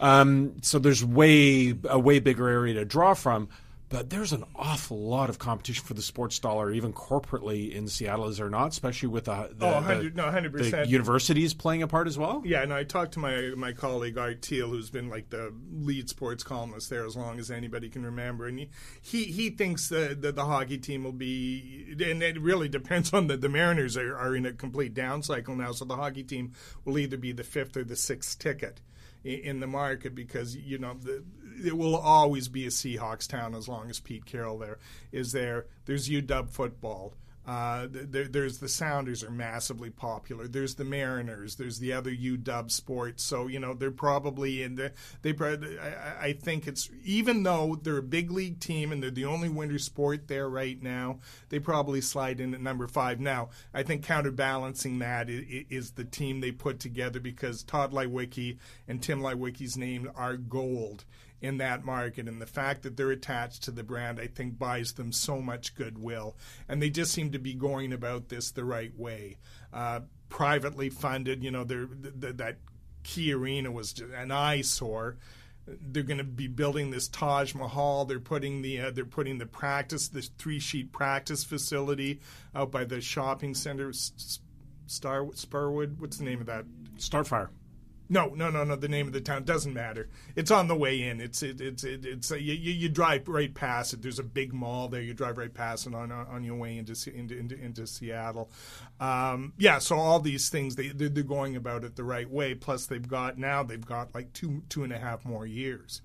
Um, 0.00 0.54
so 0.62 0.78
there's 0.78 1.04
way 1.04 1.74
a 1.88 1.98
way 1.98 2.18
bigger 2.20 2.48
area 2.48 2.74
to 2.74 2.84
draw 2.84 3.14
from. 3.14 3.48
But 3.90 4.08
there's 4.08 4.32
an 4.32 4.44
awful 4.54 5.00
lot 5.08 5.30
of 5.30 5.40
competition 5.40 5.84
for 5.84 5.94
the 5.94 6.00
sports 6.02 6.38
dollar, 6.38 6.70
even 6.70 6.92
corporately 6.92 7.72
in 7.74 7.88
Seattle, 7.88 8.28
is 8.28 8.36
there 8.36 8.48
not? 8.48 8.68
Especially 8.70 9.08
with 9.08 9.24
the, 9.24 9.50
the, 9.52 9.66
Oh, 9.66 9.80
the- 9.80 10.10
no, 10.14 10.26
100%. 10.26 10.70
the 10.84 10.86
universities 10.86 11.54
playing 11.54 11.82
a 11.82 11.88
part 11.88 12.06
as 12.06 12.16
well. 12.16 12.40
Yeah, 12.44 12.62
and 12.62 12.72
I 12.72 12.84
talked 12.84 13.14
to 13.14 13.18
my 13.18 13.50
my 13.56 13.72
colleague 13.72 14.16
Art 14.16 14.42
Thiel, 14.42 14.68
who's 14.68 14.90
been 14.90 15.08
like 15.08 15.30
the 15.30 15.52
lead 15.72 16.08
sports 16.08 16.44
columnist 16.44 16.88
there 16.88 17.04
as 17.04 17.16
long 17.16 17.40
as 17.40 17.50
anybody 17.50 17.88
can 17.88 18.04
remember, 18.04 18.46
and 18.46 18.60
he 18.60 18.70
he, 19.02 19.24
he 19.24 19.50
thinks 19.50 19.88
that, 19.88 20.22
that 20.22 20.36
the 20.36 20.44
hockey 20.44 20.78
team 20.78 21.02
will 21.02 21.10
be, 21.10 21.96
and 22.00 22.22
it 22.22 22.40
really 22.40 22.68
depends 22.68 23.12
on 23.12 23.26
the 23.26 23.36
the 23.36 23.48
Mariners 23.48 23.96
are, 23.96 24.16
are 24.16 24.36
in 24.36 24.46
a 24.46 24.52
complete 24.52 24.94
down 24.94 25.24
cycle 25.24 25.56
now, 25.56 25.72
so 25.72 25.84
the 25.84 25.96
hockey 25.96 26.22
team 26.22 26.52
will 26.84 26.96
either 26.96 27.16
be 27.16 27.32
the 27.32 27.42
fifth 27.42 27.76
or 27.76 27.82
the 27.82 27.96
sixth 27.96 28.38
ticket 28.38 28.80
in 29.24 29.60
the 29.60 29.66
market 29.66 30.14
because 30.14 30.56
you 30.56 30.78
know 30.78 30.94
the, 30.94 31.22
it 31.64 31.76
will 31.76 31.96
always 31.96 32.48
be 32.48 32.66
a 32.66 32.70
Seahawks 32.70 33.28
town 33.28 33.54
as 33.54 33.68
long 33.68 33.90
as 33.90 34.00
Pete 34.00 34.24
Carroll 34.24 34.58
there 34.58 34.78
is 35.12 35.32
there. 35.32 35.66
There's 35.84 36.08
UW 36.08 36.48
football. 36.48 37.14
Uh, 37.46 37.86
there, 37.90 38.28
there's 38.28 38.58
the 38.58 38.68
Sounders 38.68 39.24
are 39.24 39.30
massively 39.30 39.90
popular. 39.90 40.46
There's 40.46 40.74
the 40.74 40.84
Mariners. 40.84 41.56
There's 41.56 41.78
the 41.78 41.92
other 41.92 42.10
UW 42.10 42.70
sports. 42.70 43.24
So 43.24 43.46
you 43.46 43.58
know 43.58 43.74
they're 43.74 43.90
probably 43.90 44.62
in 44.62 44.74
the. 44.74 44.92
They. 45.22 45.32
prob- 45.32 45.64
I, 45.64 46.26
I 46.26 46.32
think 46.34 46.66
it's 46.66 46.90
even 47.02 47.42
though 47.42 47.78
they're 47.82 47.96
a 47.96 48.02
big 48.02 48.30
league 48.30 48.60
team 48.60 48.92
and 48.92 49.02
they're 49.02 49.10
the 49.10 49.24
only 49.24 49.48
winter 49.48 49.78
sport 49.78 50.28
there 50.28 50.48
right 50.48 50.80
now. 50.82 51.20
They 51.48 51.58
probably 51.58 52.00
slide 52.00 52.40
in 52.40 52.54
at 52.54 52.60
number 52.60 52.86
five. 52.86 53.20
Now 53.20 53.48
I 53.72 53.82
think 53.82 54.04
counterbalancing 54.04 54.98
that 54.98 55.30
is, 55.30 55.64
is 55.70 55.90
the 55.92 56.04
team 56.04 56.40
they 56.40 56.52
put 56.52 56.78
together 56.78 57.20
because 57.20 57.62
Tod 57.62 57.92
Leiweke 57.92 58.58
and 58.86 59.02
Tim 59.02 59.20
Leiweke's 59.20 59.76
name 59.76 60.10
are 60.14 60.36
gold 60.36 61.04
in 61.40 61.58
that 61.58 61.84
market. 61.84 62.28
And 62.28 62.40
the 62.40 62.46
fact 62.46 62.82
that 62.82 62.96
they're 62.96 63.10
attached 63.10 63.62
to 63.64 63.70
the 63.70 63.82
brand, 63.82 64.20
I 64.20 64.26
think, 64.26 64.58
buys 64.58 64.92
them 64.92 65.12
so 65.12 65.40
much 65.40 65.74
goodwill. 65.74 66.36
And 66.68 66.82
they 66.82 66.90
just 66.90 67.12
seem 67.12 67.32
to 67.32 67.38
be 67.38 67.54
going 67.54 67.92
about 67.92 68.28
this 68.28 68.50
the 68.50 68.64
right 68.64 68.96
way. 68.98 69.38
Uh, 69.72 70.00
privately 70.28 70.90
funded, 70.90 71.42
you 71.42 71.50
know, 71.50 71.64
they're, 71.64 71.86
th- 71.86 72.20
th- 72.20 72.36
that 72.36 72.58
key 73.02 73.32
arena 73.32 73.70
was 73.70 74.00
an 74.14 74.30
eyesore. 74.30 75.16
They're 75.66 76.02
going 76.02 76.18
to 76.18 76.24
be 76.24 76.48
building 76.48 76.90
this 76.90 77.08
Taj 77.08 77.54
Mahal. 77.54 78.04
They're 78.04 78.18
putting 78.18 78.62
the 78.62 78.80
uh, 78.80 78.90
they're 78.90 79.04
putting 79.04 79.38
the 79.38 79.46
practice 79.46 80.08
the 80.08 80.22
three 80.22 80.58
sheet 80.58 80.90
practice 80.90 81.44
facility 81.44 82.20
out 82.54 82.72
by 82.72 82.84
the 82.84 83.00
shopping 83.00 83.54
center. 83.54 83.92
Star 83.92 85.26
Sparwood. 85.26 86.00
What's 86.00 86.16
the 86.16 86.24
name 86.24 86.40
of 86.40 86.46
that? 86.46 86.64
Starfire. 86.96 87.50
No, 88.12 88.26
no, 88.34 88.50
no, 88.50 88.64
no. 88.64 88.74
The 88.74 88.88
name 88.88 89.06
of 89.06 89.12
the 89.12 89.20
town 89.20 89.44
doesn't 89.44 89.72
matter. 89.72 90.08
It's 90.34 90.50
on 90.50 90.66
the 90.66 90.74
way 90.74 91.00
in. 91.00 91.20
It's 91.20 91.44
it, 91.44 91.60
it's 91.60 91.84
it, 91.84 92.04
it's 92.04 92.32
uh, 92.32 92.34
you, 92.34 92.54
you 92.54 92.88
drive 92.88 93.28
right 93.28 93.54
past 93.54 93.94
it. 93.94 94.02
There's 94.02 94.18
a 94.18 94.24
big 94.24 94.52
mall 94.52 94.88
there. 94.88 95.00
You 95.00 95.14
drive 95.14 95.38
right 95.38 95.54
past 95.54 95.86
it 95.86 95.94
on 95.94 96.10
on, 96.10 96.42
your 96.42 96.56
way 96.56 96.76
into 96.76 96.92
into 97.14 97.38
into, 97.38 97.56
into 97.56 97.86
Seattle. 97.86 98.50
Um, 98.98 99.52
yeah. 99.58 99.78
So 99.78 99.96
all 99.96 100.18
these 100.18 100.48
things 100.48 100.74
they 100.74 100.88
they're 100.88 101.22
going 101.22 101.54
about 101.54 101.84
it 101.84 101.94
the 101.94 102.02
right 102.02 102.28
way. 102.28 102.54
Plus 102.56 102.86
they've 102.86 103.06
got 103.06 103.38
now 103.38 103.62
they've 103.62 103.86
got 103.86 104.12
like 104.12 104.32
two 104.32 104.64
two 104.68 104.82
and 104.82 104.92
a 104.92 104.98
half 104.98 105.24
more 105.24 105.46
years. 105.46 106.02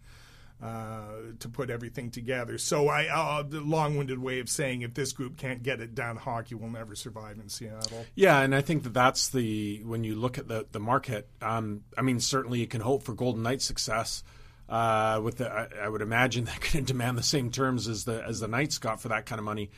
Uh, 0.66 1.34
to 1.38 1.48
put 1.48 1.70
everything 1.70 2.10
together. 2.10 2.58
So 2.58 2.88
I, 2.88 3.06
uh, 3.06 3.44
the 3.44 3.62
long-winded 3.62 4.18
way 4.18 4.40
of 4.40 4.50
saying, 4.50 4.82
if 4.82 4.96
this 4.96 5.14
group 5.14 5.38
can't 5.38 5.62
get 5.62 5.80
it 5.80 5.94
done, 5.94 6.16
hockey 6.16 6.56
will 6.56 6.72
never 6.72 6.96
survive 6.96 7.38
in 7.38 7.50
Seattle. 7.50 8.04
Yeah, 8.16 8.40
and 8.40 8.56
I 8.56 8.62
think 8.62 8.82
that 8.84 8.94
that's 8.94 9.30
the 9.30 9.84
when 9.84 10.04
you 10.04 10.16
look 10.16 10.40
at 10.40 10.48
the 10.48 10.66
the 10.72 10.80
market. 10.80 11.30
Um, 11.40 11.84
I 11.96 12.02
mean, 12.02 12.20
certainly 12.20 12.62
you 12.62 12.68
can 12.68 12.82
hope 12.82 13.04
for 13.04 13.14
Golden 13.14 13.44
Knights 13.44 13.66
success. 13.66 14.24
Uh, 14.68 15.22
with 15.24 15.38
the, 15.38 15.52
I, 15.52 15.68
I 15.84 15.90
would 15.90 16.02
imagine 16.02 16.46
they're 16.46 16.56
going 16.56 16.84
to 16.86 16.94
demand 16.94 17.20
the 17.20 17.24
same 17.24 17.52
terms 17.52 17.88
as 17.88 18.06
the 18.06 18.24
as 18.24 18.40
the 18.40 18.48
Knights 18.48 18.80
got 18.80 19.00
for 19.00 19.10
that 19.10 19.28
kind 19.28 19.38
of 19.38 19.46
money. 19.46 19.70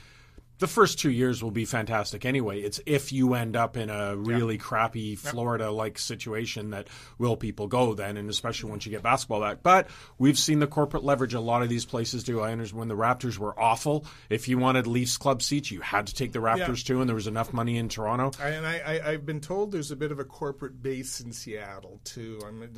The 0.59 0.67
first 0.67 0.99
two 0.99 1.11
years 1.11 1.43
will 1.43 1.51
be 1.51 1.65
fantastic 1.65 2.25
anyway. 2.25 2.61
It's 2.61 2.79
if 2.85 3.11
you 3.11 3.33
end 3.35 3.55
up 3.55 3.77
in 3.77 3.89
a 3.89 4.15
really 4.15 4.57
crappy 4.57 5.15
Florida 5.15 5.69
like 5.71 5.99
situation 5.99 6.71
that 6.71 6.87
will 7.17 7.37
people 7.37 7.67
go 7.67 7.93
then, 7.93 8.17
and 8.17 8.29
especially 8.29 8.69
once 8.69 8.85
you 8.85 8.91
get 8.91 9.03
basketball 9.03 9.41
back. 9.41 9.59
But 9.61 9.87
we've 10.17 10.37
seen 10.37 10.59
the 10.59 10.67
corporate 10.67 11.03
leverage 11.03 11.33
a 11.33 11.39
lot 11.39 11.61
of 11.61 11.69
these 11.69 11.85
places 11.85 12.23
do. 12.23 12.39
I 12.39 12.51
understand 12.51 12.79
when 12.79 12.87
the 12.87 12.95
Raptors 12.95 13.37
were 13.37 13.57
awful. 13.59 14.05
If 14.29 14.47
you 14.47 14.57
wanted 14.57 14.87
Leafs 14.87 15.17
club 15.17 15.41
seats, 15.41 15.71
you 15.71 15.81
had 15.81 16.07
to 16.07 16.15
take 16.15 16.31
the 16.31 16.39
Raptors 16.39 16.83
too, 16.83 17.01
and 17.01 17.09
there 17.09 17.15
was 17.15 17.27
enough 17.27 17.53
money 17.53 17.77
in 17.77 17.89
Toronto. 17.89 18.31
I, 18.41 18.49
and 18.49 18.65
I, 18.65 18.79
I, 18.79 19.11
I've 19.11 19.25
been 19.25 19.41
told 19.41 19.71
there's 19.71 19.91
a 19.91 19.95
bit 19.95 20.11
of 20.11 20.19
a 20.19 20.25
corporate 20.25 20.81
base 20.81 21.19
in 21.19 21.31
Seattle 21.31 21.99
too. 22.03 22.39
I'm, 22.45 22.69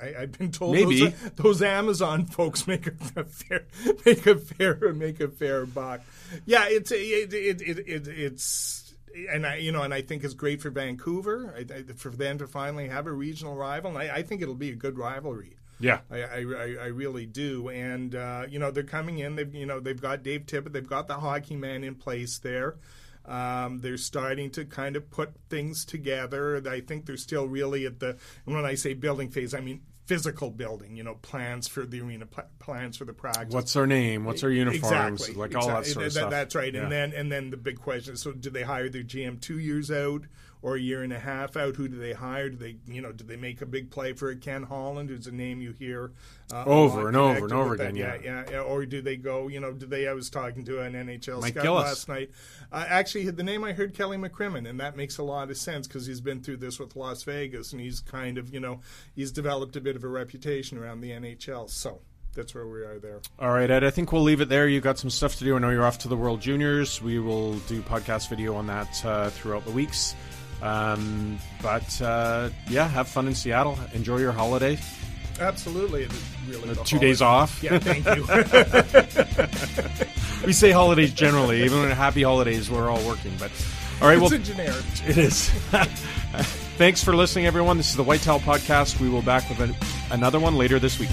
I, 0.00 0.22
I've 0.22 0.32
been 0.32 0.52
told 0.52 0.74
Maybe. 0.74 1.04
those, 1.04 1.30
those 1.36 1.62
Amazon 1.62 2.26
folks 2.26 2.66
make 2.66 2.86
a, 2.86 2.92
a 3.16 3.24
fair 3.24 3.64
make 4.04 4.26
a 4.26 4.36
fair 4.36 4.92
make 4.92 5.20
a 5.20 5.28
fair 5.28 5.66
buck. 5.66 6.00
Yeah, 6.46 6.66
it's 6.68 6.90
it, 6.90 7.21
it, 7.32 7.60
it, 7.62 7.78
it 7.88 8.08
it's 8.08 8.94
and 9.30 9.46
I 9.46 9.56
you 9.56 9.72
know 9.72 9.82
and 9.82 9.92
I 9.94 10.02
think 10.02 10.24
it's 10.24 10.34
great 10.34 10.60
for 10.62 10.70
Vancouver 10.70 11.54
I, 11.56 11.60
I, 11.60 11.82
for 11.94 12.10
them 12.10 12.38
to 12.38 12.46
finally 12.46 12.88
have 12.88 13.06
a 13.06 13.12
regional 13.12 13.54
rival. 13.54 13.90
And 13.90 13.98
I, 13.98 14.16
I 14.16 14.22
think 14.22 14.42
it'll 14.42 14.54
be 14.54 14.70
a 14.70 14.74
good 14.76 14.96
rivalry. 14.98 15.56
Yeah. 15.80 16.00
I, 16.10 16.22
I, 16.22 16.36
I- 16.38 16.76
I 16.82 16.86
really 16.86 17.26
do, 17.26 17.68
and 17.68 18.14
uh, 18.14 18.44
you 18.48 18.58
know 18.58 18.70
they're 18.70 18.84
coming 18.84 19.18
in. 19.18 19.34
They've 19.36 19.54
you 19.54 19.66
know 19.66 19.80
they've 19.80 20.00
got 20.00 20.22
Dave 20.22 20.46
Tippett, 20.46 20.72
they've 20.72 20.88
got 20.88 21.08
the 21.08 21.14
hockey 21.14 21.56
man 21.56 21.82
in 21.84 21.94
place 21.96 22.38
there. 22.38 22.76
Um, 23.24 23.78
they're 23.80 23.98
starting 23.98 24.50
to 24.52 24.64
kind 24.64 24.96
of 24.96 25.08
put 25.10 25.30
things 25.48 25.84
together. 25.84 26.60
I 26.68 26.80
think 26.80 27.06
they're 27.06 27.16
still 27.16 27.46
really 27.46 27.86
at 27.86 28.00
the 28.00 28.16
and 28.46 28.54
when 28.54 28.64
I 28.64 28.74
say 28.74 28.94
building 28.94 29.28
phase, 29.30 29.54
I 29.54 29.60
mean 29.60 29.80
physical 30.06 30.50
building. 30.50 30.96
You 30.96 31.04
know, 31.04 31.14
plans 31.16 31.68
for 31.68 31.84
the 31.86 32.00
arena, 32.00 32.26
pl- 32.26 32.44
plans 32.58 32.96
for 32.96 33.04
the 33.04 33.12
practice. 33.12 33.54
What's 33.54 33.76
our 33.76 33.86
name? 33.86 34.24
What's 34.24 34.42
our 34.42 34.50
uniforms? 34.50 35.20
Exactly, 35.22 35.34
Like 35.34 35.54
all 35.54 35.68
that 35.68 35.86
sort 35.86 36.06
of 36.06 36.12
That- 36.14 36.18
stuff. 36.20 36.30
That's 36.30 36.54
right. 36.54 36.72
Yeah. 36.74 36.82
And 36.82 36.92
then 36.92 37.12
and 37.12 37.30
then 37.32 37.50
the 37.50 37.56
big 37.56 37.78
question 37.80 38.14
is: 38.14 38.20
so 38.22 38.32
do 38.32 38.50
they 38.50 38.62
hire 38.62 38.88
their 38.88 39.02
GM 39.04 39.40
two 39.40 39.58
years 39.58 39.90
out 39.90 40.22
or 40.62 40.76
a 40.76 40.80
year 40.80 41.02
and 41.02 41.12
a 41.12 41.18
half 41.18 41.56
out? 41.56 41.76
Who 41.76 41.88
do 41.88 41.98
they 41.98 42.12
hire? 42.12 42.48
Do 42.48 42.56
they 42.56 42.76
you 42.86 43.02
know 43.02 43.12
do 43.12 43.24
they 43.24 43.36
make 43.36 43.60
a 43.60 43.66
big 43.66 43.90
play 43.90 44.12
for 44.12 44.34
Ken 44.36 44.62
Holland, 44.62 45.10
who's 45.10 45.26
a 45.26 45.32
name 45.32 45.60
you 45.60 45.72
hear 45.72 46.12
uh, 46.52 46.64
Over 46.64 47.08
and 47.08 47.16
over 47.16 47.44
and 47.44 47.52
over 47.52 47.74
again, 47.74 47.96
Yeah, 47.96 48.14
yeah. 48.14 48.20
yeah, 48.24 48.50
yeah. 48.52 48.60
Or 48.60 48.84
do 48.86 49.02
they 49.02 49.16
go? 49.16 49.48
You 49.48 49.60
know, 49.60 49.72
do 49.72 49.86
they? 49.86 50.06
I 50.08 50.12
was 50.12 50.30
talking 50.30 50.64
to 50.66 50.80
an 50.80 50.92
NHL 50.92 51.40
Mike 51.40 51.52
scout 51.52 51.62
Gillis. 51.64 51.84
last 51.84 52.08
night. 52.08 52.30
Uh, 52.70 52.84
actually, 52.88 53.28
the 53.30 53.42
name 53.42 53.64
I 53.64 53.72
heard 53.72 53.94
Kelly 53.94 54.16
McCrimmon, 54.16 54.68
and 54.68 54.78
that 54.80 54.96
makes 54.96 55.18
a 55.18 55.22
lot 55.22 55.50
of 55.50 55.56
sense 55.56 55.86
because 55.86 56.06
he's 56.06 56.20
been 56.20 56.42
through 56.42 56.58
this 56.58 56.78
with 56.78 56.94
Las 56.96 57.22
Vegas, 57.24 57.72
and 57.72 57.80
he's 57.80 58.00
kind 58.00 58.38
of 58.38 58.52
you 58.52 58.60
know 58.60 58.80
he's 59.14 59.32
developed 59.32 59.76
a 59.76 59.80
bit 59.80 59.96
of 59.96 60.04
a 60.04 60.08
reputation 60.08 60.78
around 60.78 61.00
the 61.00 61.10
NHL. 61.10 61.68
So. 61.68 62.00
That's 62.34 62.54
where 62.54 62.66
we 62.66 62.80
are 62.80 62.98
there. 62.98 63.20
All 63.38 63.50
right, 63.50 63.70
Ed. 63.70 63.84
I 63.84 63.90
think 63.90 64.10
we'll 64.10 64.22
leave 64.22 64.40
it 64.40 64.48
there. 64.48 64.66
You've 64.66 64.82
got 64.82 64.98
some 64.98 65.10
stuff 65.10 65.36
to 65.36 65.44
do. 65.44 65.54
I 65.54 65.58
know 65.58 65.68
you're 65.68 65.84
off 65.84 65.98
to 65.98 66.08
the 66.08 66.16
World 66.16 66.40
Juniors. 66.40 67.02
We 67.02 67.18
will 67.18 67.56
do 67.68 67.82
podcast 67.82 68.30
video 68.30 68.54
on 68.54 68.66
that 68.68 69.04
uh, 69.04 69.28
throughout 69.28 69.66
the 69.66 69.70
weeks. 69.70 70.14
Um, 70.62 71.38
but 71.60 72.00
uh, 72.00 72.50
yeah, 72.68 72.88
have 72.88 73.08
fun 73.08 73.26
in 73.26 73.34
Seattle. 73.34 73.78
Enjoy 73.94 74.18
your 74.18 74.32
holiday. 74.32 74.78
Absolutely, 75.40 76.04
it 76.04 76.12
is 76.12 76.22
really 76.48 76.70
Uh, 76.70 76.74
two 76.84 76.98
days 76.98 77.20
off. 77.20 77.62
Yeah, 77.62 77.78
thank 77.78 78.06
you. 78.06 78.26
We 80.44 80.52
say 80.52 80.72
holidays 80.72 81.12
generally, 81.12 81.62
even 81.62 81.82
when 81.82 81.90
happy 81.92 82.24
holidays, 82.24 82.68
we're 82.68 82.90
all 82.90 83.00
working. 83.06 83.30
But 83.38 83.52
all 84.00 84.08
right, 84.08 84.20
it's 84.20 84.32
well, 84.32 84.40
generic. 84.40 84.84
it 85.06 85.16
is. 85.16 85.48
Thanks 86.78 87.04
for 87.04 87.14
listening, 87.14 87.46
everyone. 87.46 87.76
This 87.76 87.90
is 87.90 87.96
the 87.96 88.02
Whitetail 88.02 88.40
Podcast. 88.40 88.98
We 88.98 89.08
will 89.08 89.22
back 89.22 89.48
with 89.48 89.60
an, 89.60 89.72
another 90.10 90.40
one 90.40 90.56
later 90.56 90.80
this 90.80 90.98
week. 90.98 91.10